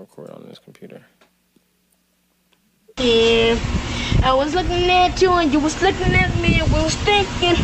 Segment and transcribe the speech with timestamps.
[0.00, 1.04] record on this computer.
[2.98, 3.58] Yeah,
[4.22, 7.56] I was looking at you and you was looking at me and we was thinking,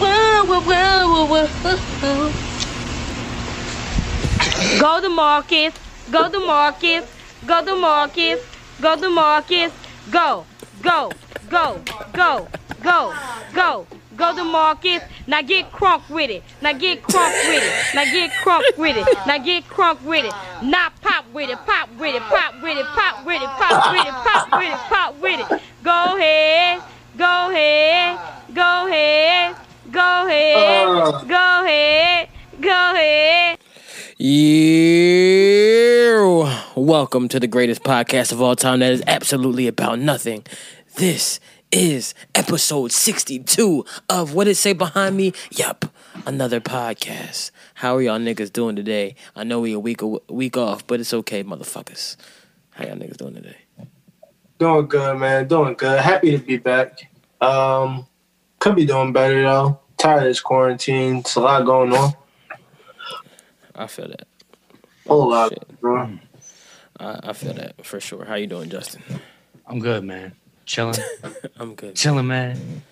[0.00, 1.46] whoa, whoa, whoa, whoa,
[2.02, 2.30] whoa.
[4.80, 5.74] Go to Marcus,
[6.10, 7.04] go to Marcus,
[7.46, 8.40] go to Marcus,
[8.80, 9.72] go to Marcus,
[10.10, 10.44] go,
[10.82, 11.12] go,
[11.50, 11.80] go,
[12.12, 12.48] go,
[12.82, 13.14] go,
[13.54, 13.86] go.
[13.90, 16.42] Go to Marcus, now get crunk with it.
[16.60, 17.94] Now get crunk with it.
[17.94, 19.06] Now get crunk with it.
[19.26, 20.32] Now get crunk with it.
[20.62, 24.06] Now pop with it, pop with it, pop with it, pop with it, pop with
[24.06, 25.62] it, pop with it, pop with it.
[25.84, 26.82] Go ahead,
[27.16, 28.18] go ahead,
[28.52, 29.56] go ahead,
[29.90, 31.22] go ahead, uh.
[31.22, 32.28] go ahead,
[32.60, 33.58] go ahead.
[34.18, 34.98] Yeah.
[36.74, 40.44] Welcome to the greatest podcast of all time that is absolutely about nothing.
[40.96, 41.38] This
[41.70, 45.32] is episode 62 of What It Say Behind Me?
[45.50, 45.84] Yup,
[46.26, 47.50] another podcast.
[47.74, 49.14] How are y'all niggas doing today?
[49.36, 52.16] I know we a week a week off, but it's okay, motherfuckers.
[52.70, 53.56] How y'all niggas doing today?
[54.58, 55.46] Doing good, man.
[55.48, 56.00] Doing good.
[56.00, 57.10] Happy to be back.
[57.40, 58.06] Um,
[58.58, 59.80] could be doing better though.
[59.98, 61.18] Tired of this quarantine.
[61.18, 62.12] It's a lot going on.
[63.74, 64.26] I feel that.
[65.06, 65.80] Whole lot, Shit.
[65.80, 66.18] bro.
[66.98, 68.24] I, I feel that for sure.
[68.24, 69.02] How you doing, Justin?
[69.66, 70.34] I'm good, man.
[70.68, 70.96] Chilling,
[71.58, 71.96] I'm good.
[71.96, 72.82] chilling, man.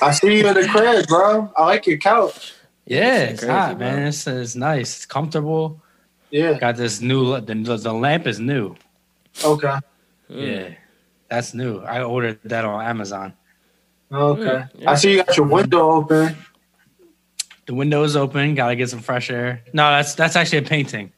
[0.00, 1.52] I see you in the crib, bro.
[1.56, 2.54] I like your couch.
[2.86, 3.86] Yeah, it's it's crazy, hot, bro.
[3.88, 4.06] man.
[4.06, 4.98] It's, it's nice.
[4.98, 5.82] It's comfortable.
[6.30, 6.56] Yeah.
[6.60, 7.40] Got this new.
[7.40, 8.76] The, the lamp is new.
[9.44, 9.78] Okay.
[10.30, 10.46] Mm.
[10.70, 10.74] Yeah,
[11.28, 11.80] that's new.
[11.80, 13.32] I ordered that on Amazon.
[14.12, 14.42] Okay.
[14.42, 14.90] Mm, yeah.
[14.92, 16.36] I see you got your window open.
[17.66, 18.54] The window is open.
[18.54, 19.64] Got to get some fresh air.
[19.72, 21.10] No, that's that's actually a painting.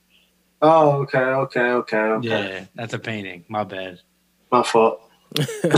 [0.62, 2.26] Oh, okay, okay, okay, okay.
[2.26, 3.44] Yeah, that's a painting.
[3.48, 4.00] My bad.
[4.50, 5.05] My fault.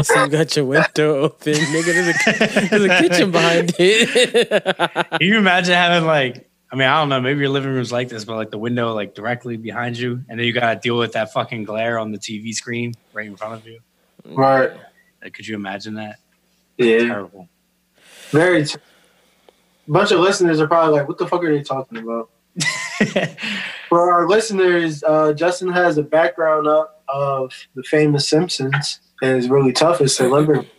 [0.02, 1.84] So you got your window open, nigga.
[1.84, 5.10] There's a, there's a kitchen behind it.
[5.10, 6.48] Can you imagine having like?
[6.70, 7.20] I mean, I don't know.
[7.20, 10.38] Maybe your living room's like this, but like the window like directly behind you, and
[10.38, 13.36] then you got to deal with that fucking glare on the TV screen right in
[13.36, 13.80] front of you.
[14.26, 14.70] Right.
[15.22, 16.16] Like, could you imagine that?
[16.76, 16.98] Yeah.
[16.98, 17.48] Terrible.
[18.30, 18.64] Very.
[18.66, 18.76] T-
[19.88, 22.30] bunch of listeners are probably like, "What the fuck are they talking about?"
[23.88, 29.48] For our listeners, uh, Justin has a background up of the famous Simpsons, and it's
[29.48, 30.70] really tough as celebrity.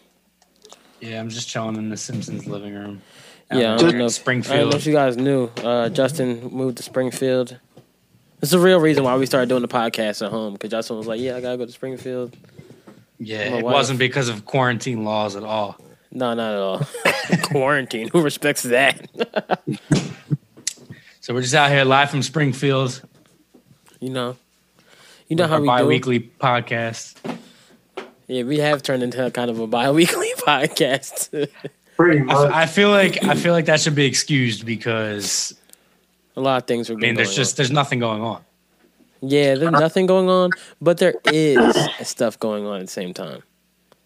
[1.02, 3.02] Yeah, I'm just chilling in the Simpsons living room.
[3.52, 4.06] Yeah, I Just don't know.
[4.06, 5.46] If, I don't know if you guys knew.
[5.58, 7.58] Uh, Justin moved to Springfield.
[8.42, 11.08] It's the real reason why we started doing the podcast at home because Justin was
[11.08, 12.36] like, "Yeah, I gotta go to Springfield."
[13.18, 13.74] yeah, it wife.
[13.74, 15.78] wasn't because of quarantine laws at all.
[16.12, 16.88] No, not at all.
[17.44, 18.10] Quarantine.
[18.10, 19.10] Who respects that?
[21.22, 23.04] So we're just out here live from Springfield.
[24.00, 24.36] you know.
[25.28, 25.72] You know how our we do.
[25.72, 27.16] bi-weekly podcast.
[28.30, 31.50] Yeah, we have turned into kind of a bi-weekly podcast.
[31.98, 32.52] Pretty I, much.
[32.52, 35.54] I feel like I feel like that should be excused because
[36.38, 38.36] a lot of things are I going mean, there's just there's nothing going on.
[38.38, 38.42] on.
[39.22, 43.42] Yeah, there's nothing going on, but there is stuff going on at the same time.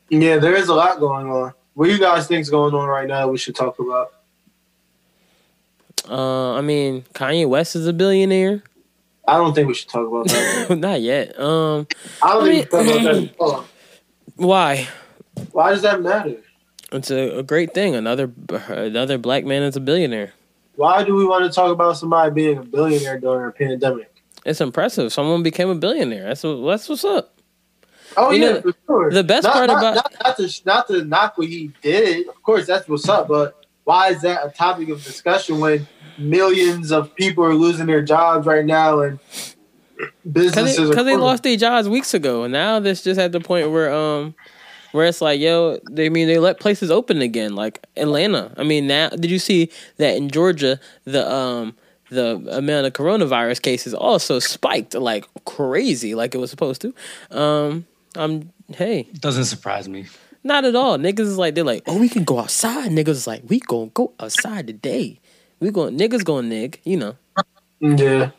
[0.10, 1.54] yeah, there is a lot going on.
[1.76, 3.28] What do you guys think's going on right now?
[3.28, 4.14] We should talk about.
[6.10, 8.64] Uh, I mean, Kanye West is a billionaire.
[9.28, 10.78] I don't think we should talk about that.
[10.80, 11.40] Not yet.
[11.40, 11.88] Um,
[12.22, 13.66] I don't I think we should talk about mean- that.
[14.44, 14.88] Why?
[15.52, 16.38] Why does that matter?
[16.92, 17.96] It's a, a great thing.
[17.96, 18.32] Another
[18.68, 20.34] another black man is a billionaire.
[20.76, 24.14] Why do we want to talk about somebody being a billionaire during a pandemic?
[24.46, 25.14] It's impressive.
[25.14, 26.24] Someone became a billionaire.
[26.26, 27.34] That's what, that's what's up.
[28.18, 29.12] Oh You yeah, know, for sure.
[29.12, 32.28] the best not, part not, about- not, not to not to knock what he did.
[32.28, 33.28] Of course, that's what's up.
[33.28, 35.88] But why is that a topic of discussion when
[36.18, 39.20] millions of people are losing their jobs right now and
[40.32, 43.72] Because they, they lost their jobs weeks ago, and now this just at the point
[43.72, 44.36] where um
[44.92, 48.54] where it's like yo, they I mean they let places open again, like Atlanta.
[48.58, 51.76] I mean now did you see that in Georgia the um
[52.10, 56.94] the amount of coronavirus cases also spiked like crazy, like it was supposed to.
[57.32, 57.86] Um,
[58.16, 60.06] I'm hey, doesn't surprise me.
[60.44, 60.98] not at all.
[60.98, 62.92] Niggas is like they're like, oh, we can go outside.
[62.92, 65.20] Niggas is like, we gonna go outside today.
[65.60, 67.16] We going niggas going nig, you know,
[67.80, 68.32] Yeah,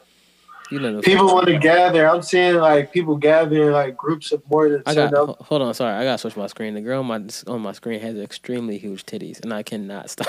[0.71, 1.01] you know.
[1.01, 2.09] people want to gather.
[2.09, 5.11] I'm seeing like people gathering like groups of more than I ten.
[5.11, 6.75] got of- ho- hold on, sorry, I gotta switch my screen.
[6.75, 10.29] The girl on my on my screen has extremely huge titties, and I cannot stop.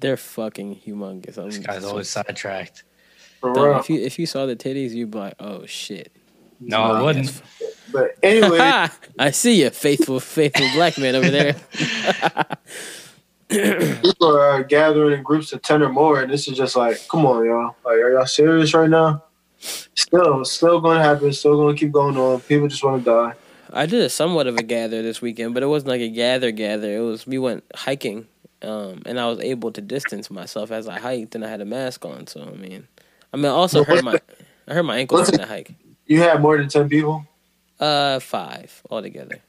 [0.00, 1.38] They're fucking humongous.
[1.38, 2.82] I'm This guy's so- always sidetracked.
[3.40, 6.12] for if you if you saw the titties, you'd be like, oh shit.
[6.64, 7.42] No, I wouldn't.
[7.92, 8.58] But anyway,
[9.18, 11.56] I see you, faithful, faithful black man over there.
[13.52, 17.26] people are gathering in groups of ten or more, and this is just like, come
[17.26, 17.76] on, y'all.
[17.84, 19.24] Like, are y'all serious right now?
[19.58, 21.32] Still, still going to happen.
[21.32, 22.40] Still going to keep going on.
[22.40, 23.34] People just want to die.
[23.72, 26.50] I did a somewhat of a gather this weekend, but it wasn't like a gather
[26.50, 26.94] gather.
[26.94, 28.26] It was we went hiking,
[28.60, 31.64] um, and I was able to distance myself as I hiked, and I had a
[31.64, 32.26] mask on.
[32.26, 32.86] So I mean,
[33.32, 34.20] I mean, I also hurt my.
[34.68, 35.74] I hurt my ankle on that hike.
[36.06, 37.26] You had more than ten people.
[37.80, 39.40] Uh, five altogether,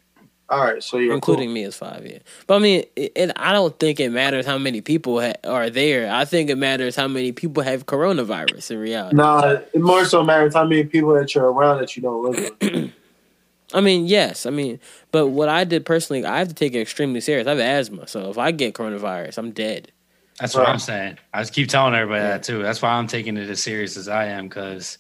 [0.50, 2.06] All right, so you're including me is five.
[2.06, 5.34] Yeah, but I mean, it, it, I don't think it matters how many people ha-
[5.46, 6.14] are there.
[6.14, 9.16] I think it matters how many people have coronavirus in reality.
[9.16, 9.26] Cool.
[9.26, 12.52] Nah, it more so matters how many people that you're around that you don't live
[12.62, 12.92] with.
[13.74, 14.80] I mean, yes, I mean,
[15.12, 17.48] but what I did personally, I have to take it extremely serious.
[17.48, 19.92] I have asthma, so if I get coronavirus, I'm dead.
[20.40, 21.18] That's what I'm saying.
[21.34, 22.32] I just keep telling everybody Yeah.
[22.32, 22.62] that too.
[22.62, 24.98] That's why I'm taking it as serious as I am because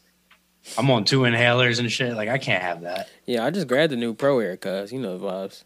[0.78, 2.14] I'm on two inhalers and shit.
[2.16, 3.10] Like I can't have that.
[3.26, 5.64] Yeah, I just grabbed the new ProAir, cause you know the vibes.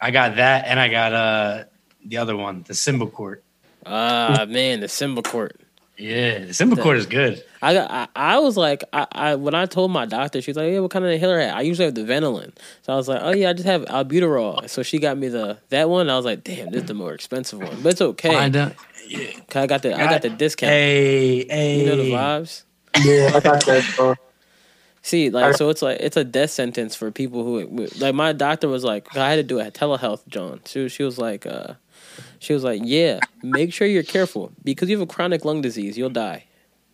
[0.00, 1.64] I got that, and I got uh
[2.04, 3.38] the other one, the Symbicort.
[3.86, 5.52] Ah, man, the Symbicort.
[5.96, 7.44] Yeah, the Symbicort is good.
[7.62, 7.90] I got.
[7.90, 10.80] I, I was like, I, I when I told my doctor, she was like, "Yeah,
[10.80, 11.46] what kind of inhaler?" I?
[11.46, 14.68] I usually have the Ventolin, so I was like, "Oh yeah, I just have albuterol."
[14.68, 16.10] So she got me the that one.
[16.10, 18.74] I was like, "Damn, this is the more expensive one, but it's okay." Find out.
[19.48, 20.70] 'Cause I got the I got the discount.
[20.72, 21.80] Hey, hey.
[21.80, 22.62] You know the vibes.
[23.02, 23.84] Yeah, I got that.
[23.96, 24.14] bro.
[25.02, 28.14] See, like, so it's like it's a death sentence for people who like.
[28.14, 30.60] My doctor was like, I had to do a telehealth, John.
[30.64, 31.74] She was- she was like, uh,
[32.38, 35.98] she was like, yeah, make sure you're careful because you have a chronic lung disease,
[35.98, 36.44] you'll die.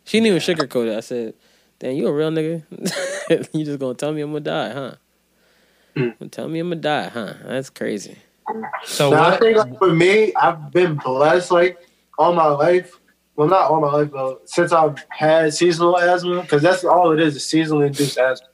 [0.04, 0.96] She didn't even sugarcoat it.
[0.96, 1.34] I said,
[1.78, 2.64] damn, you a real nigga?
[3.54, 4.94] you just gonna tell me I'm gonna die, huh?
[5.96, 6.30] Mm.
[6.30, 7.34] Tell me I'm gonna die, huh?
[7.44, 8.16] That's crazy.
[8.84, 11.78] So Now, I think like, for me, I've been blessed like
[12.18, 12.99] all my life.
[13.40, 17.20] Well, not all my life, but since I've had seasonal asthma, because that's all it
[17.20, 18.48] is, is seasonally induced asthma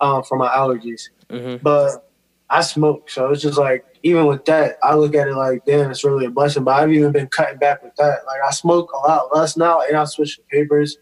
[0.00, 1.08] um, for my allergies.
[1.28, 2.08] hmm But
[2.48, 5.90] I smoke, so it's just like even with that, I look at it like, damn,
[5.90, 6.62] it's really a blessing.
[6.62, 8.20] But I've even been cutting back with that.
[8.24, 10.96] Like I smoke a lot less now, and I switched to papers.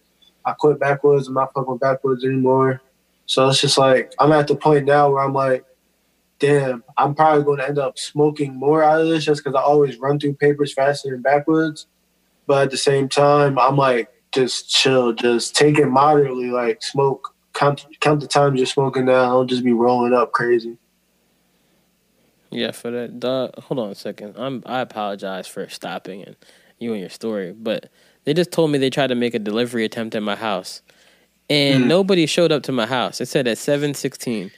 [0.47, 1.29] I quit backwoods.
[1.29, 2.81] I'm not fucking backwards anymore.
[3.27, 5.67] So it's just like I'm at the point now where I'm like,
[6.39, 9.61] damn, I'm probably going to end up smoking more out of this just because I
[9.61, 11.89] always run through papers faster than backwoods.
[12.47, 17.35] But at the same time, I'm like, just chill, just take it moderately, like smoke.
[17.55, 19.29] Count count the times you're smoking now.
[19.35, 20.79] Don't just be rolling up crazy.
[22.51, 23.21] Yeah, for that.
[23.21, 24.35] Duh, hold on a second.
[24.37, 24.63] I'm.
[24.67, 26.37] I apologize for stopping and
[26.79, 27.91] you and your story, but
[28.25, 30.83] they just told me they tried to make a delivery attempt at my house,
[31.51, 31.89] and Mm.
[31.89, 33.21] nobody showed up to my house.
[33.21, 34.51] It said at seven sixteen.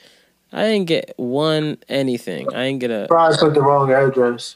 [0.52, 2.54] I didn't get one anything.
[2.54, 3.06] I didn't get a.
[3.08, 4.54] Probably put the wrong address.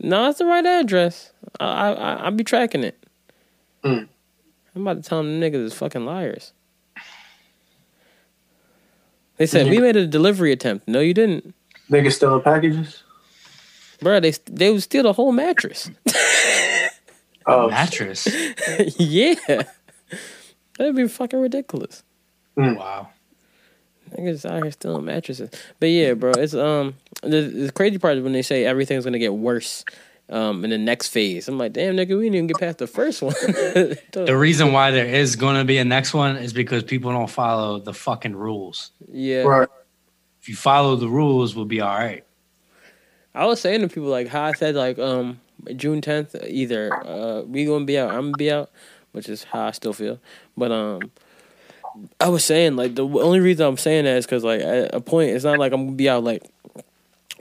[0.00, 1.32] No, that's the right address.
[1.60, 3.04] I I I I'll be tracking it.
[3.84, 4.08] Mm.
[4.74, 6.52] I'm about to tell them niggas is fucking liars.
[9.36, 9.70] They said Mhm.
[9.70, 10.88] we made a delivery attempt.
[10.88, 11.54] No, you didn't,
[11.90, 13.02] Niggas stealing packages.
[14.00, 14.20] bro.
[14.20, 15.90] They they would steal the whole mattress.
[17.50, 18.26] Oh, Mattress.
[18.98, 19.34] yeah,
[20.76, 22.02] that'd be fucking ridiculous.
[22.58, 23.08] wow.
[24.10, 25.50] Niggas out here stealing mattresses.
[25.80, 29.18] But yeah, bro, it's um the, the crazy part is when they say everything's gonna
[29.18, 29.84] get worse
[30.30, 31.48] um in the next phase.
[31.48, 33.34] I'm like, damn nigga, we didn't even get past the first one.
[34.12, 37.30] The reason why there is going to be a next one is because people don't
[37.30, 38.90] follow the fucking rules.
[39.10, 39.42] yeah.
[39.42, 39.68] right.
[40.40, 42.24] If you follow the rules, we'll be all right.
[43.34, 45.40] I was saying to people like how I said like um
[45.76, 48.70] June tenth either uh we gonna be out, I'm gonna be out,
[49.12, 50.18] which is how I still feel.
[50.56, 51.10] But um
[52.20, 55.00] I was saying like the only reason I'm saying that is because like at a
[55.00, 56.42] point it's not like I'm gonna be out like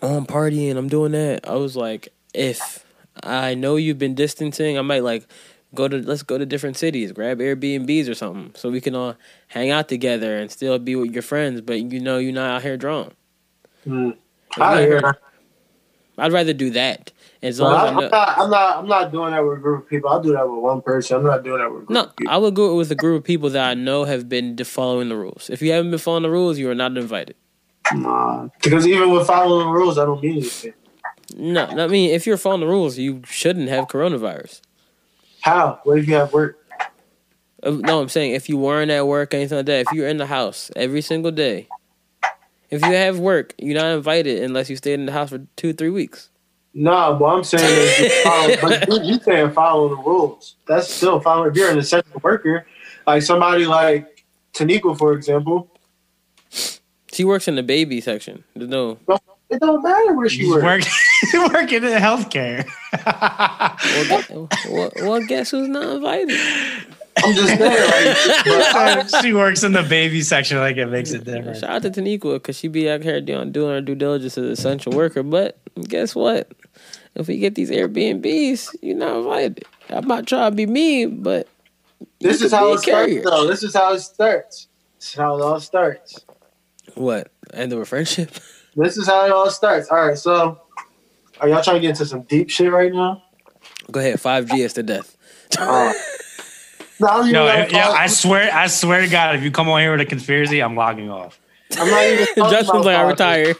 [0.02, 1.48] oh, I'm partying, I'm doing that.
[1.48, 2.86] I was like if
[3.24, 5.28] I know you've been distancing, I might like
[5.74, 9.16] go to let's go to different cities, grab Airbnbs or something, so we can all
[9.48, 12.62] hang out together and still be with your friends, but you know you're not out
[12.62, 13.14] here drunk.
[13.86, 14.18] Mm.
[14.56, 15.14] Hear.
[16.18, 17.12] I'd rather do that
[17.44, 17.98] as long as I'm.
[18.00, 18.38] I'm not.
[18.40, 18.78] I'm not.
[18.78, 20.10] I'm not doing that with a group of people.
[20.10, 21.18] I'll do that with one person.
[21.18, 22.34] I'm not doing that with a group No, of people.
[22.34, 25.16] I would go with a group of people that I know have been following the
[25.18, 25.50] rules.
[25.50, 27.36] If you haven't been following the rules, you are not invited.
[27.94, 28.50] Nah.
[28.64, 30.74] Because even with following the rules, I don't mean anything.
[31.36, 34.62] No, I mean if you're following the rules, you shouldn't have coronavirus.
[35.42, 35.80] How?
[35.84, 36.58] What if you have work?
[37.64, 39.82] Uh, No, I'm saying if you weren't at work, anything like that.
[39.82, 41.68] If you're in the house every single day,
[42.70, 45.74] if you have work, you're not invited unless you stayed in the house for two,
[45.74, 46.30] three weeks.
[46.74, 50.56] No, but I'm saying is, you follow, but you, you saying follow the rules.
[50.68, 51.50] That's still following.
[51.52, 52.68] If you're an essential worker,
[53.08, 55.72] like somebody like Tanika, for example,
[57.12, 58.44] She works in the baby section.
[58.56, 59.00] No.
[59.50, 60.64] it don't matter where she She's works.
[61.34, 62.68] working, working in healthcare.
[64.10, 66.38] Well, gu- well, well, guess who's not invited?
[67.24, 71.58] I'm just saying, like, she works in the baby section, like it makes it different.
[71.58, 74.46] Shout out to Taniqua because she be out here doing doing her due diligence as
[74.46, 75.24] an essential worker.
[75.24, 75.58] But
[75.88, 76.52] guess what?
[77.16, 79.66] If we get these Airbnbs, you're not invited.
[79.90, 81.48] I'm not trying to be mean, but
[82.20, 83.24] this is how it a starts, carrier.
[83.24, 83.48] though.
[83.48, 84.68] This is how it starts.
[85.00, 86.26] This is how it all starts.
[86.96, 87.32] What?
[87.54, 88.32] End of a friendship?
[88.80, 89.90] This is how it all starts.
[89.90, 90.62] All right, so
[91.40, 93.24] are y'all trying to get into some deep shit right now?
[93.92, 94.22] Go ahead.
[94.22, 95.18] Five G is to death.
[95.58, 95.94] Uh,
[97.00, 99.70] No, I No, know yeah, I- I swear, I swear to God, if you come
[99.70, 101.40] on here with a conspiracy, I'm logging off.
[101.78, 103.10] I'm not even talking Justin's about like, I 5G.
[103.10, 103.56] retire.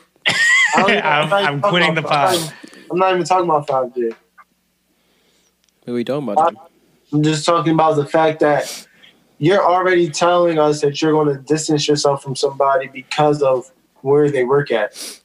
[0.76, 2.54] I don't even- I'm- I'm quitting the about- I'm not pod.
[2.64, 4.10] even- I'm not even talking about 5G.
[5.84, 6.54] What are we talking about?
[6.54, 6.62] then?
[7.14, 8.88] I'm just talking about the fact that
[9.38, 14.30] you're already telling us that you're going to distance yourself from somebody because of where
[14.32, 15.22] they work at.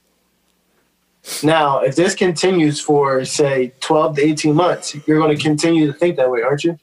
[1.41, 5.93] Now, if this continues for, say, 12 to 18 months, you're going to continue to
[5.93, 6.77] think that way, aren't you?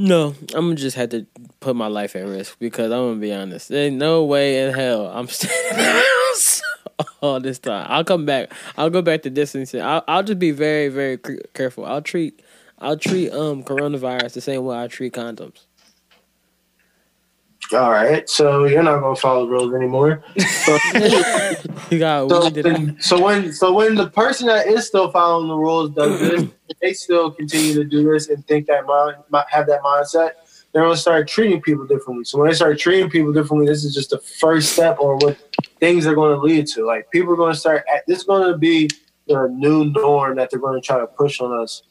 [0.00, 1.26] No, I'm gonna just have to
[1.58, 3.68] put my life at risk because I'm gonna be honest.
[3.68, 6.62] There's no way in hell I'm staying in the house
[7.20, 7.84] all this time.
[7.90, 8.52] I'll come back.
[8.76, 9.82] I'll go back to distancing.
[9.82, 11.18] I'll, I'll just be very, very
[11.52, 11.84] careful.
[11.84, 12.40] I'll treat,
[12.78, 15.64] I'll treat um coronavirus the same way I treat condoms.
[17.72, 18.28] All right.
[18.28, 20.22] So you're not going to follow the rules anymore.
[20.64, 20.78] So,
[21.90, 25.48] You got so, we then- so when so when the person that is still following
[25.48, 26.44] the rules does this,
[26.82, 29.16] they still continue to do this and think that mind,
[29.48, 30.32] have that mindset.
[30.72, 32.24] They're gonna start treating people differently.
[32.24, 35.38] So when they start treating people differently, this is just the first step or what
[35.80, 36.84] things are going to lead to.
[36.84, 37.84] Like people are going to start.
[38.06, 38.90] This is going to be
[39.26, 41.82] the new norm that they're going to try to push on us.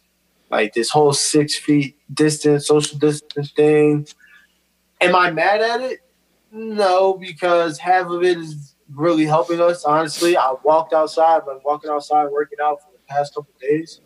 [0.50, 4.07] Like this whole six feet distance, social distance thing.
[5.01, 5.99] Am I mad at it?
[6.51, 9.83] No, because half of it is really helping us.
[9.83, 11.37] Honestly, I walked outside.
[11.37, 14.01] I've been walking outside, working out for the past couple days,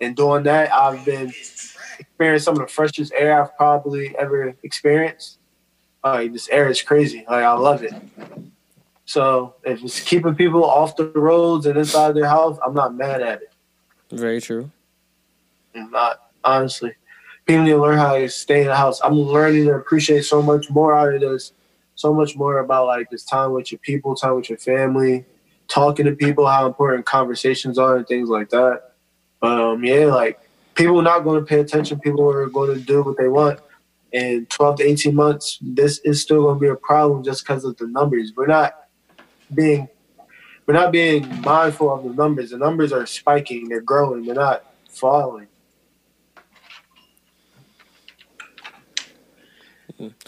[0.00, 5.38] and doing that, I've been experiencing some of the freshest air I've probably ever experienced.
[6.02, 7.24] Like this air is crazy.
[7.28, 7.94] Like I love it.
[9.04, 13.22] So if it's keeping people off the roads and inside their house, I'm not mad
[13.22, 13.52] at it.
[14.10, 14.70] Very true.
[15.74, 16.94] I'm not honestly.
[17.46, 19.00] People need to learn how to stay in the house.
[19.02, 21.52] I'm learning to appreciate so much more out of this,
[21.96, 25.24] so much more about like this time with your people, time with your family,
[25.68, 28.92] talking to people, how important conversations are, and things like that.
[29.42, 30.38] Um, yeah, like
[30.74, 31.98] people are not going to pay attention.
[31.98, 33.60] People are going to do what they want.
[34.12, 37.64] In 12 to 18 months, this is still going to be a problem just because
[37.64, 38.32] of the numbers.
[38.36, 38.74] We're not
[39.52, 39.88] being
[40.66, 42.50] we're not being mindful of the numbers.
[42.50, 43.68] The numbers are spiking.
[43.68, 44.24] They're growing.
[44.24, 45.48] They're not falling.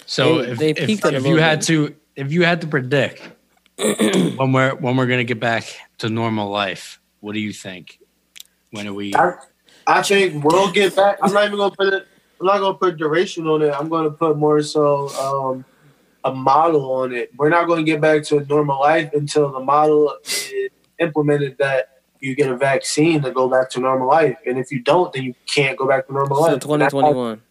[0.06, 1.66] So They- if, they if, peaked if you little had bit.
[1.66, 3.20] to if you had to predict
[3.76, 5.64] when we're when we're gonna get back
[5.98, 7.98] to normal life, what do you think?
[8.70, 9.14] When are we?
[9.14, 9.34] I,
[9.86, 11.18] I think we'll get back.
[11.22, 12.06] I'm not even gonna put it.
[12.40, 13.72] I'm not gonna put duration on it.
[13.72, 15.64] I'm gonna put more so um,
[16.24, 17.30] a model on it.
[17.36, 21.90] We're not gonna get back to a normal life until the model is implemented that
[22.20, 24.36] you get a vaccine to go back to normal life.
[24.46, 26.52] And if you don't, then you can't go back to normal So life.
[26.52, 27.42] And that's 2021.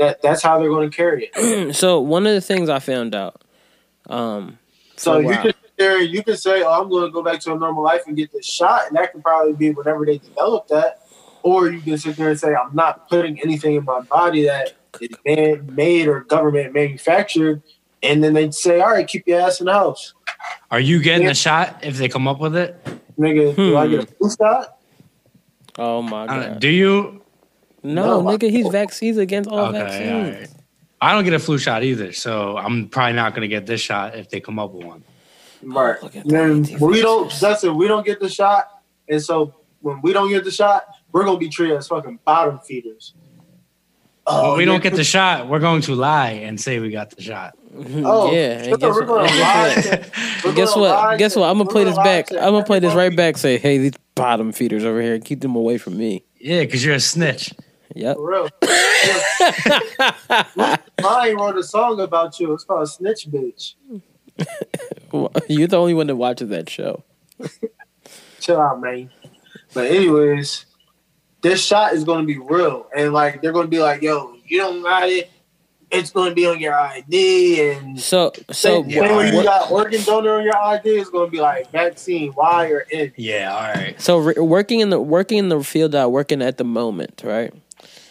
[0.00, 1.74] That, that's how they're going to carry it.
[1.76, 3.42] so one of the things I found out,
[4.08, 4.58] um,
[4.96, 7.58] So you can there, you can say, "Oh, I'm going to go back to a
[7.58, 11.00] normal life and get this shot," and that can probably be whenever they develop that.
[11.42, 14.72] Or you can sit there and say, "I'm not putting anything in my body that
[15.00, 17.62] is man made or government manufactured,"
[18.02, 20.14] and then they'd say, "All right, keep your ass in the house,
[20.70, 21.30] Are you getting Yeah.
[21.30, 22.82] the shot if they come up with it?
[23.18, 23.90] nigga." Do I Hmm.
[23.92, 24.78] get a flu shot?
[25.78, 27.19] oh my Uh, god, do you?
[27.82, 30.10] No, No, I- nigga, he's vaccines against all Okay, vaccines.
[30.12, 30.50] all right.
[31.02, 34.16] I don't get a flu shot either, so I'm probably not gonna get this shot
[34.16, 35.02] if they come up with one.
[35.62, 36.02] Right.
[36.02, 37.32] Look at Then we don't.
[37.40, 37.74] That's it.
[37.74, 41.38] We don't get the shot, and so when we don't get the shot, we're gonna
[41.38, 43.14] be treated as fucking bottom feeders.
[44.26, 47.10] When oh, we don't get the shot, we're going to lie and say we got
[47.10, 47.56] the shot.
[48.04, 49.30] Oh, yeah, and guess we're what?
[49.30, 50.04] and guess
[50.44, 50.54] what?
[50.54, 51.18] Guess what?
[51.18, 51.48] Guess what?
[51.48, 52.26] I'm gonna play this back.
[52.26, 53.38] to I'm gonna play this right back.
[53.38, 56.24] Say, hey, these bottom feeders over here, keep them away from me.
[56.40, 57.54] Yeah, because you're a snitch.
[57.94, 58.16] Yep.
[58.16, 58.48] For real.
[61.02, 62.52] Mine wrote a song about you.
[62.52, 63.74] It's called Snitch Bitch.
[65.48, 67.02] You're the only one that watches that show.
[68.40, 69.10] Chill out, man.
[69.74, 70.66] But anyways,
[71.42, 74.82] this shot is gonna be real, and like they're gonna be like, "Yo, you don't
[74.82, 75.30] got it.
[75.90, 80.02] It's gonna be on your ID." And So, so when way what- you got organ
[80.04, 83.12] donor on your ID, it's gonna be like vaccine Y or N.
[83.16, 84.00] Yeah, all right.
[84.00, 87.22] So re- working in the working in the field that I'm working at the moment,
[87.24, 87.52] right?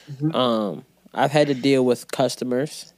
[0.10, 0.36] Mhm.
[0.36, 2.94] Um, I've had to deal with customers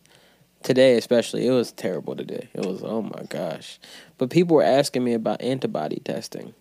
[0.64, 1.48] today, especially.
[1.48, 2.50] It was terrible today.
[2.54, 3.80] It was oh my gosh,
[4.18, 6.54] but people were asking me about antibody testing,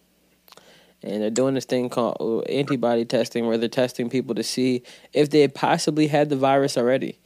[1.02, 4.82] and they're doing this thing called uh, antibody testing, where they're testing people to see
[5.12, 7.18] if they possibly had the virus already.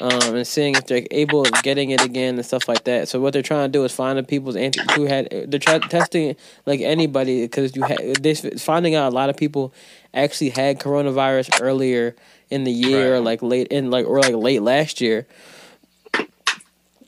[0.00, 3.08] Um, and seeing if they're able of getting it again and stuff like that.
[3.08, 6.36] So what they're trying to do is find the people's anti who had they're testing
[6.66, 9.72] like anybody because you had they're finding out a lot of people
[10.14, 12.16] actually had coronavirus earlier
[12.50, 13.22] in the year, Right.
[13.22, 15.26] like late in like or like late last year,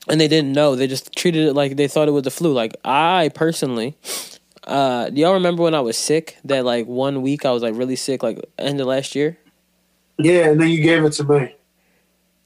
[0.09, 0.77] and they didn't know.
[0.77, 2.53] They just treated it like they thought it was the flu.
[2.53, 3.97] Like I personally.
[4.65, 6.37] Uh, do y'all remember when I was sick?
[6.45, 9.39] That like one week I was like really sick, like end of last year.
[10.19, 11.55] Yeah, and then you gave it to me.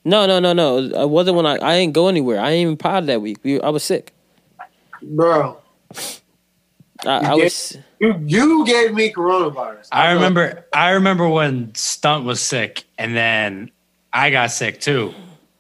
[0.05, 0.91] No, no, no, no.
[0.97, 1.57] I wasn't when I.
[1.57, 2.39] I ain't go anywhere.
[2.39, 3.39] I ain't even pod that week.
[3.43, 4.13] We, I was sick.
[5.03, 5.59] Bro,
[7.07, 7.77] I, I was.
[8.01, 9.89] you you gave me coronavirus.
[9.93, 10.15] I know.
[10.15, 10.67] remember.
[10.73, 13.71] I remember when Stunt was sick, and then
[14.13, 15.13] I got sick too.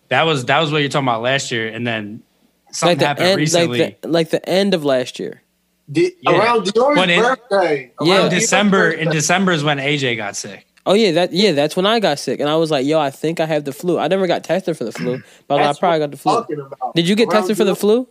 [0.08, 2.22] That was that was what you're talking about last year, and then
[2.70, 3.78] something Like the happened end, recently.
[3.80, 5.42] like the like the end of last year.
[5.90, 6.38] Di- Yeah.
[6.38, 7.92] around Dior's But in- birthday.
[8.00, 8.14] Yeah.
[8.14, 9.10] around in Dior's December, in.
[9.10, 10.66] December is when AJ got sick.
[10.86, 13.10] Oh yeah, that yeah, that's when I got sick, and I was like, "Yo, I
[13.10, 15.98] think I have the flu." I never got tested for the flu, but I probably
[15.98, 16.44] got the flu.
[16.94, 18.06] Did you get Around tested for the flu?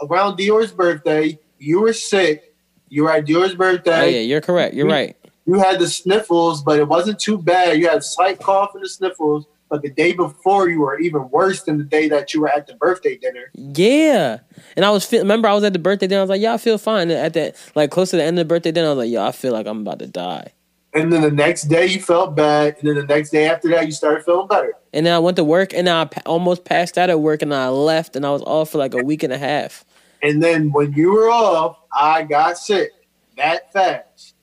[0.00, 2.53] Around Dior's birthday, you were sick.
[2.94, 4.02] You were at Dior's birthday.
[4.02, 4.74] Oh yeah, you're correct.
[4.74, 5.16] You're right.
[5.46, 7.76] You had the sniffles, but it wasn't too bad.
[7.76, 11.28] You had a slight cough and the sniffles, but the day before you were even
[11.30, 13.50] worse than the day that you were at the birthday dinner.
[13.54, 14.38] Yeah,
[14.76, 16.20] and I was feel, remember I was at the birthday dinner.
[16.20, 18.38] I was like, "Yeah, I feel fine." And at that, like close to the end
[18.38, 20.52] of the birthday dinner, I was like, "Yo, I feel like I'm about to die."
[20.94, 23.86] And then the next day you felt bad, and then the next day after that
[23.86, 24.74] you started feeling better.
[24.92, 27.68] And then I went to work, and I almost passed out at work, and I
[27.70, 29.84] left, and I was off for like a week and a half.
[30.24, 32.90] And then when you were off, I got sick
[33.36, 34.34] that fast.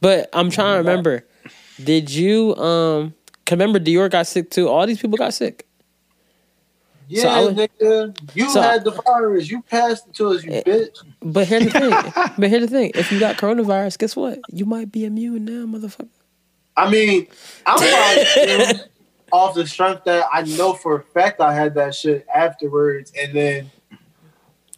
[0.00, 1.26] But I'm trying to remember.
[1.82, 3.14] Did you um?
[3.50, 4.68] remember Dior got sick too.
[4.68, 5.66] All these people got sick.
[7.08, 9.50] Yeah, So was- nigga, you so- had the virus.
[9.50, 10.98] You passed it to us, you Eh, bitch.
[11.20, 11.90] But here's the thing.
[12.38, 12.92] but here's the thing.
[12.94, 14.38] If you got coronavirus, guess what?
[14.52, 16.08] You might be immune now, motherfucker.
[16.76, 17.26] I mean,
[17.66, 17.80] I'm
[19.32, 23.34] off the strength that I know for a fact I had that shit afterwards, and
[23.34, 23.70] then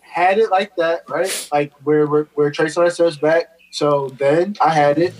[0.00, 1.48] had it like that, right?
[1.50, 3.46] Like where we're we're tracing ourselves back.
[3.70, 5.14] So then I had it.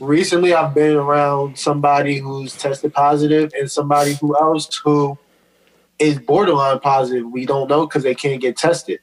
[0.00, 5.16] Recently, I've been around somebody who's tested positive and somebody who else who
[6.00, 7.30] is borderline positive.
[7.30, 8.98] We don't know because they can't get tested.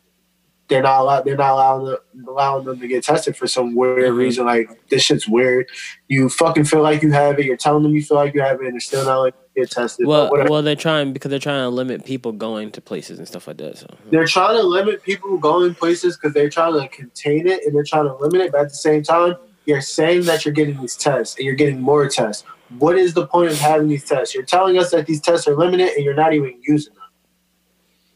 [0.70, 1.24] They're not allowed.
[1.26, 1.98] They're not allowing them,
[2.28, 4.18] allowing them to get tested for some weird Mhm.
[4.18, 4.46] reason.
[4.46, 5.68] Like this shit's weird.
[6.10, 7.46] You fucking feel like you have it.
[7.46, 9.72] You're telling them you feel like you have it, and they're still not like get
[9.72, 10.06] tested.
[10.06, 13.48] Well, well, they're trying because they're trying to limit people going to places and stuff
[13.48, 13.78] like that.
[13.78, 17.74] So they're trying to limit people going places because they're trying to contain it and
[17.74, 18.52] they're trying to limit it.
[18.52, 21.82] But at the same time, you're saying that you're getting these tests and you're getting
[21.82, 22.44] more tests.
[22.78, 24.36] What is the point of having these tests?
[24.36, 27.04] You're telling us that these tests are limited and you're not even using them.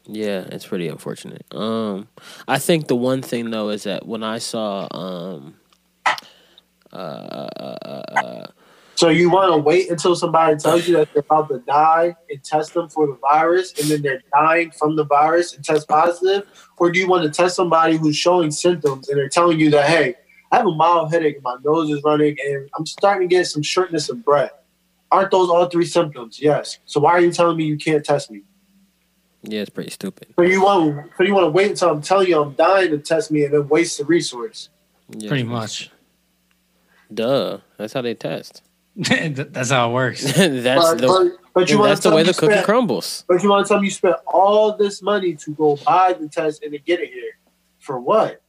[0.06, 1.44] Yeah, it's pretty unfortunate.
[1.52, 2.08] Um,
[2.48, 5.54] I think the one thing though is that when I saw um,
[6.92, 8.46] uh, uh, uh,
[8.96, 12.44] So you want to wait until somebody tells you that they're about to die and
[12.44, 16.46] test them for the virus, and then they're dying from the virus and test positive,
[16.76, 19.88] or do you want to test somebody who's showing symptoms and they're telling you that
[19.88, 20.14] hey,
[20.50, 23.62] I have a mild headache, my nose is running, and I'm starting to get some
[23.62, 24.52] shortness of breath.
[25.10, 26.40] Aren't those all three symptoms?
[26.40, 26.78] Yes.
[26.84, 28.42] So why are you telling me you can't test me?
[29.42, 30.28] Yeah, it's pretty stupid.
[30.36, 32.98] So you want so you want to wait until I'm telling you I'm dying to
[32.98, 34.68] test me and then waste the resource.
[35.10, 35.90] Yeah, Pretty much.
[37.12, 38.62] Duh, that's how they test.
[38.94, 40.22] That's how it works.
[40.36, 43.24] that's but, the but, but you that's the way the cookie spent- crumbles.
[43.26, 46.28] But you want to tell me you spent all this money to go buy the
[46.28, 47.38] test and to get it here
[47.78, 48.42] for what?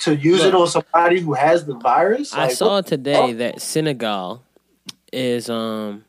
[0.00, 2.32] To use it on somebody who has the virus?
[2.32, 3.36] I saw what today fuck?
[3.36, 4.42] that Senegal
[5.12, 6.06] is um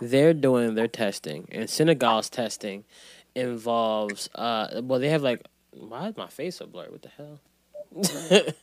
[0.00, 2.84] they're doing their testing and Senegal's testing
[3.34, 6.90] involves uh well they have like why is my face so blurry?
[6.90, 8.54] What the hell?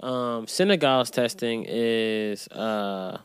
[0.08, 3.18] um Senegal's testing is uh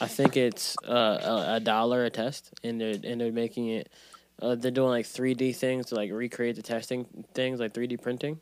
[0.00, 3.90] I think it's uh, a, a dollar a test and they're and they're making it
[4.42, 8.40] uh, they're doing like 3D things to like recreate the testing things like 3D printing.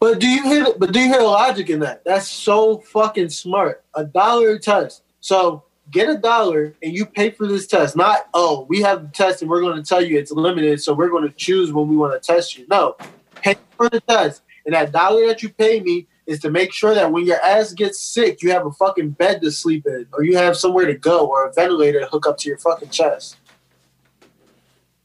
[0.00, 0.66] But do you hear?
[0.78, 2.02] But do you hear the logic in that?
[2.04, 3.84] That's so fucking smart.
[3.94, 5.02] A dollar a test.
[5.20, 7.96] So get a dollar and you pay for this test.
[7.96, 10.94] Not oh, we have the test and we're going to tell you it's limited, so
[10.94, 12.66] we're going to choose when we want to test you.
[12.68, 12.96] No,
[13.36, 16.94] pay for the test, and that dollar that you pay me is to make sure
[16.94, 20.22] that when your ass gets sick, you have a fucking bed to sleep in, or
[20.22, 23.36] you have somewhere to go, or a ventilator to hook up to your fucking chest.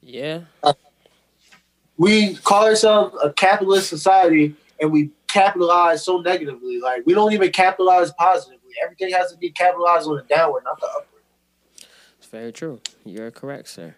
[0.02, 0.42] Yeah.
[1.98, 6.80] we call ourselves a capitalist society and we capitalize so negatively.
[6.80, 8.55] Like we don't even capitalize positively.
[8.84, 11.22] Everything has to be capitalized on the downward, not the upward.
[12.18, 12.80] It's very true.
[13.06, 13.96] You're correct, sir.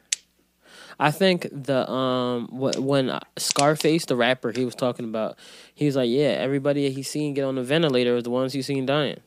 [1.00, 5.38] I think the um wh- when Scarface the rapper he was talking about
[5.74, 8.62] he was like yeah everybody he seen get on the ventilator is the ones he
[8.62, 9.20] seen dying.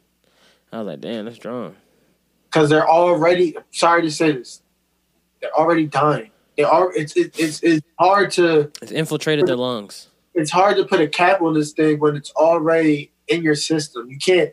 [0.73, 1.77] I was like damn that's strong.
[2.45, 4.63] Because they're already sorry to say this.
[5.41, 6.31] They're already dying.
[6.57, 10.09] They are it's it, it's it's hard to It's infiltrated their lungs.
[10.35, 14.11] it's hard to put a cap on this thing when it's already in your system.
[14.11, 14.51] You can't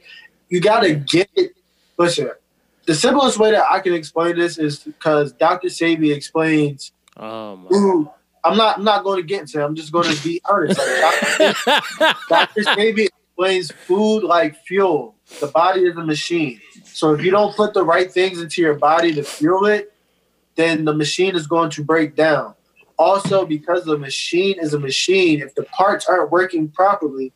[0.49, 1.51] you gotta get it
[1.97, 2.29] listen.
[2.85, 5.67] The simplest way that I can explain this is because Dr.
[5.67, 7.67] Sebi explains Oh my.
[7.69, 8.09] who
[8.45, 8.77] I'm not.
[8.77, 9.59] I'm not going to get into.
[9.59, 9.65] it.
[9.65, 10.79] I'm just going to be honest.
[10.79, 11.55] Like,
[12.29, 12.61] Dr.
[12.61, 15.15] Sebi explains food like fuel.
[15.41, 16.61] The body is a machine.
[16.85, 19.91] So if you don't put the right things into your body to fuel it,
[20.55, 22.53] then the machine is going to break down.
[22.97, 27.33] Also, because the machine is a machine, if the parts aren't working properly,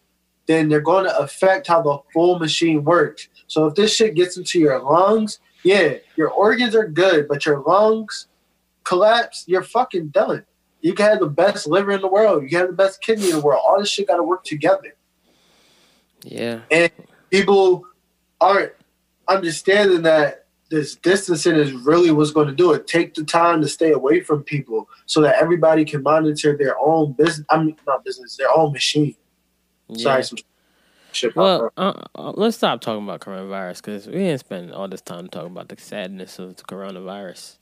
[0.47, 3.27] then they're going to affect how the full machine works.
[3.47, 7.59] So if this shit gets into your lungs, yeah, your organs are good, but your
[7.61, 8.27] lungs
[8.83, 10.45] collapse, you're fucking done.
[10.81, 13.29] You can have the best liver in the world, you can have the best kidney
[13.29, 13.61] in the world.
[13.65, 14.95] All this shit got to work together.
[16.23, 16.61] Yeah.
[16.71, 16.91] And
[17.29, 17.85] people
[18.39, 18.73] aren't
[19.27, 22.87] understanding that this distancing is really what's going to do it.
[22.87, 27.11] Take the time to stay away from people so that everybody can monitor their own
[27.13, 27.45] business.
[27.49, 29.15] I mean, not business, their own machine.
[29.91, 30.03] Yeah.
[30.03, 30.37] Sorry, some.
[31.35, 35.27] Well, uh, uh, let's stop talking about coronavirus because we didn't spend all this time
[35.27, 37.57] talking about the sadness of the coronavirus.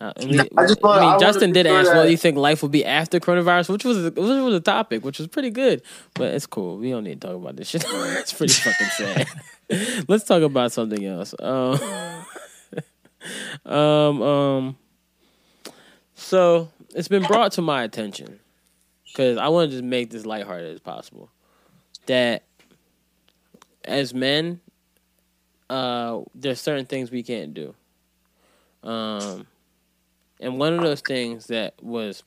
[0.00, 2.16] Uh, I mean, I just wanna- I mean, I Justin did ask, "What do you
[2.16, 5.50] think life will be after coronavirus?" Which was which was a topic, which was pretty
[5.50, 5.82] good,
[6.14, 6.78] but it's cool.
[6.78, 7.84] We don't need to talk about this shit.
[7.88, 9.28] it's pretty fucking sad.
[10.08, 11.34] Let's talk about something else.
[11.40, 11.78] Um,
[13.64, 14.76] um, um,
[16.14, 18.40] so it's been brought to my attention
[19.06, 21.30] because I want to just make this lighthearted as possible.
[22.06, 22.42] That
[23.84, 24.60] as men,
[25.70, 27.74] uh, there's certain things we can't do.
[28.82, 29.46] Um,
[30.40, 32.22] and one of those things that was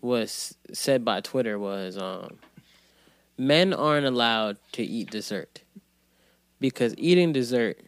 [0.00, 2.38] was said by Twitter was um,
[3.38, 5.62] men aren't allowed to eat dessert
[6.60, 7.78] because eating dessert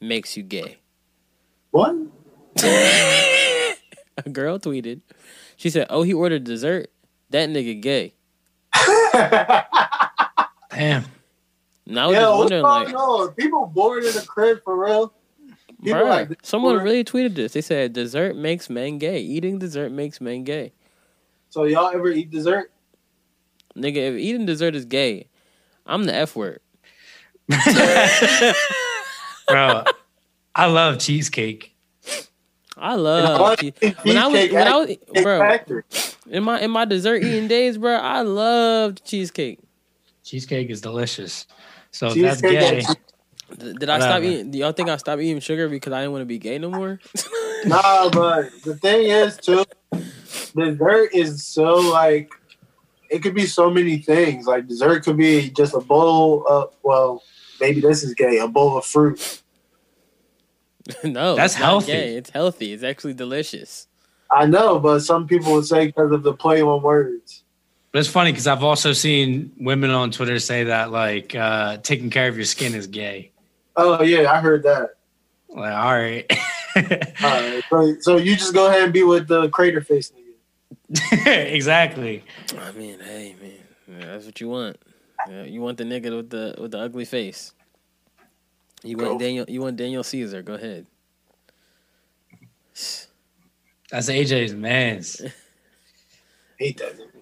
[0.00, 0.78] makes you gay.
[1.70, 1.94] what?
[4.26, 5.00] A girl tweeted,
[5.56, 6.90] she said, "Oh, he ordered dessert.
[7.30, 8.14] That nigga gay."
[10.78, 11.04] Damn.
[11.86, 13.34] And I was Yo, just what's wondering, going like, on?
[13.34, 15.12] People bored in the crib for real.
[15.82, 16.84] People bruh, like someone bored.
[16.84, 17.52] really tweeted this.
[17.52, 19.20] They said, "Dessert makes men gay.
[19.20, 20.72] Eating dessert makes men gay."
[21.50, 22.70] So y'all ever eat dessert?
[23.76, 25.28] Nigga, if eating dessert is gay,
[25.86, 26.60] I'm the F word.
[29.48, 29.84] Bro,
[30.54, 31.74] I love cheesecake.
[32.76, 35.58] I I love like when I was when I was bro
[36.28, 37.94] in my in my dessert eating days, bro.
[37.94, 39.58] I loved cheesecake.
[40.28, 41.46] Cheesecake is delicious.
[41.90, 42.80] So that's gay.
[42.80, 42.96] and
[43.58, 44.50] Th- Did I stop eating?
[44.50, 46.70] Do y'all think I stopped eating sugar because I didn't want to be gay no
[46.70, 47.00] more?
[47.64, 49.64] Nah, but the thing is too,
[50.54, 52.30] dessert is so like
[53.10, 54.46] it could be so many things.
[54.46, 57.20] Like dessert could be just a bowl of well,
[57.60, 59.42] maybe this is gay, a bowl of fruit.
[61.02, 61.86] no, That's it's healthy.
[61.88, 62.14] Gay.
[62.14, 62.72] It's healthy.
[62.72, 63.88] It's actually delicious.
[64.30, 67.42] I know, but some people would say because of the play on words.
[67.98, 72.10] But it's funny because I've also seen women on Twitter say that like uh, taking
[72.10, 73.32] care of your skin is gay.
[73.74, 74.90] Oh yeah, I heard that.
[75.48, 76.32] Like, all right.
[77.20, 81.26] Alright, so, so you just go ahead and be with the crater face nigga.
[81.52, 82.22] exactly.
[82.56, 83.52] I mean, hey man,
[83.88, 84.76] yeah, that's what you want.
[85.28, 87.52] Yeah, you want the nigga with the with the ugly face.
[88.84, 89.18] You want Go.
[89.18, 89.44] Daniel.
[89.48, 90.40] You want Daniel Caesar.
[90.42, 90.86] Go ahead.
[93.90, 95.20] That's AJ's man's.
[96.60, 97.17] hate that nigga.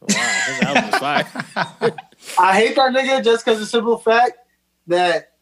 [0.00, 1.26] Wow, his album was fire.
[2.38, 4.38] I hate that nigga just because of the simple fact
[4.86, 5.32] that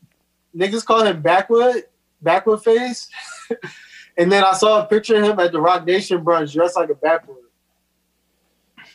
[0.57, 1.85] niggas call him backwood,
[2.23, 3.09] backwood face.
[4.16, 6.90] and then I saw a picture of him at the Roc Nation brunch dressed like
[6.90, 7.37] a backwood.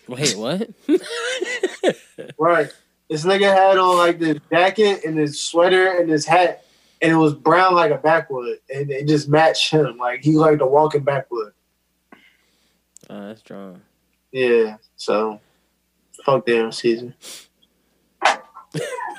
[0.07, 0.69] Wait, what?
[2.37, 2.71] Right.
[3.09, 6.65] This nigga had on like this jacket and his sweater and his hat,
[7.01, 9.97] and it was brown like a backwood, and it just matched him.
[9.97, 11.53] Like he like a walking backwood.
[13.09, 13.81] oh, that's strong.
[14.31, 14.77] Yeah.
[14.95, 15.39] So,
[16.23, 17.13] fuck damn season.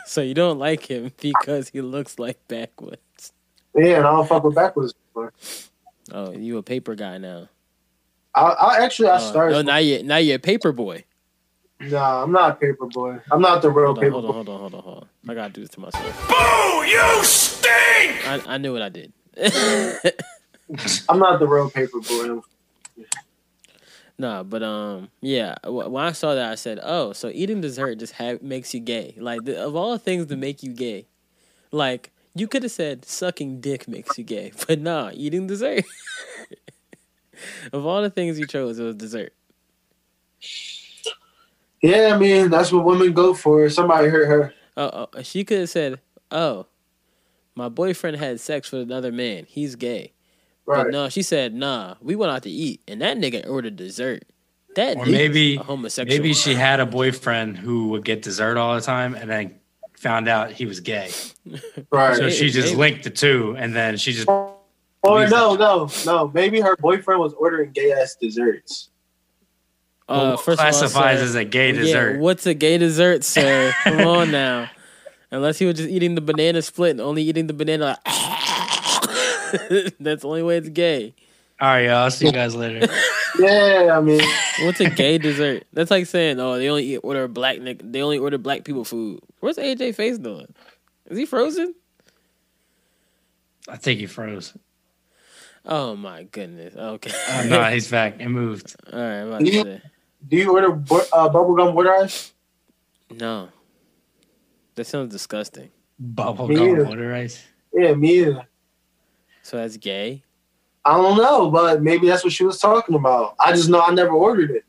[0.07, 3.33] So you don't like him because he looks like backwards.
[3.75, 4.93] Yeah, and I don't fuck with backwards.
[5.17, 5.33] anymore.
[6.13, 7.49] Oh, you a paper guy now?
[8.35, 9.57] I, I actually I Oh, started.
[9.57, 11.05] oh, now you now you're a paper boy.
[11.81, 13.19] Nah, I'm not a paper boy.
[13.33, 14.35] I'm not the real Hold on, paper hold on, boy.
[14.35, 15.09] hold on, hold on, hold on.
[15.31, 16.29] I gotta do this to myself.
[16.29, 16.85] Boo!
[16.85, 18.29] You stink!
[18.29, 19.13] I, I knew what I did.
[21.09, 22.41] I'm not the real paper boy.
[24.19, 25.57] Nah, but um, yeah.
[25.65, 28.81] wh- When I saw that, I said, "Oh, so eating dessert just ha- makes you
[28.81, 29.15] gay?
[29.19, 31.07] Like the, of all the things to make you gay,
[31.71, 35.85] like you could have said sucking dick makes you gay, but nah, eating dessert.
[37.73, 39.33] of all the things you chose, it was dessert.
[41.83, 43.69] Yeah, I mean that's what women go for.
[43.69, 44.55] Somebody hurt her.
[44.77, 46.01] Oh, she could have said,
[46.31, 46.67] "Oh,
[47.55, 49.45] my boyfriend had sex with another man.
[49.49, 50.13] He's gay."
[50.67, 50.85] Right.
[50.85, 54.25] But no, she said, "Nah, we went out to eat, and that nigga ordered dessert.
[54.77, 56.09] That Or maybe- a homosexual.
[56.19, 59.55] Maybe she had a boyfriend who would get dessert all the time and then
[59.93, 61.11] found out he was gay.
[61.93, 62.17] Right.
[62.17, 62.79] So she just Maybe.
[62.79, 64.57] linked the two and then she just Or
[65.05, 66.07] Please no, don't.
[66.07, 66.31] no, no.
[66.35, 68.89] Maybe her boyfriend was ordering gay ass desserts.
[70.09, 72.15] Uh, first of all, classifies sir- as a gay dessert.
[72.15, 73.73] Yeah, what's a gay dessert, sir?
[73.85, 74.71] Come on now.
[75.31, 77.99] Unless he was just eating the banana split and only eating the banana.
[80.01, 81.15] That's the only way it's gay.
[81.61, 81.97] All right, y'all.
[82.05, 82.87] I'll see you guys later.
[83.39, 84.21] Yeah, I mean,
[84.63, 85.65] What's a gay dessert?
[85.73, 87.81] That's like saying, oh, they only eat, order black nick.
[87.83, 89.21] They only order black people food.
[89.41, 90.53] What's AJ Face doing?
[91.07, 91.75] Is he frozen?
[93.69, 94.57] I think he froze.
[95.65, 96.75] Oh my goodness.
[96.77, 97.11] Okay.
[97.31, 98.21] Oh, no, he's back.
[98.21, 98.77] It moved.
[98.93, 99.21] All right.
[99.21, 99.83] I'm about to say.
[100.29, 102.33] do you order bu- uh, bubblegum water ice?
[103.11, 103.49] No.
[104.75, 105.71] That sounds disgusting.
[105.99, 106.85] Bubble Me gum either.
[106.85, 107.43] water ice.
[107.73, 108.47] Yeah, me either.
[109.45, 110.23] So that's gay.
[110.87, 113.37] I don't know, but maybe that's what she was talking about.
[113.39, 114.65] I just know I never ordered it.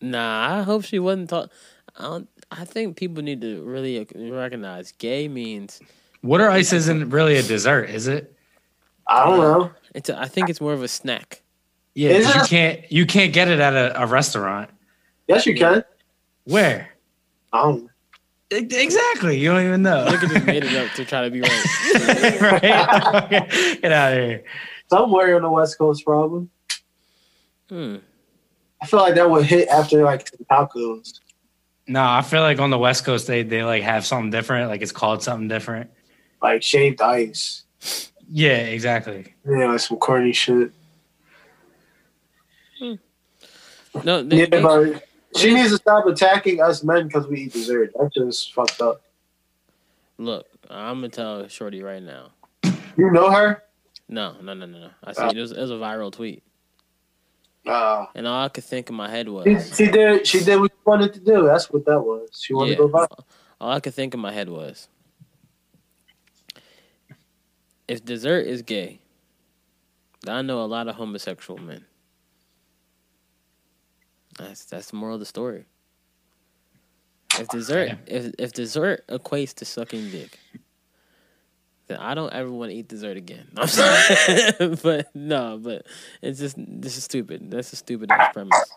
[0.00, 1.50] Nah, I hope she wasn't talking.
[1.96, 2.28] I don't.
[2.50, 5.80] I think people need to really recognize gay means
[6.22, 8.34] Water ice isn't really a dessert, is it?
[9.06, 9.70] I don't know.
[9.94, 10.08] it's.
[10.08, 11.42] A, I think it's more of a snack.
[11.94, 12.48] Yeah, Is 'cause you it?
[12.48, 14.70] can't you can't get it at a, a restaurant.
[15.26, 15.82] Yes, you can.
[16.44, 16.88] Where?
[17.52, 17.90] I don't.
[18.50, 18.58] Know.
[18.58, 19.38] Exactly.
[19.38, 20.04] You don't even know.
[20.04, 22.40] Look at just made it up to try to be right.
[22.40, 23.24] right?
[23.24, 24.44] Okay, Get out of here.
[24.90, 26.50] Somewhere on the West Coast, problem.
[27.68, 27.96] Hmm.
[28.80, 31.20] I feel like that would hit after like some tacos.
[31.86, 34.68] No, I feel like on the West Coast they they like have something different.
[34.70, 35.90] Like it's called something different.
[36.42, 37.64] like shaved ice.
[38.30, 39.34] Yeah, exactly.
[39.46, 40.70] Yeah, like some corny shit.
[44.04, 45.02] No, they, Yeah, they- but
[45.36, 47.92] she needs to stop attacking us men because we eat dessert.
[47.98, 49.02] That's just fucked up.
[50.18, 50.46] look.
[50.70, 52.30] I'm gonna tell Shorty right now.
[52.96, 53.62] You know her?
[54.08, 54.90] No, no, no, no, no.
[55.04, 55.38] I see.
[55.38, 56.42] It was, it was a viral tweet,
[57.66, 60.26] Uh, and all I could think in my head was, she, she did.
[60.26, 61.44] She did what she wanted to do.
[61.44, 62.28] That's what that was.
[62.38, 62.76] She wanted yeah.
[62.76, 63.24] to go viral.
[63.60, 64.88] All I could think in my head was,
[67.86, 69.00] if dessert is gay,
[70.26, 71.84] I know a lot of homosexual men.
[74.38, 75.64] That's that's the moral of the story.
[77.38, 80.38] If dessert if if dessert equates to sucking dick,
[81.88, 83.48] then I don't ever want to eat dessert again.
[83.56, 85.86] I'm sorry, but no, but
[86.22, 87.50] it's just this is stupid.
[87.50, 88.70] That's a stupid ass premise.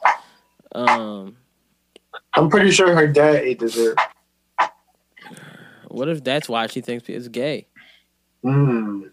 [0.74, 1.38] Um,
[2.34, 3.98] I'm pretty sure her dad ate dessert.
[5.88, 7.68] what if that's why she thinks it's gay?
[8.44, 9.04] Hmm.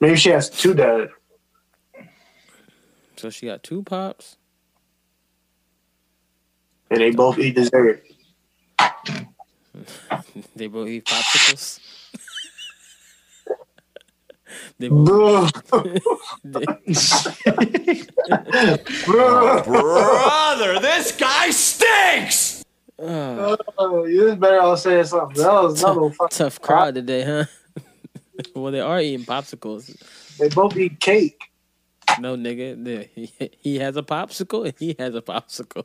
[0.00, 1.10] Maybe she has two dads.
[3.16, 4.38] So she got two pops.
[6.90, 8.02] And they both eat dessert.
[10.56, 11.78] They both eat popsicles.
[14.78, 15.70] they both.
[15.70, 15.96] Boo.
[16.44, 16.66] They,
[19.06, 19.62] Boo.
[19.64, 22.64] Brother, this guy stinks!
[22.98, 25.42] uh, Oh, you better all say something.
[25.42, 27.44] That was another fucking tough crowd today, huh?
[28.54, 29.96] well, they are eating popsicles.
[30.38, 31.40] They both eat cake.
[32.18, 35.84] No, nigga, he, he has a popsicle and he has a popsicle,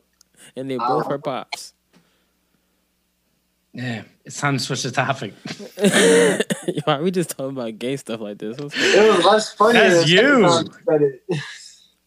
[0.56, 1.74] and they both are pops.
[3.74, 5.34] Yeah, it's time to switch the topic.
[6.86, 8.58] Why are we just talking about gay stuff like this?
[8.58, 8.74] What's?
[8.78, 9.80] It was less funny.
[9.80, 10.48] That's than you.
[10.48, 11.40] sometimes you said it.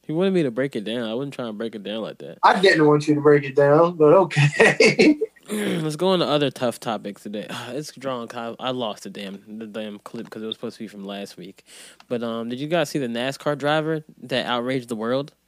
[0.09, 1.07] He wanted me to break it down.
[1.07, 2.39] I wasn't trying to break it down like that.
[2.43, 5.19] I didn't want you to break it down, but okay.
[5.51, 7.47] Let's go on to other tough topics today.
[7.69, 8.27] It's drawn.
[8.35, 11.05] I I lost the damn the damn clip because it was supposed to be from
[11.05, 11.63] last week.
[12.09, 15.48] But um, did you guys see the NASCAR driver that outraged the world by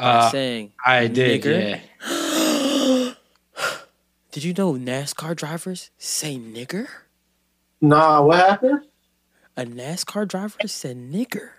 [0.00, 1.42] Uh, saying, I did.
[1.42, 1.80] Nigger?
[2.08, 3.14] Yeah.
[4.32, 6.86] "Did you know NASCAR drivers say nigger?
[7.80, 8.86] nah, what happened?
[9.56, 11.50] A NASCAR driver said nigger."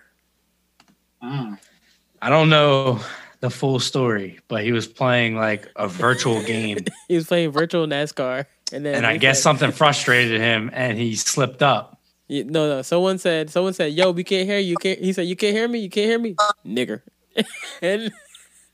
[1.20, 3.00] I don't know
[3.40, 6.78] the full story, but he was playing like a virtual game,
[7.08, 10.98] He was playing virtual NASCAR, and then and I guess said- something frustrated him, and
[10.98, 12.00] he slipped up.
[12.28, 12.82] Yeah, no, no.
[12.82, 15.68] Someone said, someone said, "Yo, we can't hear you." Can't he said, "You can't hear
[15.68, 15.80] me?
[15.80, 16.34] You can't hear me,
[16.66, 17.02] nigger."
[17.82, 18.10] and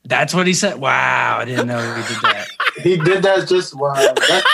[0.04, 0.80] That's what he said.
[0.80, 2.48] Wow, I didn't know he did that.
[2.82, 3.92] He did that just wow.
[3.94, 4.46] That's,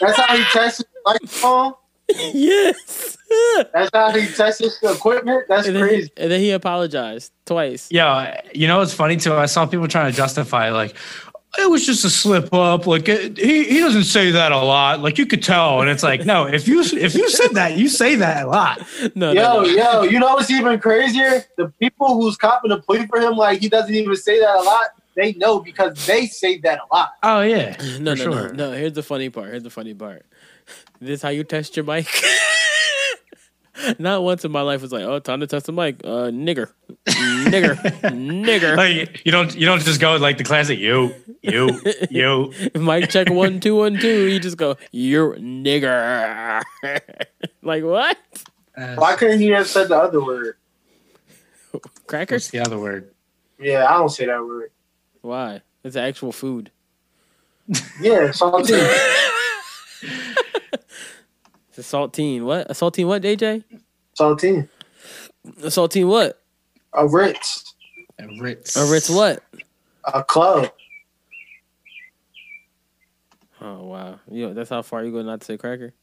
[0.00, 1.74] that's how he tested like phone.
[2.08, 3.16] yes,
[3.72, 5.44] That's how he tested the equipment.
[5.48, 6.10] That's and then, he, crazy.
[6.16, 7.88] and then he apologized twice.
[7.90, 9.34] Yo, you know what's funny too?
[9.34, 10.96] I saw people trying to justify like
[11.58, 12.86] it was just a slip up.
[12.86, 15.00] Like it, he he doesn't say that a lot.
[15.00, 17.88] Like you could tell, and it's like no, if you if you said that, you
[17.88, 18.82] say that a lot.
[19.14, 19.64] No, Yo, no, no.
[19.66, 21.44] yo, you know what's even crazier?
[21.56, 24.62] The people who's copping a plea for him, like he doesn't even say that a
[24.62, 24.86] lot.
[25.14, 27.10] They know because they say that a lot.
[27.22, 28.52] Oh yeah, no, no, sure.
[28.54, 28.72] no, no.
[28.72, 29.48] Here's the funny part.
[29.50, 30.24] Here's the funny part.
[31.00, 32.06] This how you test your mic.
[33.98, 36.00] Not once in my life was like, oh, time to test the mic.
[36.04, 36.70] Uh, nigger,
[37.06, 38.76] nigger, nigger.
[38.76, 41.80] Like you don't you don't just go like the classic you you
[42.10, 42.52] you.
[42.74, 44.26] Mic check one two one two.
[44.28, 46.62] You just go, you're nigger.
[47.62, 48.18] like what?
[48.74, 50.56] Why couldn't he have said the other word?
[52.06, 52.44] Crackers?
[52.44, 53.10] What's the other word?
[53.58, 54.70] Yeah, I don't say that word.
[55.22, 55.62] Why?
[55.84, 56.70] It's actual food.
[58.00, 58.88] Yeah, saltine.
[61.74, 62.42] It's a saltine.
[62.42, 62.70] What?
[62.70, 63.64] A saltine what, DJ?
[64.18, 64.68] saltine.
[65.62, 66.38] A saltine what?
[66.92, 67.74] A Ritz.
[68.18, 68.76] A Ritz.
[68.76, 69.42] A Ritz what?
[70.12, 70.70] A club.
[73.62, 74.20] Oh wow.
[74.30, 75.94] Yo, that's how far you go not to say cracker.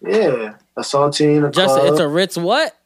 [0.00, 1.48] Yeah, a saltine.
[1.48, 1.92] A Justin, club.
[1.92, 2.76] it's a Ritz what?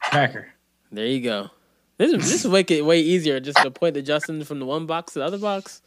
[0.00, 0.48] Cracker.
[0.90, 1.50] There you go.
[1.98, 4.66] This is this is make it way easier just to point the Justin from the
[4.66, 5.82] one box to the other box.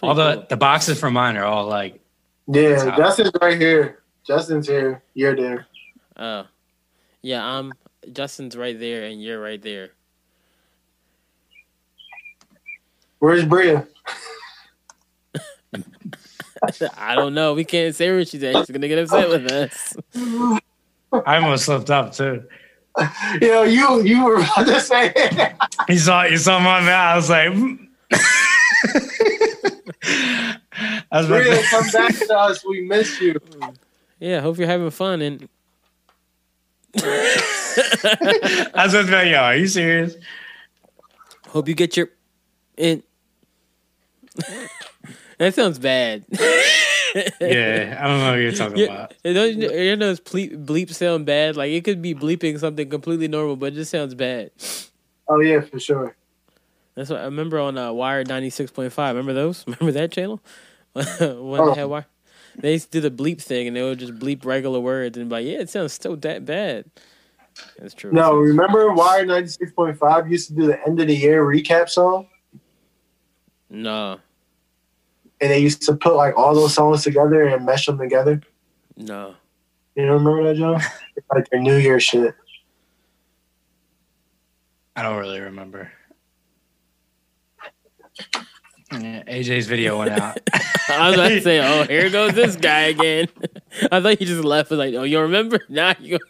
[0.00, 0.46] All the cool.
[0.48, 2.00] the boxes for mine are all like
[2.52, 2.96] yeah, Top.
[2.96, 4.02] Justin's right here.
[4.26, 5.02] Justin's here.
[5.14, 5.66] You're there.
[6.16, 6.46] Oh.
[7.22, 7.72] Yeah, I'm
[8.12, 9.90] Justin's right there and you're right there.
[13.18, 13.86] Where's Bria?
[16.96, 17.54] I don't know.
[17.54, 18.56] We can't say where she's at.
[18.56, 19.96] She's gonna get upset with us.
[21.12, 22.44] I almost slipped up too.
[23.40, 25.52] Yo, you you were about to say it.
[25.88, 26.90] You saw you saw my mouth.
[26.90, 27.86] I was like, mm.
[31.12, 32.64] I was about Bria, to- come back to us.
[32.64, 33.36] We miss you.
[34.22, 35.48] Yeah, hope you're having fun and
[37.02, 40.14] I was about to be like, yo, are you serious?
[41.48, 42.10] hope you get your
[42.76, 43.02] in
[45.38, 46.24] That sounds bad.
[47.40, 49.14] Yeah, I don't know what you're talking Yeah, about.
[49.24, 51.56] you know, you know those bleep, bleeps sound bad.
[51.56, 54.52] Like it could be bleeping something completely normal, but it just sounds bad.
[55.26, 56.14] Oh yeah, for sure.
[56.94, 59.16] That's what I remember on uh, Wired ninety six point five.
[59.16, 59.64] Remember those?
[59.66, 60.40] Remember that channel
[60.94, 61.70] when Oh.
[61.70, 61.88] they had oh.
[61.88, 62.06] Wire?
[62.58, 65.28] They used to do the bleep thing, and they would just bleep regular words and
[65.28, 66.86] be like, "Yeah, it sounds so that bad."
[67.78, 68.10] That's true.
[68.12, 71.44] No, remember Wire ninety six point five used to do the end of the year
[71.44, 72.26] recap song,
[73.70, 74.18] no,
[75.40, 78.40] and they used to put like all those songs together and mesh them together.
[78.96, 79.34] no.
[79.96, 80.76] You don't remember that, Joe?
[81.16, 82.34] It's like their New Year shit.
[84.96, 85.90] I don't really remember.
[88.92, 90.38] Yeah, AJ's video went out.
[90.88, 93.28] I was about to say, "Oh, here goes this guy again."
[93.92, 94.70] I thought you just left.
[94.70, 96.24] Was like, "Oh, you remember?" Now you go.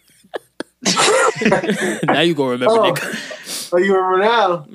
[2.03, 2.93] now you gonna remember, Oh.
[2.93, 3.69] nigga.
[3.73, 4.65] Oh, you remember now?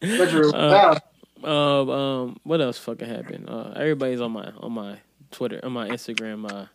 [0.00, 0.96] But you Uh,
[1.42, 1.48] now.
[1.50, 3.48] Um, um, what else fucking happened?
[3.48, 4.98] Uh, everybody's on my on my
[5.30, 6.50] Twitter, on my Instagram.
[6.50, 6.66] Uh,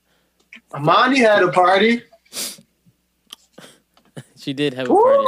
[0.74, 2.02] Amani had a party.
[4.38, 5.26] she did have a party.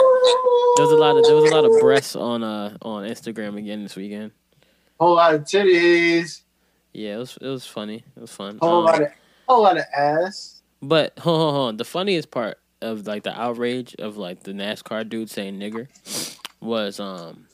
[0.78, 3.58] There was a lot of there was a lot of breasts on uh on Instagram
[3.58, 4.32] again this weekend.
[5.00, 6.42] Whole lot of titties.
[6.94, 8.04] Yeah, it was it was funny.
[8.16, 8.58] It was fun.
[8.60, 9.08] Whole Um, lot of
[9.48, 10.62] whole lot of ass.
[10.82, 11.78] But hold on, hold on.
[11.78, 15.88] The funniest part of like the outrage of like the NASCAR dude saying nigger
[16.60, 17.48] was um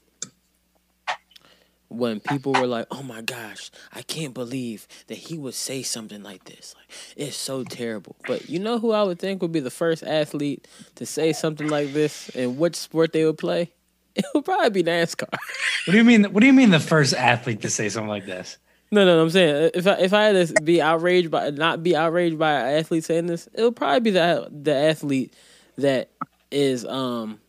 [1.90, 6.24] when people were like, "Oh my gosh, I can't believe that he would say something
[6.24, 6.74] like this.
[6.78, 10.04] Like it's so terrible." But you know who I would think would be the first
[10.04, 13.72] athlete to say something like this and which sport they would play?
[14.16, 15.28] It would probably be NASCAR.
[15.32, 16.26] What do you mean?
[16.26, 18.58] What do you mean the first athlete to say something like this?
[18.92, 21.82] No, no, no, I'm saying if I if I had to be outraged by not
[21.82, 25.34] be outraged by an athlete saying this, it would probably be the the athlete
[25.80, 26.12] that
[26.52, 27.40] is um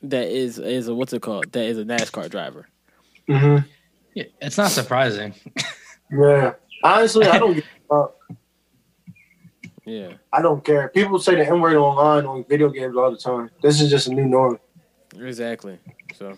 [0.00, 2.66] that is is a what's it called that is a NASCAR driver.
[3.26, 3.58] hmm
[4.14, 5.34] Yeah, It's not surprising.
[6.10, 6.54] Yeah.
[6.82, 7.64] Honestly, I don't give.
[9.86, 10.88] Yeah, I don't care.
[10.88, 13.50] People say the N word online on video games all the time.
[13.62, 14.58] This is just a new norm.
[15.18, 15.78] Exactly.
[16.14, 16.36] So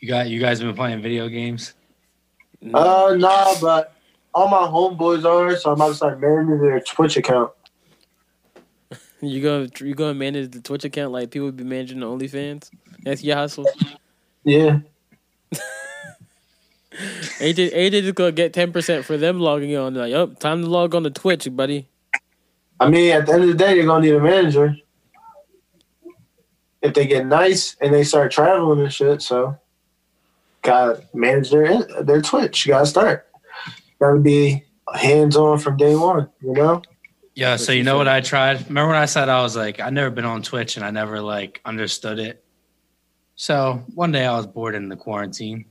[0.00, 1.74] You got you guys have been playing video games?
[2.72, 3.94] Uh, nah, but
[4.34, 7.52] all my homeboys are, so I'm about to start managing their Twitch account.
[9.20, 12.70] you go you go and manage the Twitch account like people be managing the OnlyFans.
[13.02, 13.66] That's your hustle.
[14.44, 14.80] Yeah.
[17.38, 19.94] AJ AJ just gonna get ten percent for them logging on.
[19.94, 21.88] Like, oh, time to log on to Twitch, buddy.
[22.80, 24.76] I mean, at the end of the day, you're gonna need a manager.
[26.84, 29.56] If they get nice and they start traveling and shit, so
[30.62, 32.66] gotta manage their their Twitch.
[32.66, 33.26] You gotta start.
[33.98, 34.62] Gotta be
[34.94, 36.28] hands on from day one.
[36.42, 36.82] You know.
[37.34, 37.56] Yeah.
[37.56, 38.68] So you know what I tried?
[38.68, 41.20] Remember when I said I was like I never been on Twitch and I never
[41.22, 42.44] like understood it.
[43.34, 45.64] So one day I was bored in the quarantine,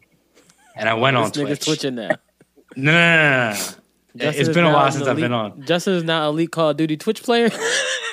[0.76, 1.80] and I went on This nigga's Twitch.
[1.82, 2.10] twitching now.
[2.76, 3.54] No, no, no, no, no.
[3.54, 3.78] Justin
[4.18, 5.62] It's is been a while an since I've been on.
[5.62, 7.52] Justin is now elite Call of Duty Twitch player.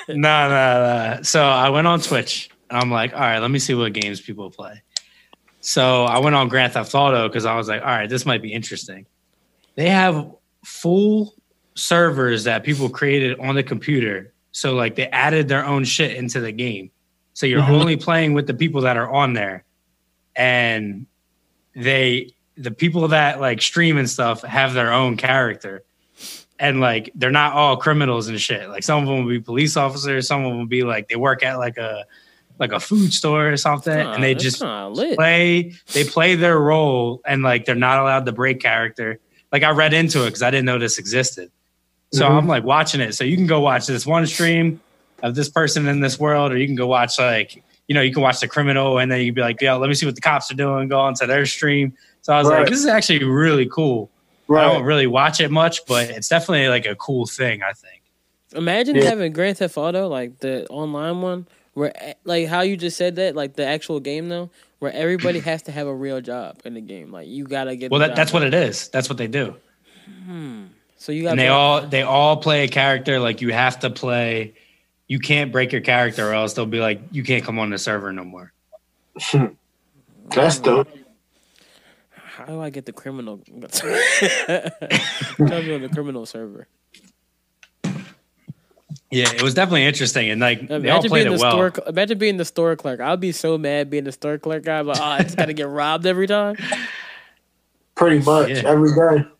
[0.07, 0.13] no,
[0.49, 1.19] no, no.
[1.23, 4.21] So I went on Twitch and I'm like, all right, let me see what games
[4.21, 4.81] people play.
[5.59, 8.41] So I went on Grand Theft Auto because I was like, all right, this might
[8.41, 9.05] be interesting.
[9.75, 10.31] They have
[10.65, 11.35] full
[11.75, 14.33] servers that people created on the computer.
[14.53, 16.91] So like they added their own shit into the game.
[17.33, 17.69] So you're Mhm.
[17.81, 19.63] only playing with the people that are on there.
[20.35, 21.05] And
[21.75, 25.83] they the people that like stream and stuff have their own character.
[26.59, 28.69] and like they're not all criminals and shit.
[28.69, 31.15] Like some of them will be police officers, some of them will be like they
[31.15, 32.05] work at like a
[32.61, 37.19] like a food store or something, Nah, and they just play they play their role
[37.25, 39.19] and like they're not allowed to break character.
[39.51, 41.51] Like I read into it because I didn't know this existed.
[42.13, 42.31] So Mhm.
[42.37, 43.15] I'm like watching it.
[43.15, 44.79] So you can go watch this one stream
[45.23, 48.13] of this person in this world, or you can go watch like you know you
[48.13, 50.15] can watch the criminal, and then you can be like, yo, let me see what
[50.15, 50.87] the cops are doing.
[50.87, 51.93] Go onto their stream.
[52.21, 52.59] So I was Right.
[52.59, 54.09] like, this is actually really cool.
[54.49, 57.63] I don't really watch it much, but it's definitely like a cool thing.
[57.63, 58.03] I think.
[58.53, 59.05] Imagine Yeah.
[59.05, 63.35] having Grand Theft Auto, like the online one, where like how you just said that,
[63.35, 64.49] like the actual game though,
[64.79, 67.11] where everybody has to have a real job in the game.
[67.11, 67.91] Like you gotta get.
[67.91, 68.89] Well, that, job that's what it is.
[68.89, 69.55] That's what they do.
[70.25, 70.65] Hmm.
[70.97, 73.89] So you got and they all they all play a character like you have to
[73.89, 74.53] play
[75.07, 77.79] you can't break your character or else they'll be like you can't come on the
[77.79, 78.53] server no more
[80.29, 80.87] That's dope.
[82.11, 83.41] How do I get the criminal?
[83.71, 84.69] Tell
[85.37, 86.67] me on the criminal server.
[89.09, 91.71] Yeah it was definitely interesting and like they all Imagine played being it the well
[91.71, 91.73] store.
[91.87, 92.99] Imagine being the store clerk.
[92.99, 94.67] I'd be so mad being the store clerk.
[94.67, 96.55] I'm like, oh, I just gotta get robbed every time.
[97.95, 98.63] Pretty much Yeah.
[98.65, 99.25] every day.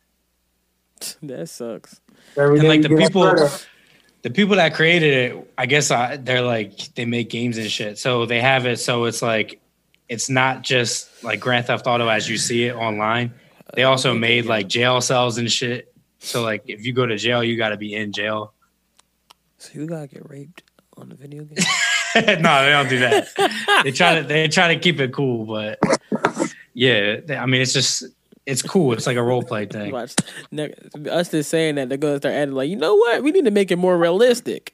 [1.24, 2.00] That sucks.
[2.38, 3.50] Every and day like the people
[4.22, 7.98] the people that created it i guess I, they're like they make games and shit
[7.98, 9.60] so they have it so it's like
[10.10, 13.34] it's not just like grand theft auto as you see it online
[13.74, 17.44] they also made like jail cells and shit so like if you go to jail
[17.44, 18.54] you got to be in jail
[19.62, 20.64] So you gotta get raped
[20.98, 21.56] on the video game.
[22.42, 23.28] no, they don't do that.
[23.84, 25.80] they try to they try to keep it cool, but
[26.74, 28.04] yeah, they- I mean it's just
[28.48, 28.92] it's cool.
[28.94, 29.92] It's like a role play thing.
[29.92, 30.16] Watch
[30.52, 30.74] ne-
[31.10, 33.22] us just saying that they're gonna start adding like, you know what?
[33.24, 34.74] We need to make it more realistic.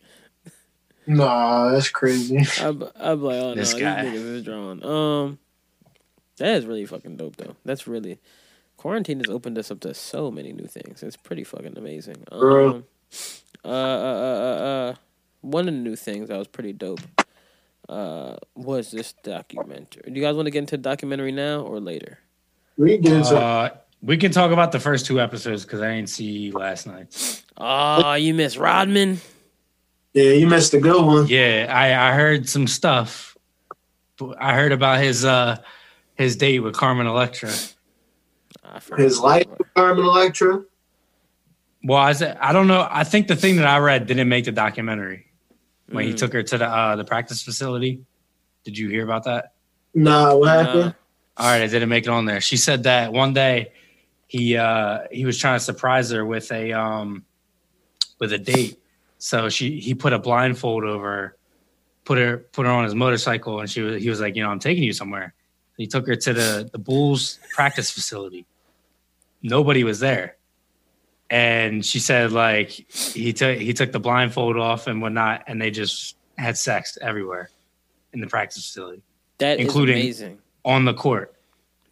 [1.05, 2.38] Nah, that's crazy.
[2.59, 4.09] I'm, I'm like, oh This no, guy.
[4.09, 4.83] these niggas is drawn.
[4.83, 5.39] Um,
[6.38, 7.55] that is really fucking dope though.
[7.65, 8.19] That's really
[8.77, 11.03] quarantine has opened us up to so many new things.
[11.03, 12.23] It's pretty fucking amazing.
[12.31, 12.69] Bro.
[12.69, 12.83] Um,
[13.68, 14.95] uh, uh, uh, uh, uh,
[15.41, 17.01] one of the new things that was pretty dope.
[17.89, 20.03] Uh, was this documentary?
[20.11, 22.20] Do you guys want to get into the documentary now or later?
[22.78, 23.70] We can get into Uh,
[24.01, 27.43] we can talk about the first two episodes because I didn't see last night.
[27.57, 29.20] Oh, you missed Rodman.
[30.13, 31.28] Yeah, you missed a good one.
[31.28, 33.38] Yeah, I I heard some stuff.
[34.38, 35.57] I heard about his uh
[36.15, 37.51] his date with Carmen Electra.
[38.97, 40.63] His life with Carmen Electra.
[41.84, 42.88] Well, I said I don't know.
[42.89, 45.28] I think the thing that I read didn't make the documentary
[45.89, 46.17] when he Mm.
[46.17, 48.01] took her to the uh, the practice facility.
[48.65, 49.53] Did you hear about that?
[49.93, 50.53] Nah, what Nah.
[50.63, 50.95] happened?
[51.38, 52.41] All right, I didn't make it on there.
[52.41, 53.71] She said that one day
[54.28, 57.23] he uh he was trying to surprise her with a um
[58.19, 58.80] with a date.
[59.19, 61.38] So she he put a blindfold over her,
[62.05, 64.49] put her put her on his motorcycle and she was he was like, you know,
[64.49, 65.34] I'm taking you somewhere.
[65.78, 68.47] He took her to the the Bulls practice facility.
[69.43, 70.36] Nobody was there.
[71.30, 75.71] And she said like he took he took the blindfold off and whatnot and they
[75.71, 77.49] just had sex everywhere
[78.13, 79.01] in the practice facility.
[79.39, 80.39] That is including- amazing.
[80.63, 81.34] On the court.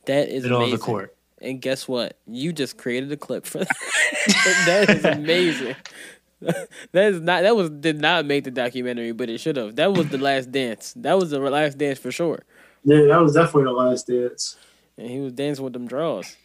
[0.05, 0.73] That is middle amazing.
[0.73, 1.15] of the court.
[1.41, 2.17] And guess what?
[2.27, 3.67] You just created a clip for that.
[4.65, 5.75] that is amazing.
[6.41, 9.75] that is not that was did not make the documentary, but it should have.
[9.75, 10.93] That was the last dance.
[10.97, 12.43] That was the last dance for sure.
[12.83, 14.57] Yeah, that was definitely the last dance.
[14.97, 16.35] And he was dancing with them draws.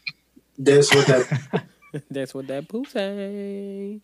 [0.61, 1.65] Dance with that.
[2.11, 4.01] That's what that poo say.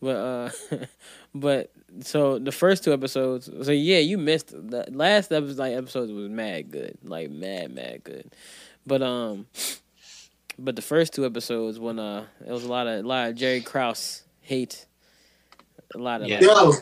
[0.00, 0.50] But uh,
[1.34, 3.50] but so the first two episodes.
[3.62, 5.58] So yeah, you missed the last episode.
[5.58, 8.34] Like episodes was mad good, like mad mad good.
[8.86, 9.46] But um,
[10.58, 13.34] but the first two episodes when uh, it was a lot of a lot of
[13.36, 14.86] Jerry Krause hate.
[15.94, 16.40] A lot of Yeah.
[16.40, 16.72] Yo,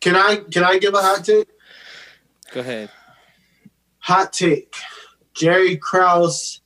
[0.00, 1.48] can I can I give a hot take?
[2.52, 2.90] go ahead.
[3.98, 4.74] Hot take.
[5.34, 6.60] Jerry Krause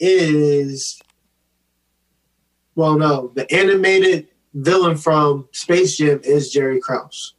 [0.00, 1.00] is
[2.76, 7.34] well no, the animated villain from Space Jam is Jerry Krause.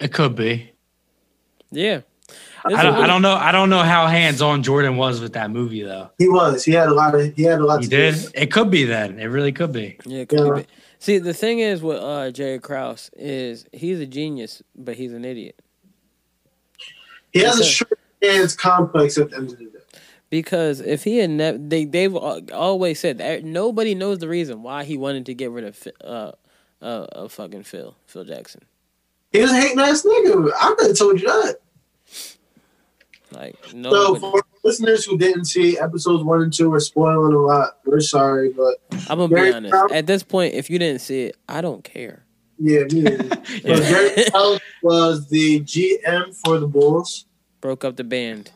[0.00, 0.72] It could be.
[1.70, 2.00] Yeah,
[2.64, 3.34] I don't, I don't know.
[3.34, 6.10] I don't know how hands on Jordan was with that movie though.
[6.18, 6.64] He was.
[6.64, 7.96] He had a lot of he had a lot He to do.
[7.96, 8.14] did.
[8.34, 9.18] It could be then.
[9.18, 9.98] It really could be.
[10.06, 10.62] Yeah, it could Yeah.
[10.62, 10.66] be.
[10.98, 15.24] See, the thing is with uh, Jerry Krause is he's a genius, but he's an
[15.24, 15.60] idiot.
[17.32, 17.68] He has a Okay.
[17.70, 19.75] short man's complex at the end of the day.
[20.28, 24.84] Because if he had never, they they've always said that nobody knows the reason why
[24.84, 26.32] he wanted to get rid of uh
[26.82, 28.62] uh, uh fucking Phil Phil Jackson.
[29.32, 30.50] He was a hating ass nigga.
[30.60, 31.56] I could have told you that.
[33.32, 33.90] Like no.
[33.90, 37.78] So for listeners who didn't see episodes one and two, we're spoiling a lot.
[37.84, 38.76] We're sorry, but
[39.08, 39.72] I'm gonna be honest.
[39.72, 42.24] Krause- At this point, if you didn't see it, I don't care.
[42.58, 43.02] yeah, me.
[43.64, 44.30] Yeah.
[44.30, 47.26] Krause was the GM for the Bulls,
[47.60, 48.52] Broke up the band.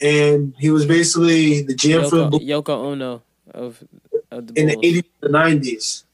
[0.00, 2.42] And he was basically the GM for the Yoko, Bulls.
[2.42, 3.22] Yoko Ono
[3.52, 3.84] of
[4.30, 4.84] of the in the Bulls.
[4.84, 6.04] 80s and 90s.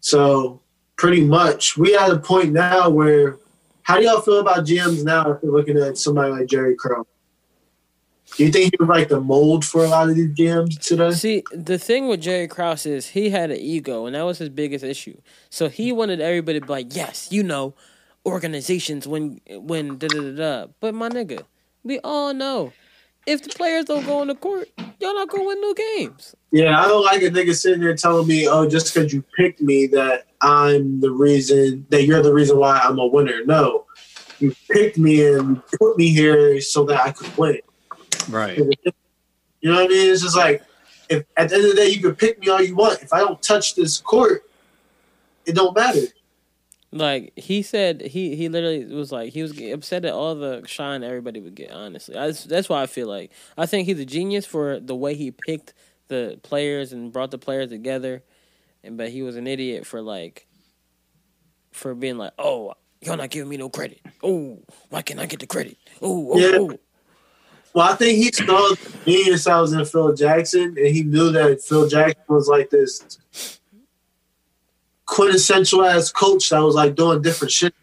[0.00, 0.60] So
[0.96, 3.36] pretty much, we at a point now where,
[3.82, 7.06] how do y'all feel about GMs now if you're looking at somebody like Jerry Crow?
[8.36, 11.12] Do you think he was like the mold for a lot of these GMs today?
[11.12, 14.50] See, the thing with Jerry Krause is he had an ego, and that was his
[14.50, 15.18] biggest issue.
[15.48, 17.74] So he wanted everybody to be like, "Yes, you know,
[18.26, 21.44] organizations when when da da da da." But my nigga,
[21.88, 22.72] we all know
[23.26, 24.68] if the players don't go on the court,
[25.00, 26.34] y'all not gonna win no games.
[26.52, 29.60] Yeah, I don't like a nigga sitting there telling me, "Oh, just because you picked
[29.60, 33.86] me, that I'm the reason that you're the reason why I'm a winner." No,
[34.38, 37.60] you picked me and put me here so that I could win.
[38.28, 38.58] Right.
[38.58, 40.12] You know what I mean?
[40.12, 40.62] It's just like
[41.08, 43.02] if at the end of the day you can pick me all you want.
[43.02, 44.44] If I don't touch this court,
[45.46, 46.06] it don't matter.
[46.90, 51.04] Like he said, he he literally was like he was upset at all the shine
[51.04, 51.70] everybody would get.
[51.70, 55.14] Honestly, I, that's why I feel like I think he's a genius for the way
[55.14, 55.74] he picked
[56.08, 58.22] the players and brought the players together,
[58.82, 60.46] and but he was an idiot for like
[61.72, 62.72] for being like, oh,
[63.02, 64.00] y'all not giving me no credit.
[64.22, 64.58] Oh,
[64.88, 65.76] why can't I get the credit?
[66.00, 66.58] Oh, oh, Yeah.
[66.58, 66.78] oh.
[67.74, 71.30] Well, I think he saw the genius I was in Phil Jackson, and he knew
[71.32, 73.18] that Phil Jackson was like this
[75.08, 77.74] quintessential ass coach that was like doing different shit.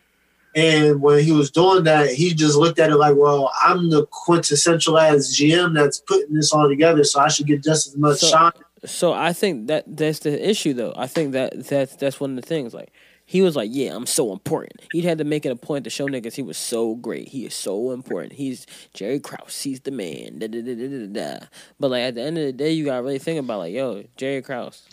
[0.56, 4.06] And when he was doing that, he just looked at it like, well, I'm the
[4.06, 8.20] quintessential ass GM that's putting this all together, so I should get just as much
[8.20, 8.52] So- shine.
[8.86, 10.94] So I think that that's the issue, though.
[10.96, 12.72] I think that that's that's one of the things.
[12.72, 12.92] Like
[13.26, 15.90] he was like, "Yeah, I'm so important." He had to make it a point to
[15.90, 17.30] show niggas he was so great.
[17.30, 18.34] He is so important.
[18.34, 19.60] He's Jerry Krause.
[19.64, 20.38] He's the man.
[20.38, 21.08] Da, da, da, da, da,
[21.40, 21.46] da.
[21.80, 24.04] But like at the end of the day, you gotta really think about like, yo,
[24.18, 24.84] Jerry Krause.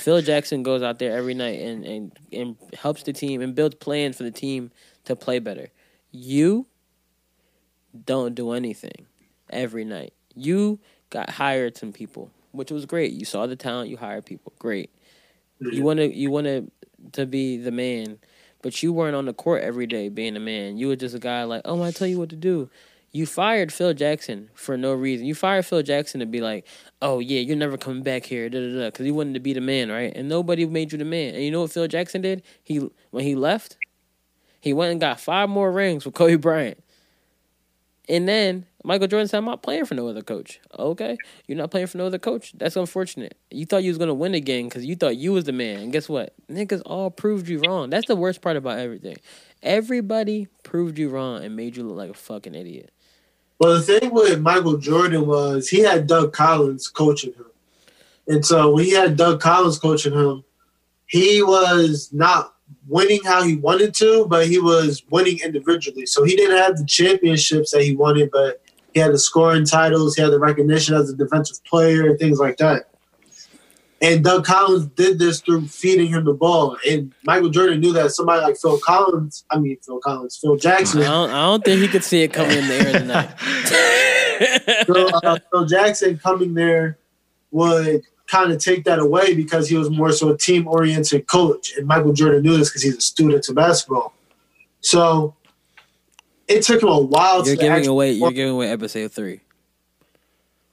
[0.00, 3.76] Phil Jackson goes out there every night and, and, and helps the team and builds
[3.76, 4.70] plans for the team
[5.04, 5.68] to play better.
[6.10, 6.66] You
[8.06, 9.06] don't do anything
[9.50, 10.12] every night.
[10.34, 10.78] You
[11.10, 13.12] got hired some people, which was great.
[13.12, 14.52] You saw the talent, you hired people.
[14.58, 14.90] Great.
[15.60, 15.84] You mhm.
[15.84, 16.70] wanted you wanted
[17.12, 18.18] to be the man,
[18.62, 20.78] but you weren't on the court every day being a man.
[20.78, 22.70] You were just a guy like, oh, I tell you what to do.
[23.12, 25.26] You fired Phil Jackson for no reason.
[25.26, 26.64] You fired Phil Jackson to be like,
[27.02, 29.52] oh yeah, you're never coming back here, da da da, because he wanted to be
[29.52, 30.12] the man, right?
[30.14, 31.34] And nobody made you the man.
[31.34, 32.42] And you know what Phil Jackson did?
[32.62, 33.76] He when he left,
[34.60, 36.82] he went and got five more rings with Kobe Bryant.
[38.08, 40.60] And then Michael Jordan said, I'm not playing for no other coach.
[40.76, 41.16] Okay.
[41.46, 42.52] You're not playing for no other coach.
[42.56, 43.36] That's unfortunate.
[43.50, 45.78] You thought you was gonna win again because you thought you was the man.
[45.78, 46.34] And guess what?
[46.50, 47.88] Niggas all proved you wrong.
[47.88, 49.16] That's the worst part about everything.
[49.62, 52.90] Everybody proved you wrong and made you look like a fucking idiot.
[53.60, 57.44] Well, the thing with Michael Jordan was he had Doug Collins coaching him.
[58.26, 60.44] And so when he had Doug Collins coaching him,
[61.06, 62.54] he was not
[62.88, 66.06] winning how he wanted to, but he was winning individually.
[66.06, 68.62] So he didn't have the championships that he wanted, but
[68.94, 72.38] he had the scoring titles, he had the recognition as a defensive player, and things
[72.38, 72.89] like that.
[74.02, 76.78] And Doug Collins did this through feeding him the ball.
[76.88, 80.56] And Michael Jordan knew that somebody like Phil Collins, I mean Phil Collins, Phil I
[80.56, 83.26] Jackson, don't, I don't think he could see it coming in the air tonight.
[84.86, 86.96] Phil, uh, Phil Jackson coming there
[87.50, 91.74] would kind of take that away because he was more so a team oriented coach.
[91.76, 94.14] And Michael Jordan knew this because he's a student of basketball.
[94.80, 95.34] So
[96.48, 98.12] it took him a while You're to giving actually- away.
[98.12, 99.40] You're giving away episode three.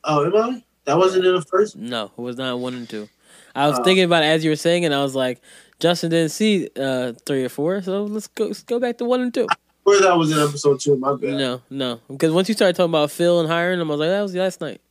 [0.05, 0.63] Oh, am I?
[0.86, 1.75] That wasn't in the first.
[1.75, 3.09] No, it was not one and two.
[3.58, 3.84] I was Oh.
[3.84, 5.41] thinking about it as you were saying, and I was like,
[5.80, 8.45] Justin didn't see uh, three or four, so let's go.
[8.45, 9.47] Let's go back to one and two.
[9.84, 10.95] Where that was in episode two.
[10.97, 11.32] My bad.
[11.38, 14.10] No, no, because once you started talking about Phil and hiring him, I was like,
[14.10, 14.82] that was last night.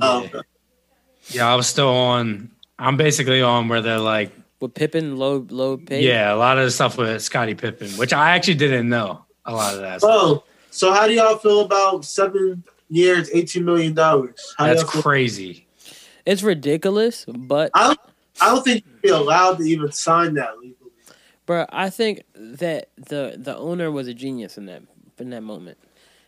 [0.00, 0.26] Oh, Yeah.
[0.28, 0.40] okay.
[1.28, 2.50] Yeah, I was still on.
[2.78, 6.02] I'm basically on where they're like, With Pippen, low, low pay.
[6.02, 9.52] yeah, a lot of the stuff with Scottie Pippen, which I actually didn't know a
[9.52, 10.00] lot of that.
[10.00, 10.10] stuff.
[10.12, 14.54] Oh, so how do y'all feel about seven years, eighteen million dollars?
[14.58, 15.65] That's crazy.
[16.26, 18.00] It's ridiculous, but I don't,
[18.40, 20.90] I don't think you'd be allowed to even sign that legally.
[21.46, 24.82] Bro, I think that the the owner was a genius in that
[25.18, 25.78] in that moment,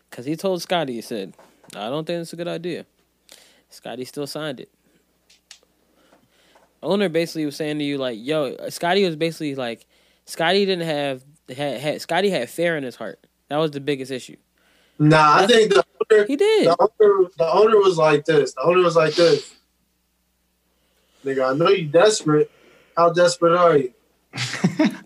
[0.09, 1.35] because he told Scottie, he said,
[1.75, 2.87] "I don't think it's a good idea."
[3.71, 4.71] Scottie still signed it.
[6.83, 9.85] Owner basically was saying to you like, "Yo," Scottie was basically like,
[10.27, 13.27] Scottie didn't have had, had Scottie had fear in his heart.
[13.49, 14.37] That was the biggest issue.
[15.01, 16.67] Nah, I think the owner, He did.
[16.69, 18.55] the owner, the owner was like this.
[18.55, 19.55] The owner was like this.
[21.25, 22.51] Nigga, I know you're desperate.
[22.97, 23.93] How desperate are you?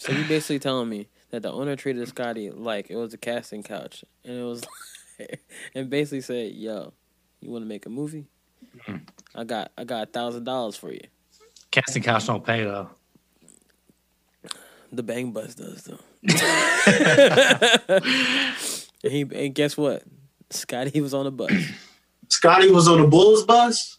[0.00, 3.62] So you're basically telling me that the owner treated Scottie like it was a casting
[3.62, 4.62] couch, and it was,
[5.74, 6.94] and basically said, "Yo,
[7.42, 8.26] you want to make a movie?
[8.78, 8.96] Mm-hmm.
[9.34, 11.02] I got I got a thousand dollars for you."
[11.70, 12.88] Casting couch don't pay though.
[14.90, 15.98] The Bang Bus does though.
[19.04, 20.02] and, he, and guess what?
[20.48, 21.52] Scottie was on a bus.
[22.30, 23.98] Scottie was on the Bulls bus.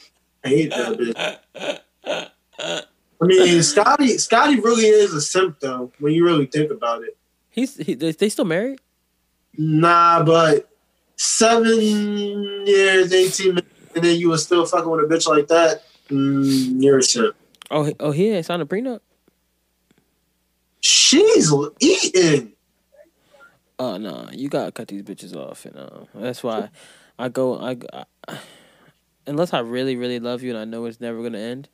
[0.43, 2.29] I hate that bitch.
[3.21, 5.91] I mean, Scottie, Scottie really is a simp though.
[5.99, 7.15] When you really think about it.
[7.49, 8.79] He's he, they, they still married?
[9.57, 10.69] Nah, but
[11.17, 11.79] seven
[12.65, 15.83] years, eighteen minutes, and then you were still fucking with a bitch like that.
[16.09, 17.35] Mm, you're a simp.
[17.69, 19.01] Oh he- oh he ain't signed a prenup.
[20.79, 22.53] She's eating.
[23.77, 26.69] Oh no, you gotta cut these bitches off, and uh, that's why
[27.19, 27.59] I go.
[27.59, 28.39] I, I
[29.27, 31.69] unless I really really love you and I know it's never gonna end.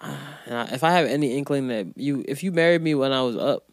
[0.00, 3.20] And I, if I have any inkling that you, if you married me when I
[3.22, 3.64] was up,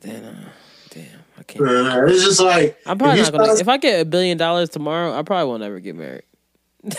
[0.00, 0.48] then uh,
[0.90, 1.06] damn,
[1.38, 1.64] I can't.
[1.66, 3.44] Uh, it's just like I'm probably if not gonna.
[3.46, 6.24] start- If I get a billion dollars tomorrow, I probably won't ever get married.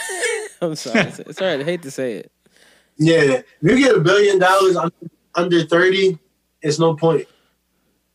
[0.61, 1.11] I'm sorry.
[1.31, 2.31] sorry, I hate to say it.
[2.97, 4.95] Yeah, if you get a billion dollars under,
[5.35, 6.17] under thirty,
[6.63, 7.27] it's no point.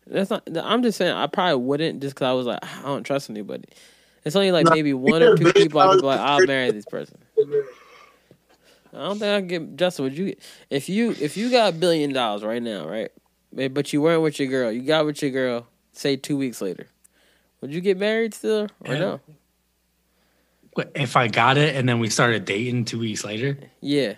[0.09, 0.43] That's not.
[0.57, 3.69] I'm just saying I probably wouldn't just because I was like I don't trust anybody.
[4.25, 6.71] It's only like No, maybe one or two people I could be like, I'll marry
[6.71, 7.19] this person.
[8.95, 10.05] I don't think I can get Justin.
[10.05, 10.37] Would you
[10.71, 13.11] if you if you got a billion dollars right now, right?
[13.53, 14.71] But you weren't with your girl.
[14.71, 15.67] You got with your girl.
[15.93, 16.87] Say two weeks later,
[17.61, 18.99] would you get married still or Yeah.
[18.99, 19.21] no?
[20.95, 24.15] If I got it and then we started dating two weeks later, Yeah.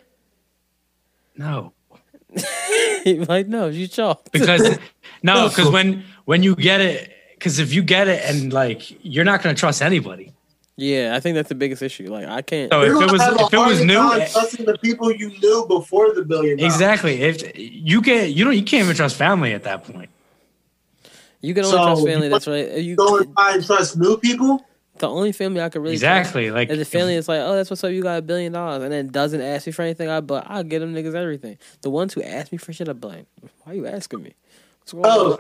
[1.36, 1.72] no,
[3.06, 4.30] like no, you chalk.
[4.30, 4.78] because
[5.22, 7.12] no, because when when you get it,
[7.44, 10.32] because if you get it and like you're not gonna trust anybody.
[10.76, 12.10] Yeah, I think that's the biggest issue.
[12.10, 12.72] Like I can't.
[12.72, 16.14] So if it was if it was new, eh trusting the people you knew before
[16.14, 16.56] the billion.
[16.56, 16.72] dollars.
[16.72, 17.20] exactly.
[17.22, 20.08] If you get you don't you can't even trust family at that point.
[21.42, 22.28] You can only So, trust family.
[22.28, 22.72] That's right.
[22.78, 24.64] You Go and try and trust new people.
[24.98, 26.50] the only family I could really Exactly.
[26.50, 27.90] Like Trust is the family that's like, oh, that's what's up.
[27.90, 30.08] You got a billion dollars, and then doesn't ask me for anything.
[30.08, 31.58] I but I'll get them niggas everything.
[31.82, 33.26] The ones who ask me for shit, I blame.
[33.64, 34.34] why are you asking me?
[34.80, 35.38] What's going Oh, on?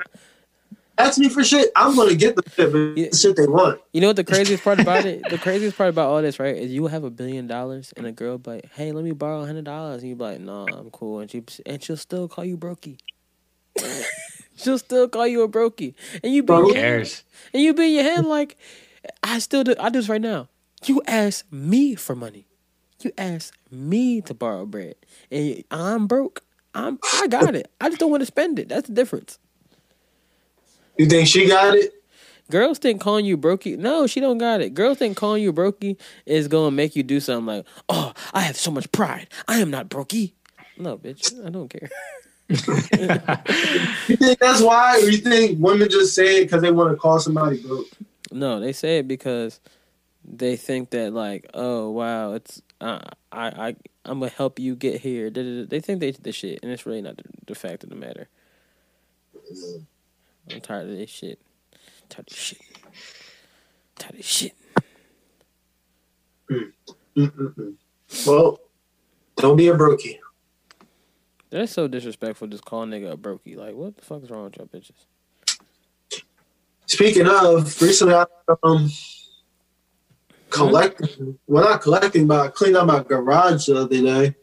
[0.98, 1.70] Ask me for shit.
[1.76, 3.08] I'm gonna get the shit, Yeah.
[3.10, 3.80] the shit they want.
[3.92, 5.28] You know what the craziest part about it?
[5.28, 8.12] The craziest part about all this, right, is you have a billion dollars, and a
[8.12, 10.66] girl be like, hey, let me borrow a hundred dollars, and you be like, nah,
[10.66, 12.98] I'm cool, and she and she'll still call you brokey.
[14.56, 17.24] she'll still call you a brokey, and you be Bro, who cares?
[17.52, 18.56] And you be in your head like,
[19.22, 19.74] I still do.
[19.78, 20.48] I do this right now.
[20.86, 22.46] You ask me for money.
[23.00, 24.94] You ask me to borrow bread,
[25.30, 26.42] and I'm broke.
[26.74, 26.98] I'm.
[27.20, 27.70] I got it.
[27.80, 28.68] I just don't want to spend it.
[28.68, 29.38] That's the difference.
[30.96, 31.92] You think she got it?
[32.50, 33.78] Girls think calling you brokey.
[33.78, 34.74] No, she don't got it.
[34.74, 38.56] Girls think calling you brokey is gonna make you do something like, oh, I have
[38.56, 39.28] so much pride.
[39.48, 40.32] I am not brokey.
[40.76, 41.32] No, bitch.
[41.44, 41.88] I don't care.
[42.48, 46.96] You think that's why, or you think women just say it because they want to
[46.96, 47.86] call somebody broke?
[48.30, 49.60] No, they say it because
[50.24, 53.00] they think that like, oh wow, it's uh,
[53.32, 55.30] I I I'm gonna help you get here.
[55.30, 57.96] They think they did the shit, and it's really not the, the fact of the
[57.96, 58.28] matter.
[60.50, 61.40] I'm tired of this shit.
[62.08, 62.60] Tired of this shit.
[63.96, 64.52] Tired of this shit.
[67.16, 67.74] Mm-mm-mm.
[68.26, 68.60] Well,
[69.36, 70.18] don't be a brokey.
[71.50, 72.48] That's so disrespectful.
[72.48, 73.56] Just call a nigga a brokey.
[73.56, 75.06] Like, what the fuck is wrong with y'all bitches?
[76.86, 78.26] Speaking of, recently I
[78.62, 78.90] um
[80.50, 81.38] collecting.
[81.46, 84.34] Well, not collecting, but I cleaned out my garage the other day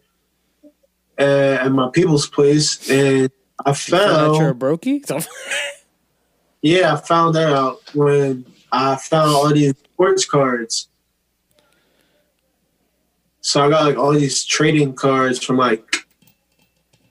[1.17, 3.29] at, at my people's place, and
[3.65, 4.37] I found.
[4.37, 5.05] you're a brokey?
[6.63, 10.87] So- Yeah, I found that out when I found all these sports cards.
[13.41, 15.95] So I got like all these trading cards from like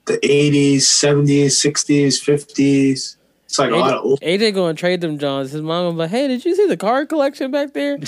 [0.06, 3.16] the 80s, 70s, 60s, 50s.
[3.46, 4.20] It's like a lot of old.
[4.20, 5.50] AJ going to trade them Johns.
[5.50, 7.98] His mom was like, "Hey, did you see the card collection back there?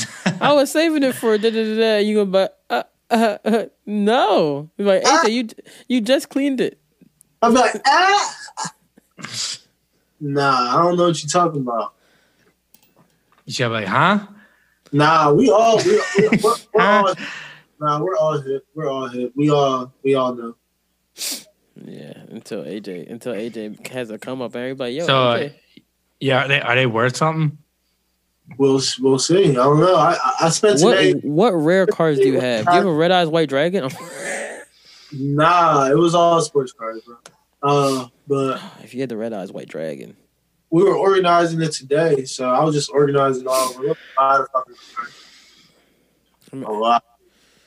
[0.40, 3.64] I was saving it for da da da da." You gonna but uh, uh, uh,
[3.84, 4.70] no?
[4.76, 5.24] He's like, Ah.
[5.24, 5.49] AJ, you
[5.88, 6.78] you just cleaned it.
[7.43, 8.36] I'm like, ah!
[10.25, 11.95] Nah, I don't know what you're talking about.
[13.45, 14.20] You should be like, huh?
[14.93, 17.14] Nah, we all, we, we, we're, we're all,
[17.81, 18.64] nah, we're all hip.
[18.73, 19.33] We're all hip.
[19.35, 20.55] We all, we all know.
[21.85, 25.55] Yeah, until AJ until AJ has a come up everybody, yo, So, uh, AJ.
[26.20, 27.59] Yeah, are they are they worth something?
[28.59, 29.51] We'll, we'll see.
[29.51, 29.97] I don't know.
[29.97, 31.12] I, I- I spent what today.
[31.27, 32.66] what rare cards do you have?
[32.66, 33.91] Do you have a red eyes white dragon?
[35.14, 37.16] Nah, it was all sports cards, bro.
[37.62, 40.16] Uh, but if you had the red eyes white dragon,
[40.70, 43.94] we were organizing it today, so I was just organizing all of them.
[44.18, 44.74] A lot of fucking.
[46.64, 47.04] A lot.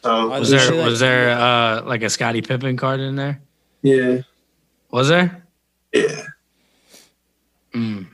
[0.04, 0.86] So Was there see that.
[0.86, 3.42] was there uh like a Scottie Pippen card in there?
[3.82, 4.20] yeah,
[4.92, 5.44] Was there?
[5.94, 6.22] yeah.
[7.74, 8.08] Mm.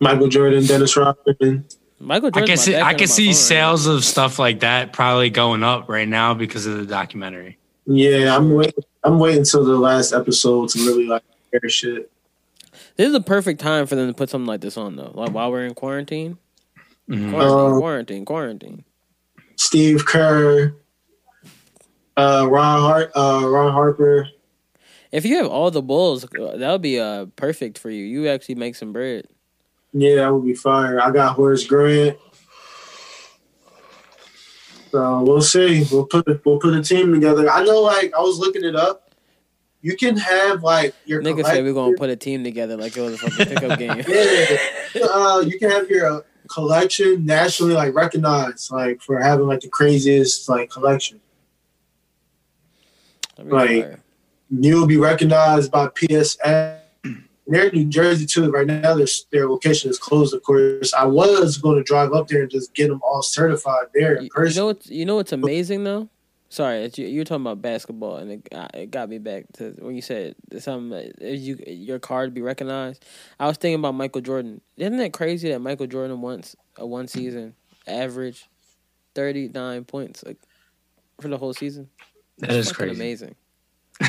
[0.00, 1.64] Michael Jordan, Dennis Rodman.
[1.98, 2.46] Michael I Jordan.
[2.46, 6.34] can see I can see sales of stuff like that probably going up right now
[6.34, 7.58] because of the documentary.
[7.90, 8.84] Yeah, I'm waiting.
[9.02, 12.10] I'm waiting until the last episode to really like hear shit.
[12.96, 15.10] This is a perfect time for them to put something like this on though.
[15.14, 16.36] Like while we're in quarantine.
[17.08, 17.30] Mhm.
[17.30, 18.84] Quarantine, Um, quarantine, quarantine.
[19.56, 20.74] Steve Kerr,
[22.18, 24.28] uh, Ron Hart, uh, Ron Harper.
[25.10, 28.04] If you have all the bulls, uh, that would be uh perfect for you.
[28.04, 29.24] You actually make some bread.
[29.94, 31.00] Yeah, that would be fire.
[31.00, 32.18] I got Horace Grant.
[34.98, 35.86] So we'll see.
[35.92, 37.48] We'll put we'll put a team together.
[37.48, 39.14] I know, like I was looking it up.
[39.80, 43.00] You can have like your Nigga said we're gonna put a team together like it
[43.00, 44.02] was a fucking pickup game.
[44.08, 49.60] Yeah, uh, you can have your uh, collection nationally like recognized, like for having like
[49.60, 51.20] the craziest like collection.
[53.36, 53.84] That'd be Right.
[53.84, 54.00] fire.
[54.50, 56.77] You'll be recognized by PSA.
[57.48, 58.50] They're in New Jersey too.
[58.50, 60.34] Right now, their their location is closed.
[60.34, 63.86] Of course, I was going to drive up there and just get them all certified
[63.94, 66.08] there in You, you know what's you know what's amazing though.
[66.50, 69.44] Sorry, it's, you, you were talking about basketball, and it got, it got me back
[69.54, 70.92] to when you said something.
[70.92, 73.04] Uh, like, if You your card be recognized.
[73.38, 74.62] I was thinking about Michael Jordan.
[74.78, 77.54] Isn't that crazy that Michael Jordan once a one season
[77.86, 78.46] average
[79.14, 80.38] thirty nine points like
[81.20, 81.90] for the whole season?
[82.38, 83.00] That is Fucking crazy.
[83.00, 83.34] amazing.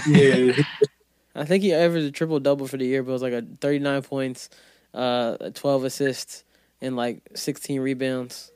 [0.07, 0.63] yeah,
[1.35, 3.43] I think he averaged a triple double for the year, but it was like a
[3.61, 4.49] thirty nine points,
[4.93, 6.43] uh, twelve assists,
[6.81, 8.51] and like sixteen rebounds.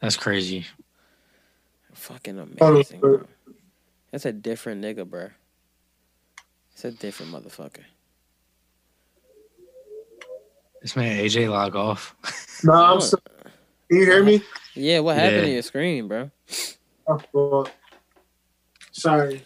[0.00, 0.66] That's crazy.
[1.92, 3.18] Fucking amazing, bro.
[3.18, 3.26] bro.
[4.10, 5.30] That's a different nigga, bro.
[6.72, 7.84] It's a different motherfucker.
[10.82, 12.14] This man AJ log off.
[12.62, 13.16] no, I'm so,
[13.88, 14.42] can you hear me?
[14.74, 16.30] Yeah, what happened to your screen, bro?
[17.06, 17.68] Oh, well,
[18.94, 19.42] sorry.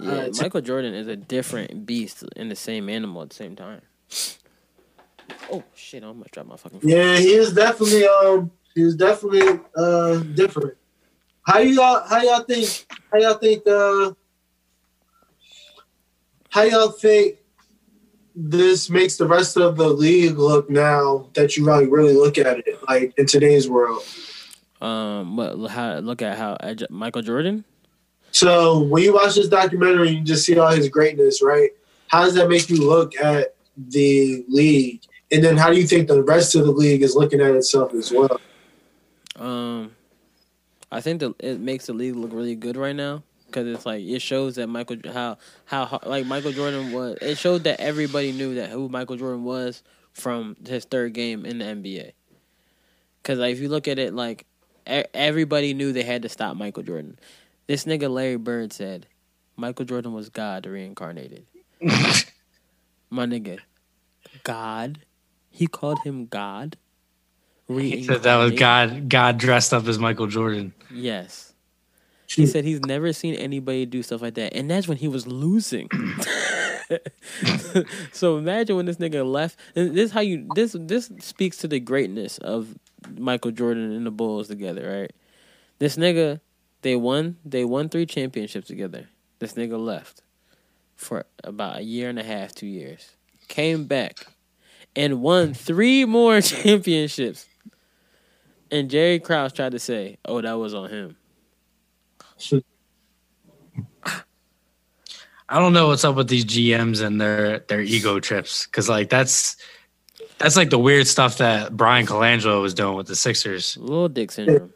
[0.00, 3.54] Yeah, so- Michael Jordan is a different beast in the same animal at the same
[3.54, 3.82] time.
[5.50, 6.02] Oh shit!
[6.02, 6.80] I'm gonna drop my fucking.
[6.80, 6.90] phone.
[6.90, 10.76] Yeah, he is definitely um he is definitely uh different.
[11.42, 14.12] How y'all how y'all think how y'all think uh
[16.50, 17.36] how y'all think
[18.34, 22.58] this makes the rest of the league look now that you really really look at
[22.58, 24.02] it like in today's world?
[24.80, 27.64] Um, but how look at how uh, Michael Jordan?
[28.36, 31.70] So when you watch this documentary, you just see all his greatness, right?
[32.08, 35.00] How does that make you look at the league?
[35.32, 37.94] And then how do you think the rest of the league is looking at itself
[37.94, 38.38] as well?
[39.36, 39.96] Um,
[40.92, 44.04] I think that it makes the league look really good right now because it's like
[44.04, 47.16] it shows that Michael how how like Michael Jordan was.
[47.22, 49.82] It showed that everybody knew that who Michael Jordan was
[50.12, 52.12] from his third game in the NBA.
[53.22, 54.44] Because like if you look at it, like
[54.86, 57.18] everybody knew they had to stop Michael Jordan.
[57.66, 59.06] This nigga Larry Bird said
[59.56, 61.46] Michael Jordan was God reincarnated.
[63.10, 63.58] My nigga,
[64.42, 65.00] God.
[65.50, 66.76] He called him God.
[67.68, 70.74] He said that was God God dressed up as Michael Jordan.
[70.90, 71.54] Yes.
[72.28, 74.54] He said he's never seen anybody do stuff like that.
[74.54, 75.88] And that's when he was losing.
[78.12, 79.58] so imagine when this nigga left.
[79.74, 82.76] And this how you this this speaks to the greatness of
[83.16, 85.12] Michael Jordan and the Bulls together, right?
[85.78, 86.40] This nigga,
[86.86, 89.08] they won they won three championships together.
[89.40, 90.22] This nigga left
[90.94, 93.10] for about a year and a half, two years.
[93.48, 94.28] Came back
[94.94, 97.46] and won three more championships.
[98.70, 101.16] And Jerry Krause tried to say, "Oh, that was on him."
[105.48, 109.10] I don't know what's up with these GMs and their their ego trips because like
[109.10, 109.56] that's
[110.38, 113.76] that's like the weird stuff that Bryan Colangelo was doing with the Sixers.
[113.76, 114.72] Little dick syndrome.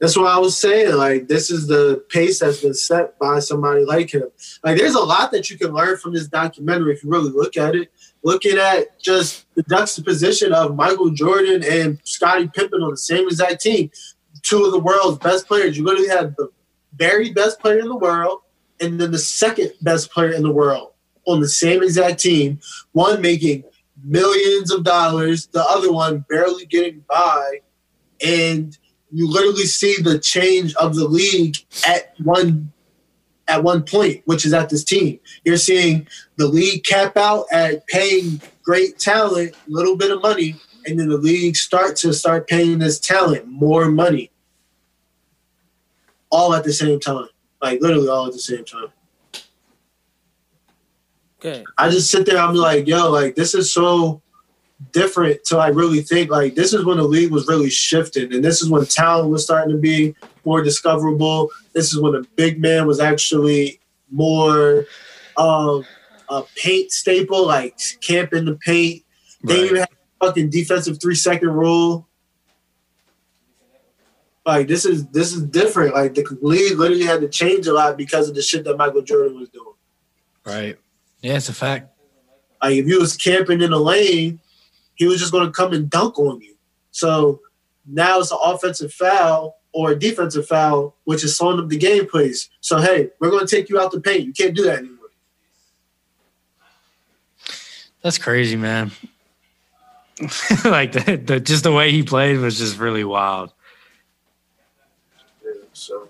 [0.00, 0.94] That's what I was saying.
[0.94, 4.28] Like, this is the pace that's been set by somebody like him.
[4.62, 7.56] Like, there's a lot that you can learn from this documentary if you really look
[7.56, 7.90] at it.
[8.22, 13.60] Looking at just the juxtaposition of Michael Jordan and Scottie Pippen on the same exact
[13.60, 13.90] team,
[14.42, 15.76] two of the world's best players.
[15.76, 16.48] You literally had the
[16.94, 18.40] very best player in the world
[18.80, 20.92] and then the second best player in the world
[21.26, 22.60] on the same exact team.
[22.92, 23.64] One making
[24.04, 27.60] millions of dollars, the other one barely getting by.
[28.24, 28.76] And
[29.10, 31.56] you literally see the change of the league
[31.86, 32.72] at one
[33.48, 35.18] at one point, which is at this team.
[35.44, 36.06] You're seeing
[36.36, 41.08] the league cap out at paying great talent, a little bit of money, and then
[41.08, 44.30] the league start to start paying this talent more money.
[46.30, 47.28] All at the same time.
[47.62, 48.88] Like literally all at the same time.
[51.40, 51.64] Okay.
[51.78, 54.20] I just sit there, I'm like, yo, like this is so
[54.92, 58.44] different to like really think like this is when the league was really shifting and
[58.44, 60.14] this is when talent was starting to be
[60.44, 61.50] more discoverable.
[61.72, 64.86] This is when the big man was actually more
[65.36, 65.84] um
[66.30, 69.02] a paint staple, like camp in the paint.
[69.42, 69.64] They Right.
[69.64, 69.88] even have
[70.20, 72.06] fucking defensive three second rule.
[74.46, 75.94] Like this is this is different.
[75.94, 79.02] Like the league literally had to change a lot because of the shit that Michael
[79.02, 79.74] Jordan was doing.
[80.44, 80.78] Right.
[81.20, 81.90] Yeah, it's a fact.
[82.62, 84.40] Like if you was camping in the lane,
[84.98, 86.54] he was just gonna come and dunk on you.
[86.90, 87.40] So
[87.86, 92.06] now it's an offensive foul or a defensive foul, which is slowing up the game
[92.06, 92.50] plays.
[92.60, 94.26] So hey, we're gonna take you out the paint.
[94.26, 94.96] You can't do that anymore.
[98.02, 98.90] That's crazy, man.
[100.64, 103.52] like the, the just the way he played was just really wild.
[105.44, 106.08] Yeah, so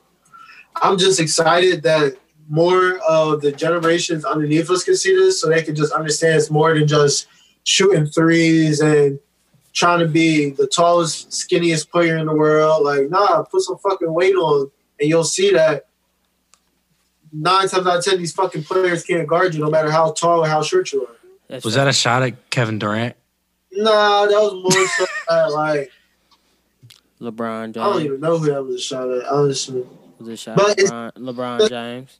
[0.76, 2.16] I'm just excited that
[2.48, 6.50] more of the generations underneath us can see this, so they can just understand it's
[6.50, 7.26] more than just
[7.68, 9.20] shooting threes and
[9.74, 12.82] trying to be the tallest, skinniest player in the world.
[12.82, 15.86] Like, nah, put some fucking weight on, and you'll see that
[17.30, 20.40] nine times out of ten, these fucking players can't guard you, no matter how tall
[20.44, 21.14] or how short you are.
[21.48, 23.14] That's Was that a shot at Kevin Durant?
[23.72, 25.90] Nah, that was more so at, uh, like
[27.20, 29.84] LeBron I don't even know who that was a shot at, honestly.
[30.18, 30.56] Was it a shot?
[30.56, 32.18] But it's- LeBron, LeBron James.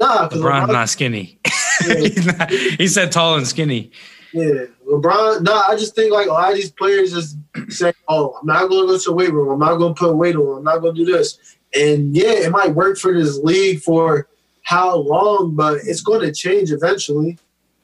[0.00, 1.38] Nah, LeBron's LeBron, not skinny.
[1.86, 1.94] Yeah.
[1.98, 3.92] He's not- he said tall and skinny.
[4.32, 5.42] Yeah, LeBron.
[5.42, 7.36] No, I just think like a lot of these players just
[7.68, 9.50] say, "Oh, I'm not going to go to the weight room.
[9.50, 10.58] I'm not going to put weight on.
[10.58, 11.38] I'm not going to do this."
[11.74, 14.28] And yeah, it might work for this league for
[14.62, 17.38] how long, but it's going to change eventually.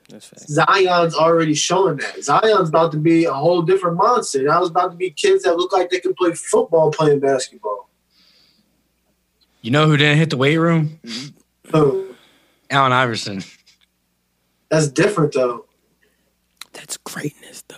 [0.08, 0.32] That's.
[0.50, 2.22] Zion's already showing that.
[2.22, 4.42] Zion's about to be a whole different monster.
[4.42, 7.90] Now it's about to be kids that look like they can play football playing basketball.
[9.60, 10.98] You know who didn't hit the weight room?
[11.70, 12.06] So
[12.70, 13.42] Allen Iverson.
[14.70, 15.66] that's different, though.
[16.78, 17.76] That's greatness, though.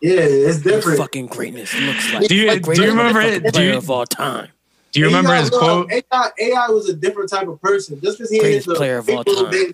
[0.00, 0.98] Yeah, it's What different.
[0.98, 2.26] fucking greatness looks like.
[2.28, 3.44] Do you- Like do you remember it?
[3.44, 4.48] Do Player you- of all time.
[4.90, 5.90] Do you remember AI, his quote?
[5.90, 7.98] AI, AI was a different type of person.
[8.02, 9.50] Just because he Greatest is a player of all time.
[9.50, 9.72] they-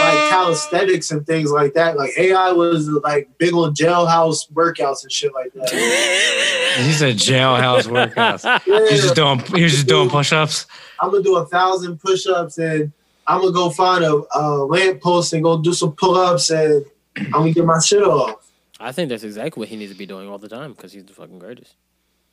[0.00, 1.96] like calisthenics and things like that.
[1.96, 5.68] Like AI was like big on jailhouse workouts and shit like that.
[6.78, 8.62] He's a jailhouse workouts.
[8.64, 10.66] He was Yeah, just doing he was just doing push-ups.
[11.00, 12.92] I'm gonna do a thousand push-ups and
[13.28, 16.84] I'm gonna go find a, a lamp post and go do some pull-ups and
[17.16, 18.50] I'm gonna get my shit off.
[18.80, 21.04] I think that's exactly what he needs to be doing all the time because he's
[21.04, 21.76] the fucking greatest.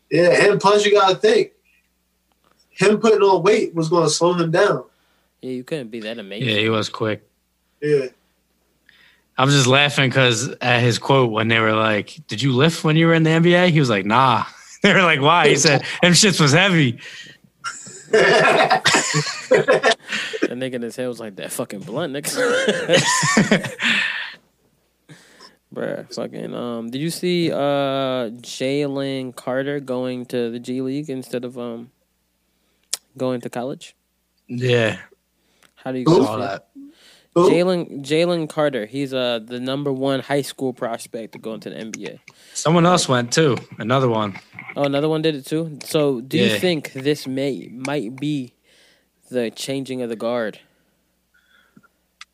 [0.09, 1.51] Yeah, and plus you gotta think,
[2.69, 4.85] him putting on weight was gonna slow him down.
[5.41, 6.49] Yeah, you couldn't be that amazing.
[6.49, 7.27] Yeah, he was quick.
[7.81, 8.07] Yeah.
[9.37, 12.85] I was just laughing because at his quote when they were like, "Did you lift
[12.85, 14.45] when you were in the NBA?" He was like, "Nah."
[14.81, 16.99] They were like, "Why?" He said, "Them shits was heavy."
[20.45, 22.29] That nigga in his head was like that fucking blunt, nigga.
[25.73, 26.53] Bruh, fucking.
[26.55, 31.91] Um, did you see uh Jalen Carter going to the G League instead of um
[33.17, 33.95] going to college?
[34.47, 34.97] yeah,
[35.75, 36.19] How do you Who?
[36.19, 36.67] go saw that.
[37.35, 38.85] Jalen Jalen Carter.
[38.85, 42.19] He's uh the number one high school prospect to go into the NBA.
[42.53, 43.57] Someone else went too.
[43.77, 44.39] Another one.
[44.75, 45.79] Oh, another one did it too.
[45.83, 48.53] So, do you think this may might be
[49.31, 50.59] the changing of the guard?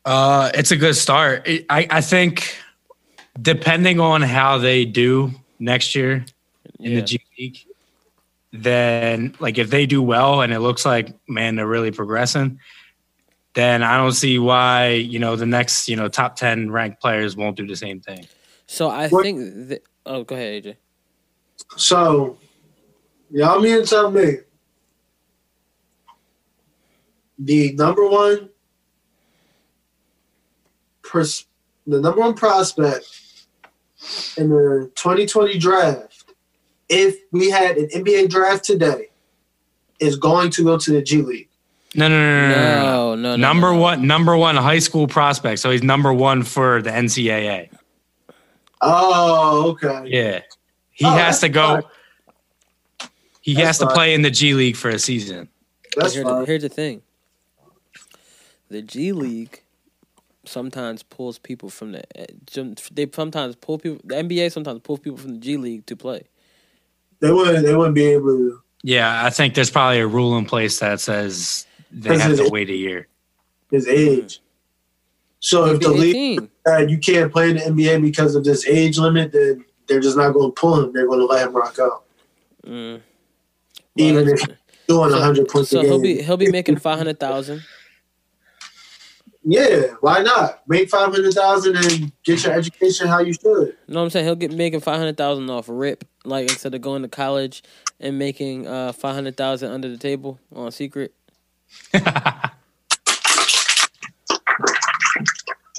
[0.04, 1.46] Uh, it's a good start.
[1.46, 2.56] It- I I think
[3.40, 6.24] depending on how they do next year
[6.80, 6.96] in Yeah.
[7.00, 7.58] the G League,
[8.52, 12.58] then like if they do well and it looks like man they're really progressing,
[13.54, 17.36] then I don't see why you know the next you know top ten ranked players
[17.36, 18.26] won't do the same thing.
[18.66, 19.68] So I What- think.
[19.68, 20.76] That, oh, go ahead, AJ.
[21.76, 22.38] So,
[23.30, 24.38] y'all mean to tell me
[27.38, 28.50] the number one,
[31.02, 31.46] pers-
[31.86, 33.06] the number one prospect
[34.36, 36.34] in the 2020 draft,
[36.88, 39.08] if we had an NBA draft today,
[39.98, 41.48] is going to go to the G League.
[41.94, 42.82] No, no, no, no, no, no, no.
[42.82, 43.36] No, no, no.
[43.36, 43.80] number no, no.
[43.80, 45.60] one, number one high school prospect.
[45.60, 47.68] So he's number one for the NCAA.
[48.80, 50.04] Oh, okay.
[50.06, 50.40] Yeah,
[51.02, 51.80] he Oh, has to go.
[53.00, 53.08] fine.
[53.40, 53.94] He That's has to fine.
[53.94, 55.48] play in the G League for a season.
[55.96, 56.46] That's here's, the, fine.
[56.46, 57.02] here's the thing.
[58.68, 59.62] The G League
[60.44, 62.02] sometimes pulls people from the.
[62.18, 62.26] eh,
[62.92, 64.00] They sometimes pull people.
[64.04, 66.22] The NBA sometimes pulls people from the G League to play.
[67.20, 67.64] They wouldn't.
[67.66, 68.60] They wouldn't be able to.
[68.84, 72.70] Yeah, I think there's probably a rule in place that says they have to wait
[72.70, 73.08] a year.
[73.70, 74.40] His age.
[75.40, 76.50] So if the league 18.
[76.64, 80.16] that you can't play in the NBA because of this age limit, then they're just
[80.16, 80.92] not going to pull him.
[80.92, 82.04] They're going to let him rock out,
[82.66, 83.00] Mm.
[83.96, 84.48] even if he's
[84.88, 85.90] doing so, hundred points so a game.
[85.90, 87.62] he'll be he'll be making five hundred thousand.
[89.44, 90.62] Yeah, why not?
[90.68, 93.42] Make five hundred thousand and get your education how you should.
[93.42, 94.24] You know what I'm saying?
[94.24, 97.62] He'll get making five hundred thousand off rip, like instead of going to college
[98.00, 101.12] and making uh five hundred thousand under the table on secret.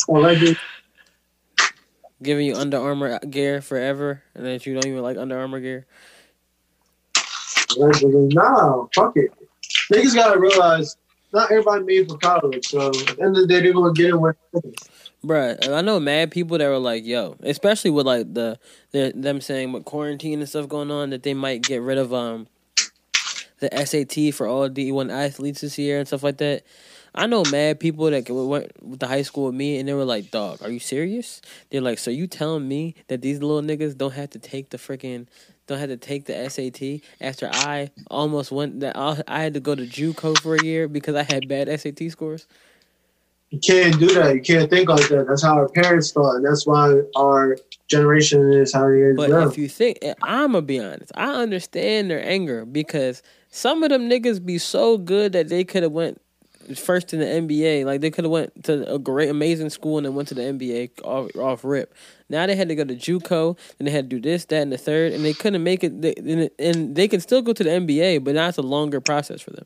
[0.10, 0.58] Allegedly,
[2.24, 5.86] Giving you Under Armour gear forever, and that you don't even like Under Armour gear.
[7.78, 9.32] nah, fuck it.
[9.92, 10.96] Niggas gotta realize
[11.34, 14.14] not everybody made for college, so at the end of the day, they're gonna get
[14.14, 14.90] it.
[15.26, 18.60] Bruh, I know mad people that were like, "Yo," especially with like the,
[18.92, 22.14] the them saying with quarantine and stuff going on that they might get rid of
[22.14, 22.48] um
[23.60, 26.64] the SAT for all D one athletes this year and stuff like that.
[27.16, 30.06] I know mad people that went with the high school with me and they were
[30.06, 33.98] like, "Dog, are you serious?" They're like, "So you telling me that these little niggas
[33.98, 35.28] don't have to take the freaking
[35.68, 39.60] don't have to take the SAT after I almost went that I I had to
[39.60, 42.48] go to JUCO for a year because I had bad SAT scores."
[43.52, 44.34] You can't do that.
[44.34, 45.28] You can't think like that.
[45.28, 47.56] That's how our parents thought, and that's why our
[47.88, 49.48] generation is how it is But now.
[49.48, 54.10] if you think, I'm gonna be honest, I understand their anger because some of them
[54.10, 56.20] niggas be so good that they could have went
[56.76, 57.86] first in the NBA.
[57.86, 60.42] Like they could have went to a great, amazing school and then went to the
[60.42, 61.94] NBA off, off rip.
[62.30, 64.72] Now they had to go to JUCO, and they had to do this, that, and
[64.72, 66.02] the third, and they couldn't make it.
[66.02, 69.00] They, and, and they can still go to the NBA, but now it's a longer
[69.00, 69.66] process for them.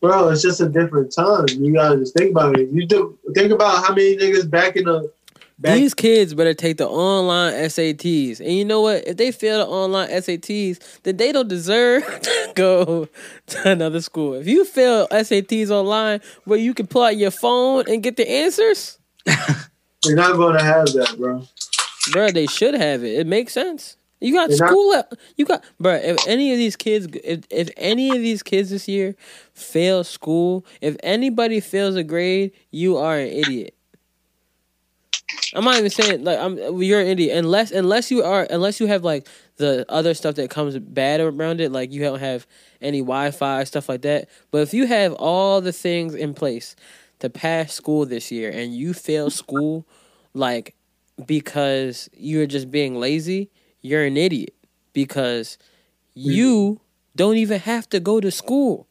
[0.00, 1.46] Bro, it's just a different time.
[1.48, 2.68] You gotta just think about it.
[2.68, 5.10] You do think about how many niggas back in the
[5.58, 8.40] back These kids better take the online SATs.
[8.40, 9.06] And you know what?
[9.06, 13.08] If they fail the online SATs, then they don't deserve to go
[13.46, 14.34] to another school.
[14.34, 18.28] If you fail SATs online where you can pull out your phone and get the
[18.30, 18.98] answers,
[20.04, 21.42] You're not gonna have that, bro.
[22.12, 23.18] bro, they should have it.
[23.18, 23.96] It makes sense.
[24.20, 24.94] You got They're school.
[24.94, 25.94] At, you got, bro.
[25.94, 29.14] If any of these kids, if, if any of these kids this year
[29.52, 33.75] fail school, if anybody fails a grade, you are an idiot.
[35.54, 36.56] I'm not even saying like I'm.
[36.80, 40.50] You're an idiot unless unless you are unless you have like the other stuff that
[40.50, 42.46] comes bad around it, like you don't have
[42.80, 44.28] any Wi-Fi stuff like that.
[44.50, 46.76] But if you have all the things in place
[47.18, 49.86] to pass school this year and you fail school,
[50.34, 50.74] like
[51.24, 53.50] because you're just being lazy,
[53.80, 54.54] you're an idiot
[54.92, 55.58] because
[56.16, 56.30] mm-hmm.
[56.30, 56.80] you
[57.16, 58.86] don't even have to go to school.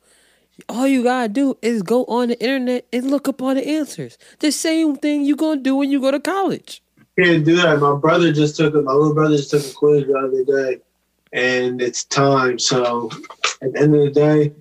[0.69, 4.17] All you gotta do is go on the internet and look up all the answers.
[4.39, 6.81] The same thing you gonna do when you go to college.
[7.19, 7.79] Can't do that.
[7.79, 8.83] My brother just took it.
[8.83, 10.81] My little brother just took a quiz the other day,
[11.33, 12.59] and it's time.
[12.59, 13.09] So
[13.61, 14.53] at the end of the day,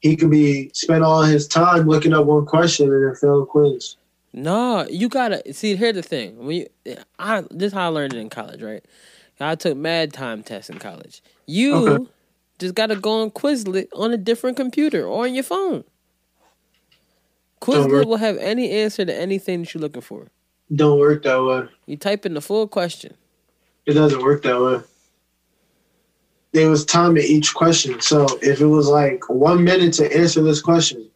[0.00, 3.46] he could be spend all his time looking up one question and then fail a
[3.46, 3.96] quiz.
[4.32, 5.76] No, you gotta see.
[5.76, 8.84] Here's the thing: when you, I this is how I learned it in college, right?
[9.40, 11.22] I took mad time tests in college.
[11.46, 12.10] You Okay.
[12.58, 15.84] Just gotta go on Quizlet on a different computer or on your phone.
[17.60, 20.28] Quizlet will have any answer to anything that you're looking for.
[20.74, 21.68] Don't work that way.
[21.86, 23.14] You type in the full question.
[23.86, 24.80] It doesn't work that way.
[26.52, 28.00] There was time at each question.
[28.00, 31.08] So if it was like one minute to answer this question,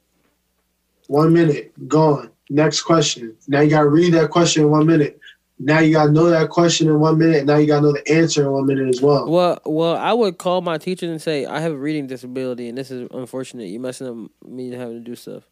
[1.07, 2.31] one minute, gone.
[2.49, 3.37] Next question.
[3.49, 5.20] Now you gotta read that question in one minute.
[5.63, 7.45] Now you gotta know that question in one minute.
[7.45, 9.31] Now you gotta know the answer in one minute as well.
[9.31, 12.79] Well, well, I would call my teacher and say, "I have a reading disability, and
[12.79, 13.69] this is unfortunate.
[13.69, 15.45] You messing up me having to do stuff."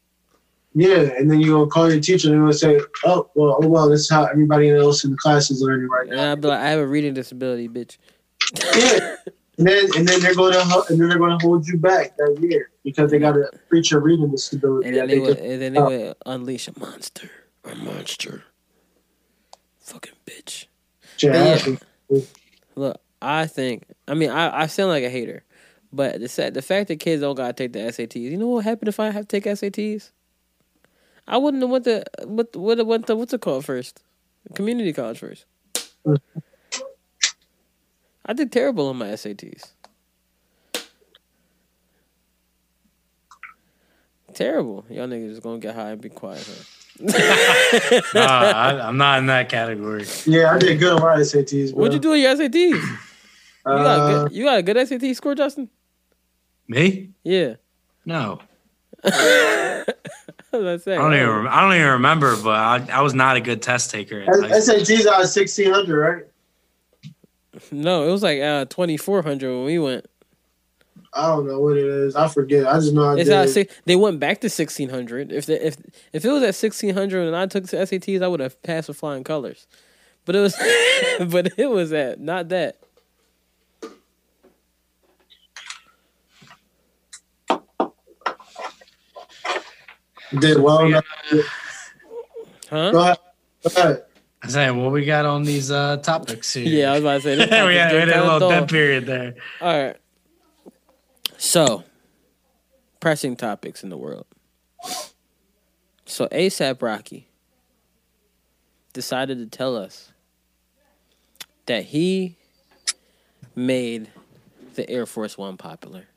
[0.74, 3.66] Yeah, and then you're gonna call your teacher and they're gonna say, Oh, well, oh
[3.66, 6.36] well, this is how everybody else in the class is learning right And now.
[6.36, 7.98] Be like, "I have a reading disability, bitch."
[8.76, 9.16] Yeah.
[9.58, 12.70] And then and then they're gonna and then they're gonna hold you back that year
[12.84, 14.88] because they gotta preach your reading disability.
[14.88, 17.28] And then they they and then they would unleash a monster,
[17.64, 18.44] a monster,
[19.88, 20.66] fucking bitch.
[21.18, 21.58] Yeah.
[22.76, 23.84] Look, I think.
[24.06, 25.44] I mean, I, I sound like a hater,
[25.92, 28.20] but the the fact that kids don't gotta take the SATs.
[28.20, 30.10] You know what happened if I have to take SATs?
[31.26, 34.02] I wouldn't have went to what what went to what's it called first?
[34.54, 35.44] Community college first.
[38.24, 39.72] I did terrible on my SATs.
[44.34, 44.84] Terrible.
[44.88, 46.77] Y'all niggas is gonna get high and be quiet, huh?
[47.00, 47.12] Nah,
[48.14, 50.04] I, I'm not in that category.
[50.26, 51.72] Yeah, I did good on my SATs.
[51.72, 51.80] Bro.
[51.80, 52.54] What'd you do in your SATs?
[52.54, 52.98] You
[53.64, 55.68] got, a good, you got a good SAT score, Justin?
[56.68, 57.10] Me?
[57.22, 57.54] Yeah.
[58.04, 58.40] No.
[60.50, 60.98] What was I saying?
[60.98, 61.28] I don't even.
[61.28, 62.34] rem- I don't even remember.
[62.36, 64.20] But I, I was not a good test taker.
[64.20, 64.76] in high school.
[64.76, 66.24] SATs out of sixteen hundred, right?
[67.70, 70.06] No, it was like uh, twenty four hundred when we went.
[71.18, 72.14] I don't know what it is.
[72.14, 72.66] I forget.
[72.66, 73.34] I just know I It's did.
[73.34, 75.32] not six, they went back to sixteen hundred.
[75.32, 75.76] If the, if
[76.12, 78.86] if it was at sixteen hundred and I took the SATs, I would have passed
[78.86, 79.66] with flying colors.
[80.24, 80.54] But it was,
[81.28, 82.76] but it was at not that.
[90.38, 91.04] did well enough.
[92.70, 92.90] Huh?
[92.92, 93.18] Go ahead.
[93.74, 94.04] Go ahead.
[94.42, 96.64] I say, what we got on these uh, topics here?
[96.64, 97.34] Yeah, I was about to say.
[97.36, 99.34] this we had, we had a little dead period there.
[99.60, 99.96] All right.
[101.40, 101.84] So,
[102.98, 104.26] pressing topics in the world.
[106.04, 107.28] So ASAP Rocky
[108.92, 110.10] decided to tell us
[111.66, 112.36] that he
[113.54, 114.10] made
[114.74, 116.08] the Air Force One popular,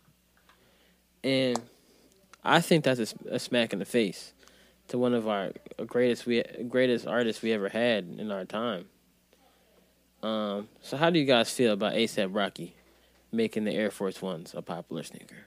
[1.24, 1.62] and
[2.44, 4.34] I think that's a smack in the face
[4.88, 5.52] to one of our
[5.86, 8.86] greatest we greatest artists we ever had in our time.
[10.24, 12.76] Um, so how do you guys feel about ASAP Rocky
[13.32, 15.46] making the Air Force Ones a popular sneaker?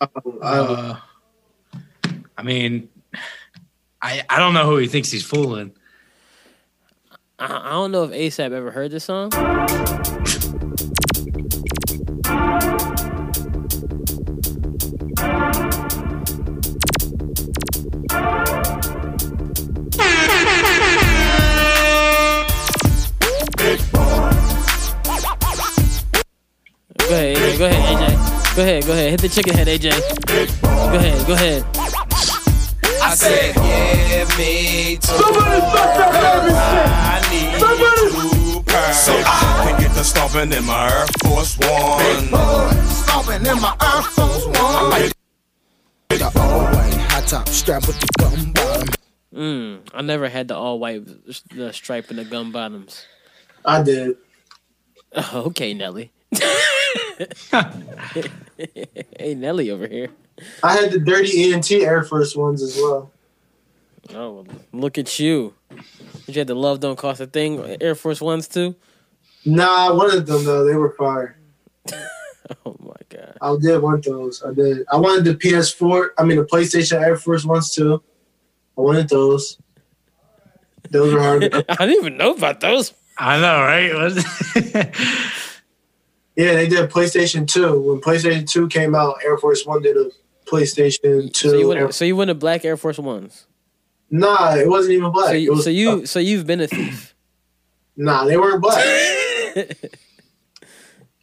[0.00, 0.06] I-
[0.42, 0.96] Uh,
[2.36, 2.88] I mean,
[4.02, 5.72] I I don't know who he thinks he's fooling.
[7.38, 9.30] I, I don't know if ASAP ever heard this song.
[28.56, 29.10] Go ahead, go ahead.
[29.10, 29.90] Hit the chicken head, AJ.
[30.62, 31.64] Go ahead, go ahead.
[33.02, 35.12] I said, yeah, me too.
[36.54, 38.96] I need two pairs.
[38.96, 42.28] So I can get the stomping in my Air Force One.
[42.86, 45.10] Stomping in my Air Force One.
[46.10, 48.88] The all white high top strap with the gum bottom.
[49.34, 51.02] Mm, I never had the all white
[51.50, 53.04] the stripe and the gum bottoms.
[53.64, 54.16] I did.
[55.16, 56.12] Oh, okay, Nelly.
[59.18, 60.08] hey, Nelly over here.
[60.62, 63.10] I had the dirty ENT Air Force ones as well.
[64.14, 65.54] Oh, well, look at you.
[66.26, 68.74] You had the love don't cost a thing Air Force Ones too.
[69.44, 70.64] Nah, I wanted them though.
[70.64, 71.38] They were fire.
[72.66, 73.38] Oh my god.
[73.40, 74.42] I did want those.
[74.42, 74.84] I did.
[74.92, 76.08] I wanted the PS4.
[76.18, 78.02] I mean the PlayStation Air Force ones too.
[78.76, 79.56] I wanted those.
[80.90, 81.44] Those were hard.
[81.68, 82.92] I didn't even know about those.
[83.16, 85.32] I know, right?
[86.36, 87.80] Yeah, they did PlayStation Two.
[87.80, 90.10] When PlayStation Two came out, Air Force One did a
[90.46, 91.50] PlayStation Two.
[91.50, 93.46] So you Air- went so you went to black Air Force Ones.
[94.10, 95.28] nah, it wasn't even black.
[95.28, 97.12] So you, was- so you so you've been a thief.
[97.96, 98.82] Nah, they weren't black.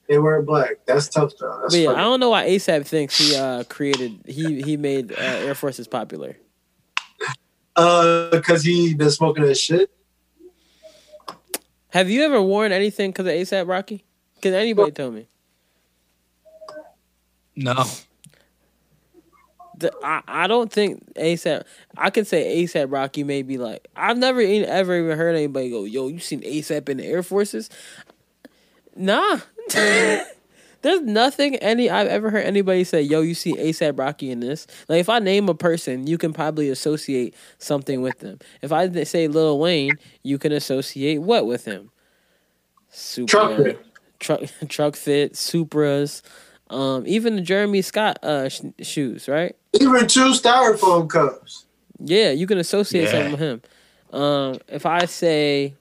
[0.07, 0.77] they weren't black.
[0.85, 1.59] That's tough though.
[1.63, 5.11] That's But yeah, I don't know why ASAP thinks he uh, created he he made
[5.11, 6.37] uh, Air Forces popular.
[7.75, 9.91] Uh, because he been smoking that shit.
[11.89, 14.05] Have you ever worn anything because of ASAP Rocky?
[14.41, 15.27] Can anybody tell me?
[17.55, 17.83] no.
[19.77, 21.63] The, I, I don't think ASAP.
[21.97, 25.71] I can say ASAP Rocky may be like I've never e- ever even heard anybody
[25.71, 27.69] go, "Yo, you seen ASAP in the Air Forces?"
[28.95, 29.39] Nah,
[29.69, 34.67] there's nothing any I've ever heard anybody say, "Yo, you see ASAP Rocky in this."
[34.87, 38.37] Like if I name a person, you can probably associate something with them.
[38.61, 41.89] If I say Lil Wayne, you can associate what with him?
[42.91, 43.77] Super Trukfit.
[44.21, 46.21] Truck Trukfit, Supras,
[46.69, 49.55] um, even the Jeremy Scott uh, sh- shoes, right?
[49.73, 51.65] Even two styrofoam cups.
[51.99, 53.11] Yeah, you can associate Yeah.
[53.11, 53.61] something with him.
[54.17, 55.73] Um, if I say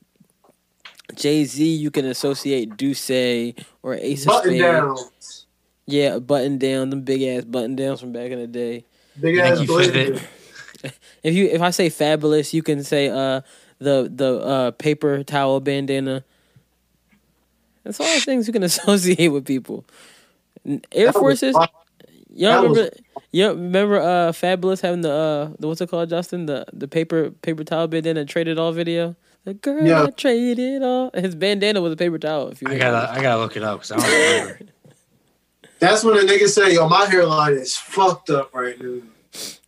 [1.14, 5.46] Jay Z, you can associate D'USSÉ or Ace of Button Spades.
[5.86, 8.84] Yeah, a button down, them big ass button downs from back in the day.
[9.20, 9.92] Big ass Nike blazer.
[9.92, 10.22] Fitbit.
[11.22, 13.40] If you if I say Fabolous, you can say uh
[13.78, 16.24] the the uh paper towel bandana.
[17.84, 19.84] That's all the things you can associate with people.
[20.92, 21.68] Air That Forces, y'all
[22.62, 22.96] that was- remember?
[23.32, 26.46] Yeah, remember uh Fabolous having the uh the what's it called, Justin?
[26.46, 29.14] The the paper paper towel bandana Trade It All video.
[29.44, 30.02] The girl Yeah.
[30.04, 31.10] I Trade It All.
[31.14, 32.48] His bandana was a paper towel.
[32.48, 34.58] If you I gotta I gotta look it up because I don't remember.
[35.78, 39.00] That's when the nigga say, "Yo, my hairline is fucked up right now."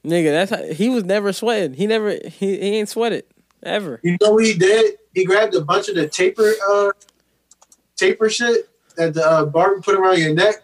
[0.04, 1.72] nigga, that's how, he was never sweating.
[1.74, 3.24] He never he, he ain't sweated
[3.62, 4.00] ever.
[4.02, 4.96] You know what he did?
[5.14, 6.90] He grabbed a bunch of the taper, uh,
[8.02, 10.56] taper shit that the uh, barber put around your neck,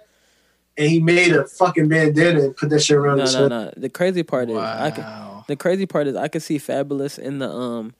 [0.76, 3.48] and he made a fucking bandana and put that shit around No, his no, head.
[3.48, 3.72] no.
[3.76, 5.04] The crazy part is I can,
[5.46, 7.94] the crazy part is I could see Fabolous in the um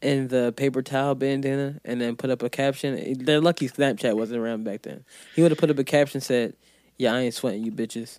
[0.00, 3.18] in the paper towel bandana and then put up a caption.
[3.24, 5.04] They're lucky Snapchat wasn't around back then.
[5.34, 6.54] He would have put up a caption said,
[6.98, 8.18] "Yeah, I ain't sweating you bitches."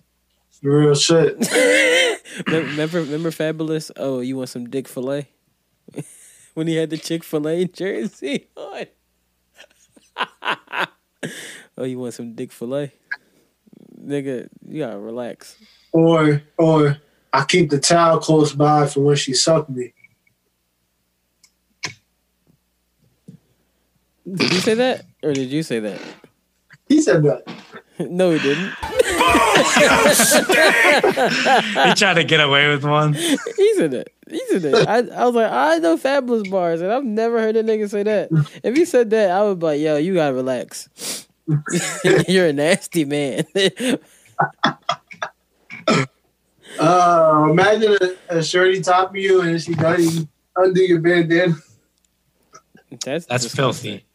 [0.62, 1.36] Real shit.
[2.46, 3.90] remember, remember Fabolous?
[3.96, 5.28] Oh, you want some dick fillet?
[6.54, 8.86] when he had the Chick Fil A jersey on.
[11.76, 12.92] oh, you want some dick fillet?
[14.00, 15.56] Nigga, you gotta relax.
[15.92, 16.98] Or, or
[17.32, 19.92] I keep the towel close by for when she sucked me.
[24.30, 26.00] Did you say that, or did you say that?
[26.88, 27.46] He said that.
[27.96, 28.72] No, he didn't.
[28.82, 29.64] Oh,
[31.86, 33.14] he tried to get away with one.
[33.14, 34.08] He said that.
[34.30, 34.88] He said that.
[34.88, 38.02] I, I was like, I know Fabolous bars, and I've never heard a nigga say
[38.04, 38.30] that.
[38.62, 41.28] If he said that, I would be like, yo, you gotta relax.
[42.28, 43.44] You're a nasty man.
[46.78, 47.96] Uh, imagine
[48.28, 50.26] a, a shorty top you and she got you
[50.56, 51.54] undo your bandana
[53.04, 54.00] That's That's disgusting.
[54.00, 54.06] filthy.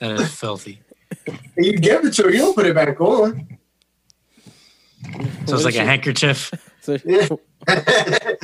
[0.00, 0.80] That is filthy.
[1.28, 2.30] and you give it to her.
[2.30, 3.46] You don't put it back on.
[5.46, 6.50] So it's like a handkerchief.
[6.80, 7.28] So, Yeah.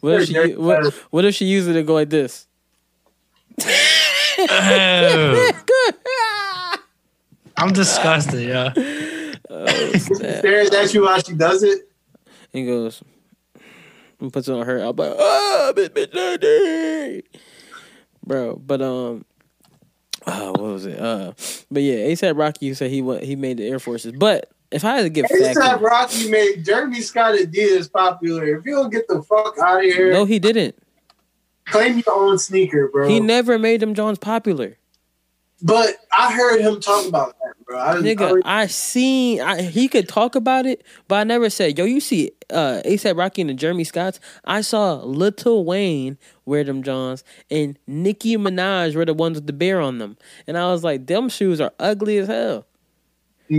[0.00, 2.46] what if she what, what if she used it to go like this?
[7.56, 8.72] I'm disgusted, yeah.
[9.50, 10.38] Oh, snap.
[10.38, 11.88] Stares at you while she does it.
[12.52, 13.02] He goes
[14.20, 14.78] and puts it on her.
[14.78, 17.22] I'm like, ah, bitch, bitch, daddy.
[18.24, 18.56] bro.
[18.56, 19.24] But um,
[20.26, 20.98] uh, what was it?
[20.98, 21.32] Uh,
[21.70, 24.12] but yeah, ASAP Rocky said he went, he made the Air Forces.
[24.12, 28.56] But if I had to get ASAP facts, Rocky made Jeremy Scott Adidas popular.
[28.58, 30.76] If you don't get the fuck out of here, no, he didn't.
[31.66, 33.08] claim your own sneaker, bro.
[33.08, 34.76] He never made them Johns popular.
[35.62, 37.78] but I heard him talk about that, bro.
[37.78, 41.78] I, Nigga, I, I seen I, he could talk about it, but I never said,
[41.78, 46.64] "Yo, you see uh ASAP Rocky and the Jeremy Scotts." I saw Lil Wayne wear
[46.64, 50.16] them Johns, and Nicki Minaj were the ones with the bear on them,
[50.46, 52.66] and I was like, "Them shoes are ugly as hell."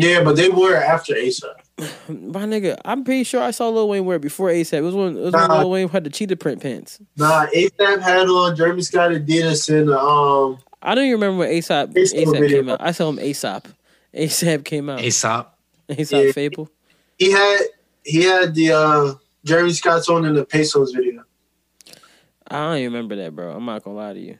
[0.02, 1.54] Yeah, but they were after ASAP.
[2.08, 4.74] My nigga, I'm pretty sure I saw Lil Wayne wear it before ASAP.
[4.74, 5.60] It was when it was when Nah.
[5.60, 7.00] Lil Wayne had the cheetah print pants.
[7.18, 10.58] Nah, ASAP had on Jeremy Scott Adidas and um.
[10.82, 12.82] I don't even remember when ASAP ASAP ASAP came out.
[12.82, 13.66] I saw him ASAP.
[14.16, 15.00] ASAP came out.
[15.02, 15.58] Aesop.
[15.90, 16.32] ASAP Yeah.
[16.32, 16.70] Fable.
[17.18, 17.60] He had
[18.04, 19.14] he had the uh
[19.46, 21.24] Jeremy Scott's on in the Pesos video.
[22.48, 23.52] I don't even remember that, bro.
[23.52, 24.40] I'm not gonna lie to you.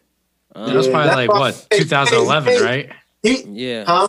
[0.56, 2.64] Um, That was probably like what, 2011, hey, hey.
[2.66, 2.90] right?
[3.24, 3.86] He yeah.
[3.86, 4.08] huh?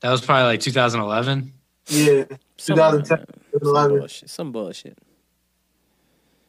[0.00, 1.52] That was probably like 2011.
[1.88, 2.24] Yeah,
[2.56, 3.26] Something like 2010, that.
[3.52, 3.98] Some 2011.
[3.98, 4.30] bullshit.
[4.30, 4.98] Some bullshit.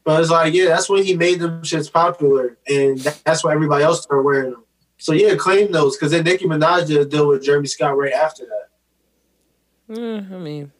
[0.03, 3.83] But it's like, yeah, that's when he made them shits popular, and that's why everybody
[3.83, 4.63] else started wearing them.
[4.97, 8.13] So yeah, claim those, because then Nicki Minaj did a deal with Jeremy Scott right
[8.13, 9.99] after that.
[9.99, 10.71] Eh, I mean,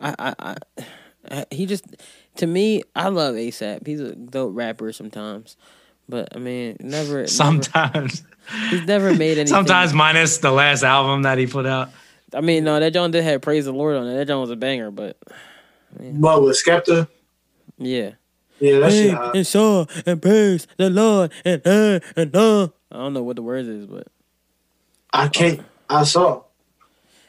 [0.00, 0.56] I, I, I,
[1.30, 1.84] I, he just
[2.36, 3.86] to me, I love ASAP.
[3.86, 5.56] He's a dope rapper sometimes,
[6.08, 8.22] but I mean, never, never Sometimes.
[8.70, 9.46] he's never made anything.
[9.48, 11.90] Sometimes minus the last album that he put out.
[12.34, 14.14] I mean, no, that John did have praise the Lord on it.
[14.16, 15.16] That John was a banger, but
[15.96, 17.08] What with Skepta?
[17.78, 18.12] yeah.
[18.60, 19.14] Yeah, that Hey, shit.
[19.14, 19.36] hot.
[19.36, 22.68] and saw and praise the Lord and uh, and uh.
[22.90, 24.08] I don't know what the words is, but
[25.12, 25.60] I can't.
[25.88, 26.42] I saw.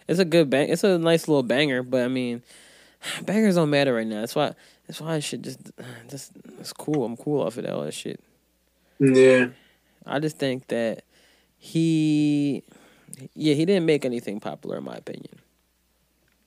[0.07, 0.69] It's a good bang.
[0.69, 2.41] It's a nice little banger, but I mean,
[3.21, 4.21] bangers don't matter right now.
[4.21, 4.53] That's why.
[4.87, 5.59] That's why I should just,
[6.09, 6.31] just.
[6.59, 7.05] It's cool.
[7.05, 8.19] I'm cool off of that, all that shit.
[8.99, 9.47] Yeah,
[10.05, 11.03] I just think that
[11.57, 12.63] he,
[13.33, 15.39] yeah, he didn't make anything popular in my opinion.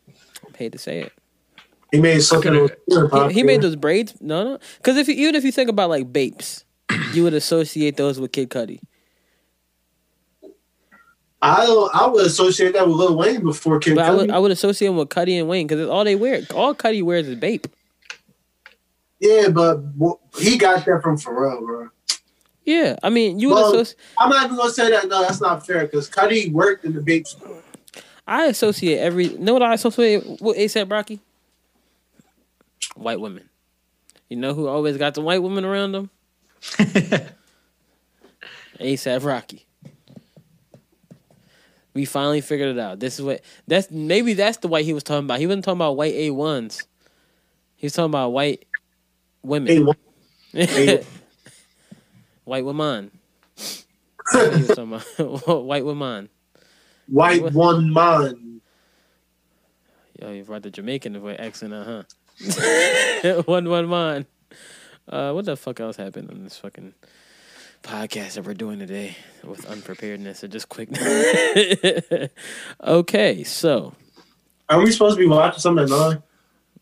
[0.09, 1.13] I hate to say it.
[1.91, 2.53] he made something.
[2.89, 4.15] could've- He, he made those braids.
[4.21, 6.65] No, no, because if you, even if you think about like Bapes,
[7.15, 8.81] you would associate those with Kid Cudi.
[11.41, 14.33] I don't- I would associate that with Lil Wayne before Kid But I would, Cudi.
[14.35, 16.43] I would associate him with Cudi and Wayne because it's all they wear.
[16.55, 17.67] All Cudi wears is Bape.
[19.21, 21.89] yeah, but w- he got that from Pharrell, bro.
[22.65, 23.85] Yeah, I mean, you Well.
[24.19, 25.09] I'm not even gonna say that.
[25.09, 27.63] No, that's not fair because Cudi worked in the store.
[28.27, 29.31] I associate every.
[29.31, 31.21] Know what I associate with ASAP Rocky?
[32.95, 33.49] White women.
[34.29, 36.11] You know who always got the white women around them?
[38.81, 39.67] ASAP Rocky.
[41.95, 43.01] We finally figured it out.
[43.01, 45.41] This is what that's maybe that's the white he was talking about.
[45.41, 46.87] He wasn't talking about white A ones.
[47.77, 48.67] He was talking about white
[49.43, 49.87] women.
[49.87, 49.99] what-
[52.45, 53.11] white woman.
[54.33, 56.29] white woman.
[57.09, 57.53] white What?
[57.53, 58.61] one man.
[60.21, 63.43] Yo, you brought the Jamaican with accent, uh huh.
[63.47, 64.27] one one one.
[65.09, 66.95] Uh, what the fuck else happened on this fucking
[67.83, 70.89] podcast that we're doing today with unpreparedness and just quick?
[72.85, 73.95] okay, so
[74.69, 76.23] Are we supposed to be watching something at nine?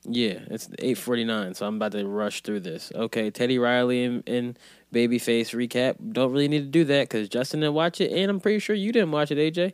[0.04, 2.92] yeah, it's eight forty nine, so I'm about to rush through this.
[2.94, 4.58] Okay, Teddy Riley and, and
[4.92, 5.96] Babyface recap.
[6.12, 8.74] Don't really need to do that because Justin didn't watch it, and I'm pretty sure
[8.74, 9.72] you didn't watch it, AJ.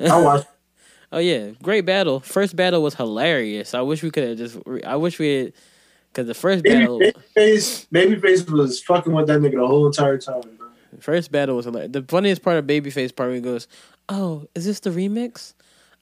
[0.00, 0.46] I watched.
[1.12, 2.18] Oh yeah, great battle.
[2.18, 3.72] First battle was hilarious.
[3.72, 4.58] I wish we could have just.
[4.84, 5.52] I wish we had,
[6.12, 10.18] because the first Baby, battle, Babyface, Babyface was fucking with that nigga the whole entire
[10.18, 10.40] time.
[10.58, 10.66] Bro.
[10.98, 11.92] first battle was hilarious.
[11.92, 13.68] The funniest part of Babyface part when he goes,
[14.08, 15.54] "Oh, is this the remix?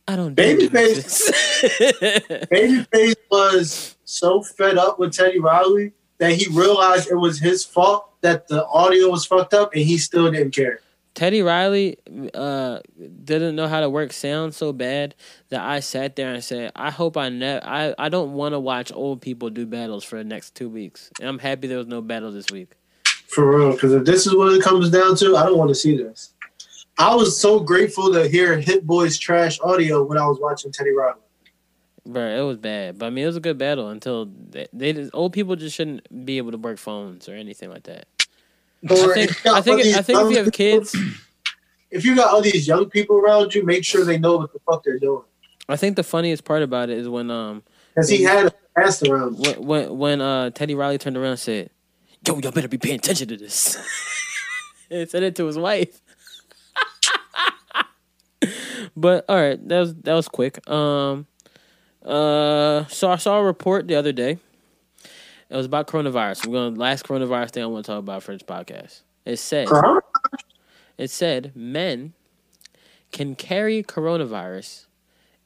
[0.08, 6.46] I don't." do Babyface- remixes." Babyface was so fed up with Teddy Riley that he
[6.52, 10.52] realized it was his fault that the audio was fucked up, and he still didn't
[10.52, 10.78] care.
[11.14, 11.98] Teddy Riley
[12.32, 12.78] uh,
[13.24, 15.16] didn't know how to work sound so bad
[15.48, 17.66] that I sat there and said, "I hope I never.
[17.66, 21.10] I I don't want to watch old people do battles for the next two weeks."
[21.18, 22.70] And I'm happy there was no battle this week.
[23.26, 25.74] For real, because if this is what it comes down to, I don't want to
[25.74, 26.34] see this.
[26.98, 30.92] I was so grateful to hear Hit Boy's trash audio when I was watching Teddy
[30.92, 31.18] Riley.
[32.04, 34.92] Bro, it was bad, but I mean, it was a good battle until they, they
[34.92, 38.06] just, old people just shouldn't be able to work phones or anything like that.
[38.90, 40.96] I think I think I think if you have kids,
[41.90, 44.58] if you got all these young people around you, make sure they know what the
[44.60, 45.22] fuck they're doing.
[45.68, 47.62] I think the funniest part about it is when um
[47.94, 49.38] Because he had a pass around.
[49.38, 51.70] when when, when uh Teddy Riley turned around and said,
[52.26, 53.76] "Yo, y'all better be paying attention to this,"
[54.90, 56.00] and said it to his wife.
[58.96, 60.68] but all right, that was that was quick.
[60.68, 61.26] Um,
[62.04, 64.38] uh, so I saw a report the other day.
[65.50, 66.46] It was about coronavirus.
[66.46, 69.02] We're going to last coronavirus thing I want to talk about for this podcast.
[69.24, 69.68] It said
[70.98, 72.14] it said men
[73.12, 74.86] can carry coronavirus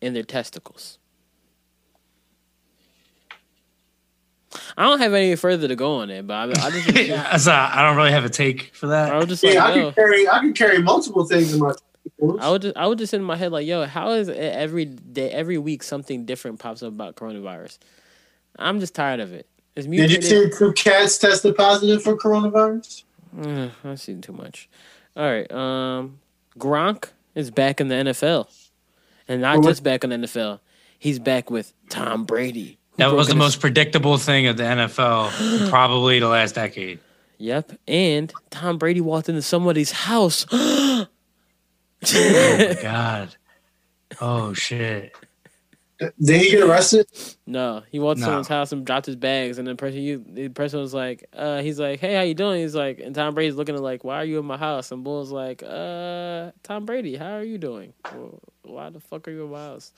[0.01, 0.99] in their testicles.
[4.77, 7.53] I don't have any further to go on it, but I, I just Yeah, so
[7.53, 9.13] I don't really have a take for that.
[9.13, 11.61] I was just like, Yeah, I yo, can carry I can carry multiple things in
[11.61, 11.86] my testicles.
[12.41, 14.85] I would just I would just in my head like, yo, how is it every
[14.85, 17.79] day, every week something different pops up about coronavirus?
[18.59, 19.47] I'm just tired of it.
[19.75, 23.05] It's Did you see two cats tested positive for coronavirus?
[23.43, 24.69] Ugh, I've seen too much.
[25.17, 26.19] All right, um,
[26.59, 28.49] Gronk is back in the NFL,
[29.29, 30.61] and not Well, just back in the NFL.
[30.99, 32.79] He's back with Tom Brady.
[32.97, 37.01] That was the his- most predictable thing of the NFL, probably the last decade.
[37.39, 40.47] Yep, and Tom Brady walked into somebody's house.
[42.15, 43.35] Oh my god!
[44.21, 45.15] Oh shit!
[45.99, 47.07] Did he get arrested?
[47.47, 48.27] No, he walked to No.
[48.27, 51.63] someone's house and dropped his bags, and the person you the person was like, uh,
[51.63, 52.61] he's like, hey, how you doing?
[52.61, 54.93] He's like, and Tom Brady's looking at like, why are you in my house?
[54.93, 57.95] And Bull's like, uh, Tom Brady, how are you doing?
[58.15, 59.93] Well, why the fuck are you in my house?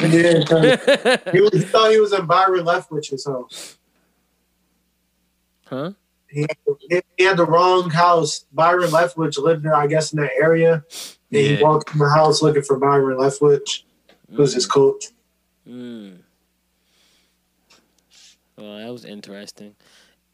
[0.00, 0.78] Yeah, 'cause
[1.32, 3.78] he, was, he thought he was in Byron Leftwich's house.
[5.66, 5.92] Huh?
[6.28, 6.46] He
[6.90, 8.46] had, he had the wrong house.
[8.52, 10.82] Byron Leftwich lived there, I guess, in that area.
[11.32, 13.82] And he walked in the house looking for Byron Leftwich,
[14.34, 15.06] who's his coach.
[15.66, 16.18] Mm.
[18.58, 19.74] Well, that was interesting.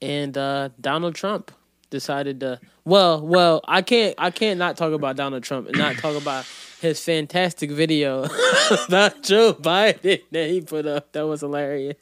[0.02, 1.52] And uh, Donald Trump
[1.90, 2.60] decided to.
[2.84, 4.14] Well, well, I can't.
[4.18, 6.46] I can't not talk about Donald Trump and not talk about
[6.80, 8.24] his fantastic video
[8.88, 11.12] about Joe Biden that he put up.
[11.12, 11.96] That was hilarious.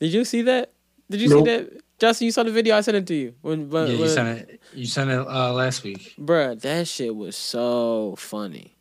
[0.00, 0.72] Did you see that?
[1.10, 1.46] Did you Nope.
[1.46, 1.81] see that?
[2.02, 2.74] Justin, you saw the video.
[2.76, 3.34] I sent it to you.
[3.42, 4.60] When, when, Yeah, you when- sent it.
[4.74, 6.14] You sent it uh, last week.
[6.18, 8.74] Bruh, that shit was so funny.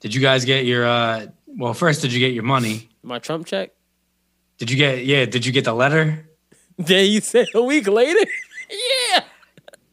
[0.00, 0.84] Did you guys get your?
[0.86, 2.90] uh Well, first, did you get your money?
[3.02, 3.70] My Trump check.
[4.58, 5.06] Did you get?
[5.06, 5.24] Yeah.
[5.24, 6.28] Did you get the letter?
[6.76, 8.20] Then you said a week later.
[8.70, 9.01] yeah.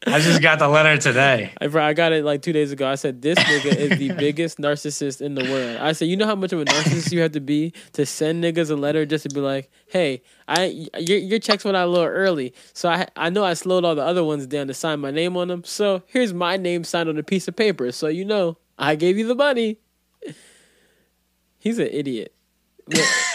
[0.06, 1.52] I just got the letter today.
[1.60, 2.88] I, I got it like two days ago.
[2.88, 5.76] I said this nigga is the biggest narcissist in the world.
[5.76, 8.42] I said, you know how much of a narcissist you have to be to send
[8.42, 11.90] niggas a letter just to be like, hey, I your your checks went out a
[11.90, 15.00] little early, so I I know I slowed all the other ones down to sign
[15.00, 15.64] my name on them.
[15.64, 19.18] So here's my name signed on a piece of paper, so you know I gave
[19.18, 19.78] you the money.
[21.58, 22.34] He's an idiot.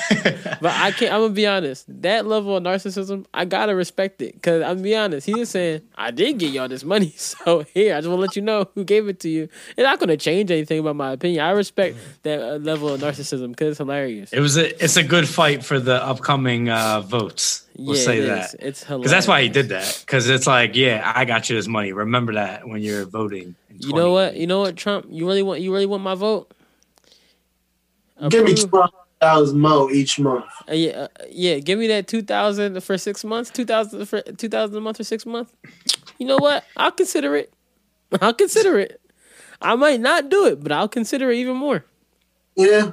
[0.09, 1.13] But, but I can't.
[1.13, 1.85] I'm gonna be honest.
[2.01, 4.41] That level of narcissism, I gotta respect it.
[4.41, 5.25] Cause I'm gonna be honest.
[5.25, 8.21] He is saying, "I did get y'all this money, so here, I just want to
[8.21, 11.11] let you know who gave it to you." It's not gonna change anything about my
[11.11, 11.43] opinion.
[11.43, 14.31] I respect that uh, level of narcissism because it's hilarious.
[14.33, 14.83] It was a.
[14.83, 17.65] It's a good fight for the upcoming uh votes.
[17.77, 18.45] We'll yeah, say it that.
[18.45, 18.53] is.
[18.59, 19.01] It's hilarious.
[19.01, 20.03] Because that's why he did that.
[20.05, 21.91] Because it's like, yeah, I got you this money.
[21.91, 23.55] Remember that when you're voting.
[23.77, 24.35] You know what?
[24.37, 25.07] You know what, Trump?
[25.09, 25.59] You really want?
[25.59, 26.51] You really want my vote?
[28.29, 28.91] Give me Approve- twelve
[29.21, 30.45] thousand mo each month.
[30.69, 31.59] Uh, yeah, uh, yeah.
[31.59, 33.49] Give me that two thousand for six months.
[33.49, 35.53] Two thousand for two thousand a month for six months.
[36.17, 36.63] You know what?
[36.77, 37.53] I'll consider it.
[38.21, 39.01] I'll consider it.
[39.61, 41.85] I might not do it, but I'll consider it even more.
[42.55, 42.91] Yeah,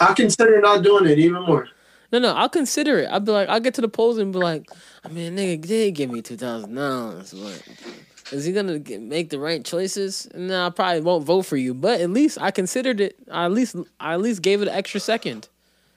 [0.00, 1.68] I consider not doing it even more.
[2.12, 3.06] No, no, I'll consider it.
[3.06, 4.68] I'll be like, I'll get to the polls and be like,
[5.04, 9.30] I mean, nigga did give me two thousand dollars, but is he gonna get, make
[9.30, 10.28] the right choices?
[10.34, 13.16] No, I probably won't vote for you, but at least I considered it.
[13.30, 15.48] I at least, I at least gave it an extra second.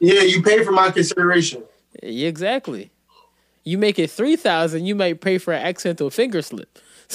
[0.04, 1.64] Yeah, you pay for my consideration.
[2.02, 2.92] Exactly.
[3.64, 6.78] You make it three thousand, you might pay for an accidental finger slip.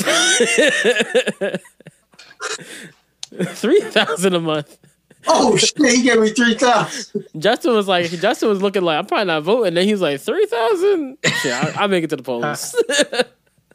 [3.45, 4.79] three thousand a month.
[5.27, 7.27] Oh shit, he gave me three thousand.
[7.37, 9.75] Justin was like, Justin was looking like, I'm probably not voting.
[9.75, 11.19] Then he was like, three thousand.
[11.45, 12.75] Yeah, I, I'll make it to the polls.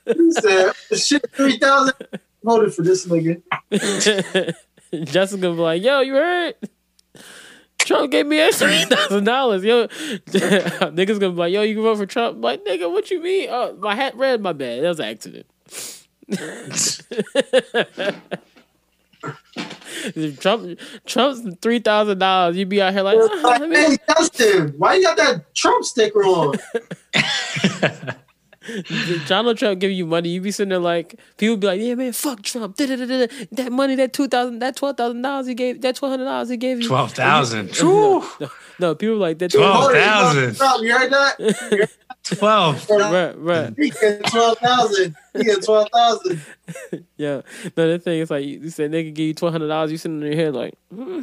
[0.06, 1.94] He said, "Shit, three thousand.
[2.44, 3.42] Voted for this nigga."
[5.06, 6.56] Justin gonna be like, yo, you heard?
[7.86, 9.64] Trump gave me extra three thousand dollars.
[9.64, 12.36] Yo, niggas gonna be like, yo, you can vote for Trump.
[12.38, 13.50] I'm like, nigga, what you mean?
[13.52, 14.42] Oh, my hat red.
[14.42, 14.84] My bad.
[14.84, 15.46] That was an accident.
[20.40, 22.58] Trump, Trump's three thousand dollars.
[22.58, 25.54] You be out here like, "Ah, Like, let me- hey, Justin, why you got that
[25.56, 26.56] Trump sticker on?
[29.28, 32.14] Donald Trump give you money, you be sitting there like people be like, yeah man,
[32.14, 32.76] fuck Trump.
[32.76, 33.46] Da-da-da-da-da.
[33.52, 36.50] That money, that two thousand, that twelve thousand dollars he gave, that twelve hundred dollars
[36.50, 36.88] he gave you.
[36.88, 37.72] Twelve thousand.
[37.84, 38.50] No, no,
[38.80, 39.52] no, people like that.
[39.52, 39.76] Twelve.
[39.76, 40.56] Hold it, 12,000.
[40.56, 41.90] Trump, You heard that?
[42.24, 42.90] Twelve.
[42.90, 43.74] Right, right.
[43.78, 45.16] He get twelve thousand.
[45.34, 46.42] He get twelve thousand.
[47.18, 47.42] Yeah.
[47.76, 49.98] No, the thing is like you said they could give you twelve hundred dollars, you
[49.98, 51.22] sitting in your head like, hmm,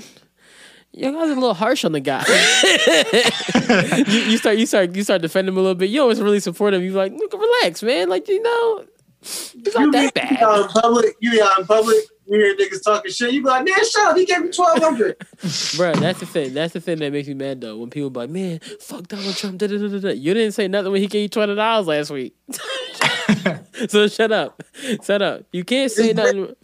[0.93, 2.25] you guys are a little harsh on the guy.
[4.13, 5.91] you, you start you start you start defending him a little bit.
[5.91, 6.83] You always really support him.
[6.83, 8.09] You're like, look, relax, man.
[8.09, 8.85] Like, you know,
[9.23, 10.61] it's You not be that you be out bad.
[10.63, 11.17] in public.
[11.21, 11.99] You out in public.
[12.27, 13.33] You hear niggas talking shit.
[13.33, 14.17] You be like, man, shut up.
[14.17, 15.17] He gave me twelve hundred.
[15.77, 16.55] Bro, that's the thing.
[16.55, 17.77] That's the thing that makes me mad though.
[17.79, 19.59] When people be like, man, fuck Donald Trump.
[19.59, 20.11] Da, da, da, da.
[20.11, 22.35] You didn't say nothing when he gave you twenty dollars last week.
[23.89, 24.63] so shut up.
[25.05, 25.43] Shut up.
[25.53, 26.55] You can't say It's nothing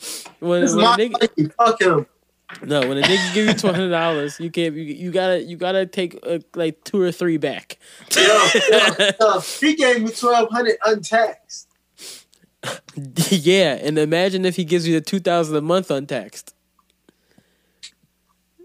[0.40, 1.52] when, is when nigga.
[1.54, 2.06] Fuck him.
[2.62, 4.74] No, when a nigga give you two hundred dollars, you can't.
[4.74, 5.42] You, you gotta.
[5.42, 7.78] You gotta take uh, like two or three back.
[8.16, 8.22] Yo,
[8.70, 11.68] yo, yo, he gave me twelve hundred untaxed.
[13.30, 16.54] yeah, and imagine if he gives you the two thousand a month untaxed.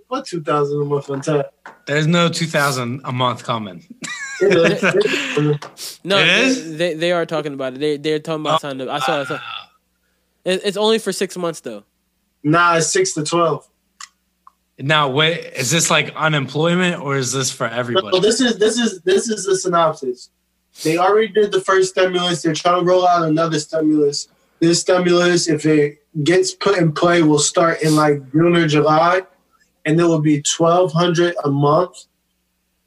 [0.07, 1.51] What two thousand a month untaxed?
[1.87, 3.83] There's no two thousand a month coming.
[4.41, 6.53] No, It they.
[6.53, 7.79] They, they are talking about it.
[7.79, 9.01] They they're talking about signing up.
[9.01, 9.21] I saw.
[9.21, 9.39] I saw
[10.45, 11.83] it, it's only for six months though.
[12.43, 13.67] nah, it's six to twelve.
[14.81, 18.19] Now, wait, is this like unemployment or is this for No, everybody?
[18.19, 20.29] this is this is this is the synopsis.
[20.83, 22.41] They already did the first stimulus.
[22.41, 24.27] They're trying to roll out another stimulus.
[24.59, 29.23] This stimulus, if it gets put in play, will start in like June or July,
[29.85, 32.05] and it will be twelve hundred a month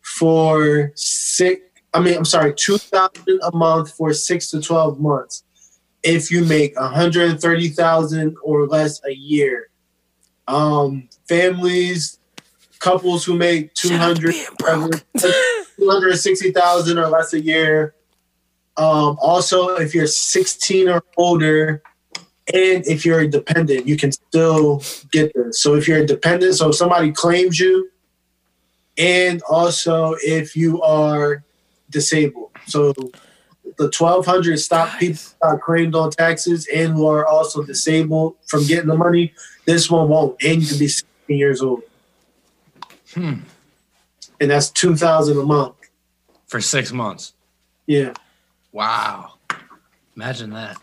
[0.01, 1.61] for six.
[1.93, 5.45] I mean, I'm sorry, two thousand a month for six to twelve months.
[6.03, 9.69] If you make one hundred thirty thousand or less a year,
[10.49, 12.19] um, families,
[12.79, 14.35] couples who make two hundred.
[15.79, 17.95] 260,000 or less a year.
[18.77, 21.83] Um, also, if you're 16 or older,
[22.53, 25.62] and if you're a dependent, you can still get this.
[25.62, 27.91] So if you're a dependent, so if somebody claims you,
[28.99, 31.43] and also if you are
[31.91, 32.51] disabled.
[32.66, 32.93] So
[33.77, 38.89] the 1200 stop people got claimed on taxes and who are also disabled from getting
[38.89, 39.33] the money.
[39.65, 41.83] This one won't, and you can be 16 years old.
[43.15, 43.41] Hmm.
[44.41, 45.75] And that's 2000 a month.
[46.47, 47.35] For six months.
[47.87, 48.15] Yeah.
[48.73, 49.35] Wow.
[50.17, 50.77] Imagine that.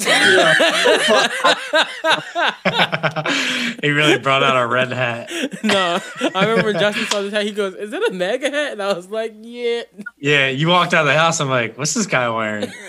[3.82, 5.30] he really brought out a red hat.
[5.62, 6.00] no,
[6.34, 7.44] I remember Justin saw this hat.
[7.44, 9.82] He goes, "Is it a MAGA hat?" And I was like, "Yeah."
[10.18, 11.40] Yeah, you walked out of the house.
[11.40, 12.72] I'm like, what's this guy wearing?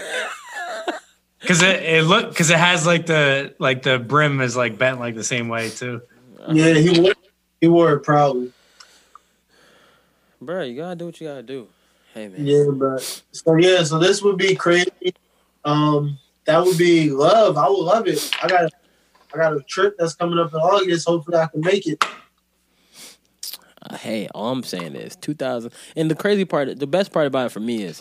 [1.41, 4.99] Because it, it look because it has like the like the brim is like bent
[4.99, 6.03] like the same way too.
[6.52, 7.14] Yeah, he wore,
[7.60, 8.52] he wore it proudly.
[10.40, 11.68] Bro, you gotta do what you gotta do.
[12.14, 12.45] Hey man.
[12.45, 14.91] Yeah, but so yeah, so this would be crazy.
[15.66, 17.58] Um, that would be love.
[17.58, 18.32] I would love it.
[18.42, 18.72] I got,
[19.34, 21.08] I got a trip that's coming up in August.
[21.08, 22.04] Hopefully, I can make it.
[23.84, 25.72] Uh, hey, all I'm saying is 2000.
[25.96, 28.00] And the crazy part, the best part about it for me is,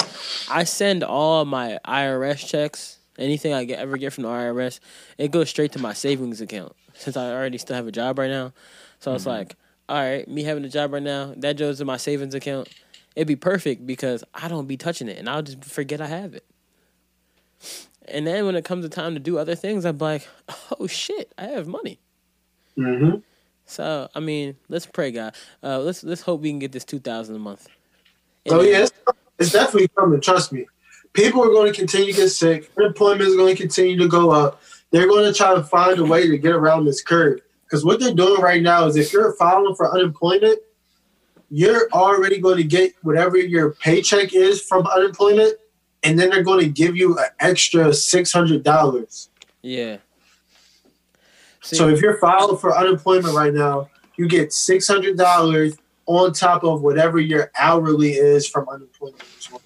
[0.51, 4.81] I send all my IRS checks, anything I get ever get from the IRS,
[5.17, 6.75] it goes straight to my savings account.
[6.95, 8.53] Since I already still have a job right now,
[8.99, 9.57] so it's like,
[9.89, 12.69] all right, me having a job right now, that goes to my savings account.
[13.17, 16.35] It'd be perfect because I don't be touching it, and I'll just forget I have
[16.35, 16.45] it.
[18.09, 20.27] And then when it comes to time to do other things, I'm like,
[20.81, 21.99] oh shit, I have money.
[22.77, 23.19] Mm-hmm.
[23.67, 25.35] So I mean, let's pray, God.
[25.63, 27.69] Uh, let's let's hope we can get this two thousand a month.
[28.49, 28.93] So yeah, it's,
[29.39, 30.21] it's definitely coming.
[30.21, 30.67] Trust me.
[31.13, 32.71] People are going to continue to get sick.
[32.79, 34.63] Unemployment is going to continue to go up.
[34.91, 37.41] They're going to try to find a way to get around this curve.
[37.65, 40.59] Because what they're doing right now is if you're filing for unemployment,
[41.51, 45.55] you're already going to get whatever your paycheck is from unemployment,
[46.03, 49.29] and then they're going to give you an extra six hundred dollars.
[49.63, 49.99] Yeah.
[51.63, 56.33] See, So if you're filing for unemployment right now, you get six hundred dollars on
[56.33, 59.61] top of whatever your hourly is from unemployment as well.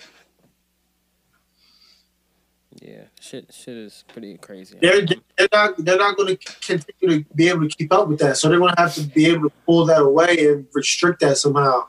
[2.82, 4.76] yeah, shit, shit is pretty crazy.
[4.82, 5.06] they're
[5.38, 8.36] they're not they're not going to continue to be able to keep up with that.
[8.36, 11.38] So they're going to have to be able to pull that away and restrict that
[11.38, 11.86] somehow.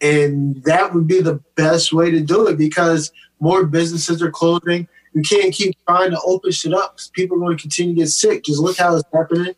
[0.00, 4.88] And that would be the best way to do it because more businesses are closing.
[5.14, 8.00] You can't keep trying to open shit up 'cause people are going to continue to
[8.00, 8.44] get sick.
[8.44, 9.54] Just look how it's happening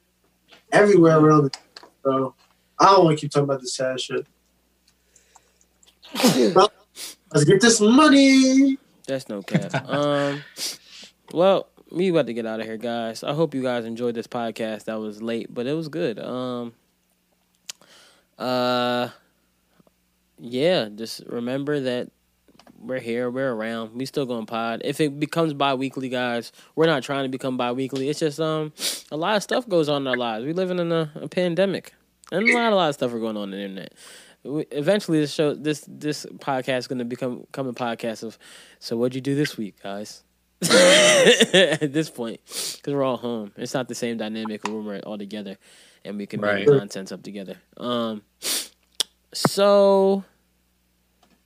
[0.72, 1.44] everywhere around.
[1.52, 1.58] The,
[2.04, 2.34] so
[2.78, 4.26] I don't want to keep talking about this sad shit.
[6.54, 6.72] Well,
[7.32, 8.76] Let's get this money.
[9.06, 9.88] That's no cap.
[9.88, 10.42] um,
[11.32, 13.22] well, we about to get out of here, guys.
[13.22, 14.84] I hope you guys enjoyed this podcast.
[14.84, 16.18] That was late, but it was good.
[16.18, 16.72] Um,
[18.38, 19.08] uh,
[20.38, 22.10] yeah, just remember that
[22.80, 23.94] we're here, we're around.
[23.94, 24.82] We still going pod.
[24.84, 28.08] If it becomes bi-weekly, guys, we're not trying to become bi-weekly.
[28.08, 28.72] It's just um
[29.12, 30.44] a lot of stuff goes on in our lives.
[30.44, 31.94] We living in a, a pandemic,
[32.32, 33.94] and a lot, a lot of stuff are going on, on the internet.
[34.42, 38.38] We, eventually, this show, this this podcast is going to become come a podcast of.
[38.78, 40.22] So, what'd you do this week, guys?
[40.62, 45.16] At this point, because we're all home, it's not the same dynamic when we're all
[45.18, 45.56] together,
[46.04, 46.66] and we can Right.
[46.66, 47.56] make nonsense up together.
[47.78, 48.22] Um,
[49.32, 50.24] so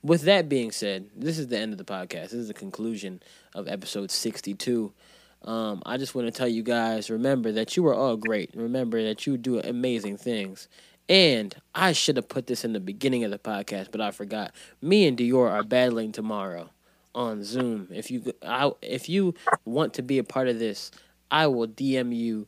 [0.05, 2.29] with that being said, this is the end of the podcast.
[2.29, 3.23] This is the conclusion
[3.55, 4.93] of episode 62.
[5.41, 8.51] Um, I just want to tell you guys remember that you are all great.
[8.53, 10.67] Remember that you do amazing things.
[11.09, 14.51] And I should have put this in the beginning of the podcast, but I forgot.
[14.79, 16.69] Me and Dior are battling tomorrow
[17.15, 17.87] on Zoom.
[17.91, 19.33] If you I, if you
[19.65, 20.91] want to be a part of this,
[21.31, 22.47] I will DM you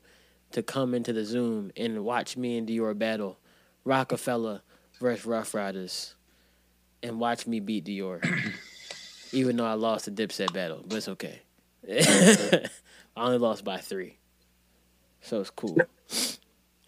[0.51, 3.39] to come into the Zoom and watch me and Dior battle
[3.83, 4.61] Roc-A-Fella
[4.99, 6.13] versus Ruff Ryders
[7.03, 8.23] and watch me beat Dior.
[9.33, 11.41] Even though I lost the Dipset battle, but it's okay.
[11.89, 12.69] I
[13.17, 14.17] only lost by three,
[15.21, 15.77] so it's cool.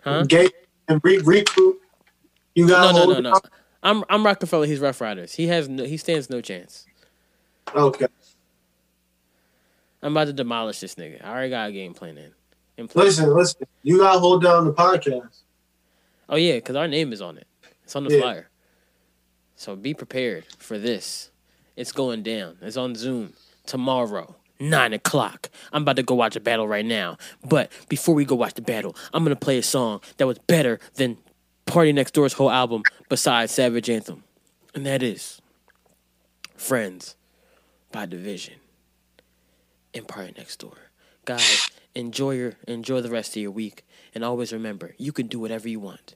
[0.01, 0.23] Huh?
[0.23, 0.49] Gay
[0.87, 1.79] and re- recruit.
[2.55, 3.39] You No, got no, hold no, no.
[3.83, 4.67] I'm I'm Roc-A-Fella.
[4.67, 5.33] He's Ruff Ryders.
[5.33, 6.85] He has no, he stands no chance.
[7.75, 8.07] Okay.
[10.01, 11.23] I'm about to demolish this nigga.
[11.23, 12.31] I already got a game plan in.
[12.77, 13.17] in place.
[13.17, 13.67] Listen, listen.
[13.83, 15.43] You got to hold down the podcast.
[16.29, 17.47] Oh yeah, because our name is on it.
[17.83, 18.21] It's on the Yeah.
[18.21, 18.49] flyer.
[19.59, 21.31] So be prepared for this.
[21.75, 22.55] It's going down.
[22.61, 23.33] It's on Zoom
[23.65, 25.49] tomorrow, nine o'clock.
[25.73, 27.17] I'm about to go watch a battle right now.
[27.43, 30.79] But before we go watch the battle, I'm gonna play a song that was better
[30.93, 31.17] than
[31.65, 34.23] PARTYNEXTDOOR's whole album besides Savage Anthem,
[34.73, 35.41] and that is
[36.55, 37.17] "Friends"
[37.91, 38.55] by Division
[39.93, 40.77] and Party Next Door.
[41.25, 45.37] Guys, enjoy your enjoy the rest of your week, and always remember you can do
[45.37, 46.15] whatever you want.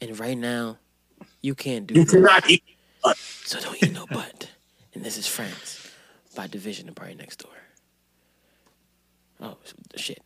[0.00, 0.78] And right now,
[1.42, 2.10] you can't do You that.
[2.10, 2.62] cannot eat.
[3.44, 4.50] So don't eat no butt.
[4.94, 5.90] And this is France
[6.36, 7.46] by Division and PARTYNEXTDOOR.
[9.40, 9.56] Oh
[9.96, 10.20] shit.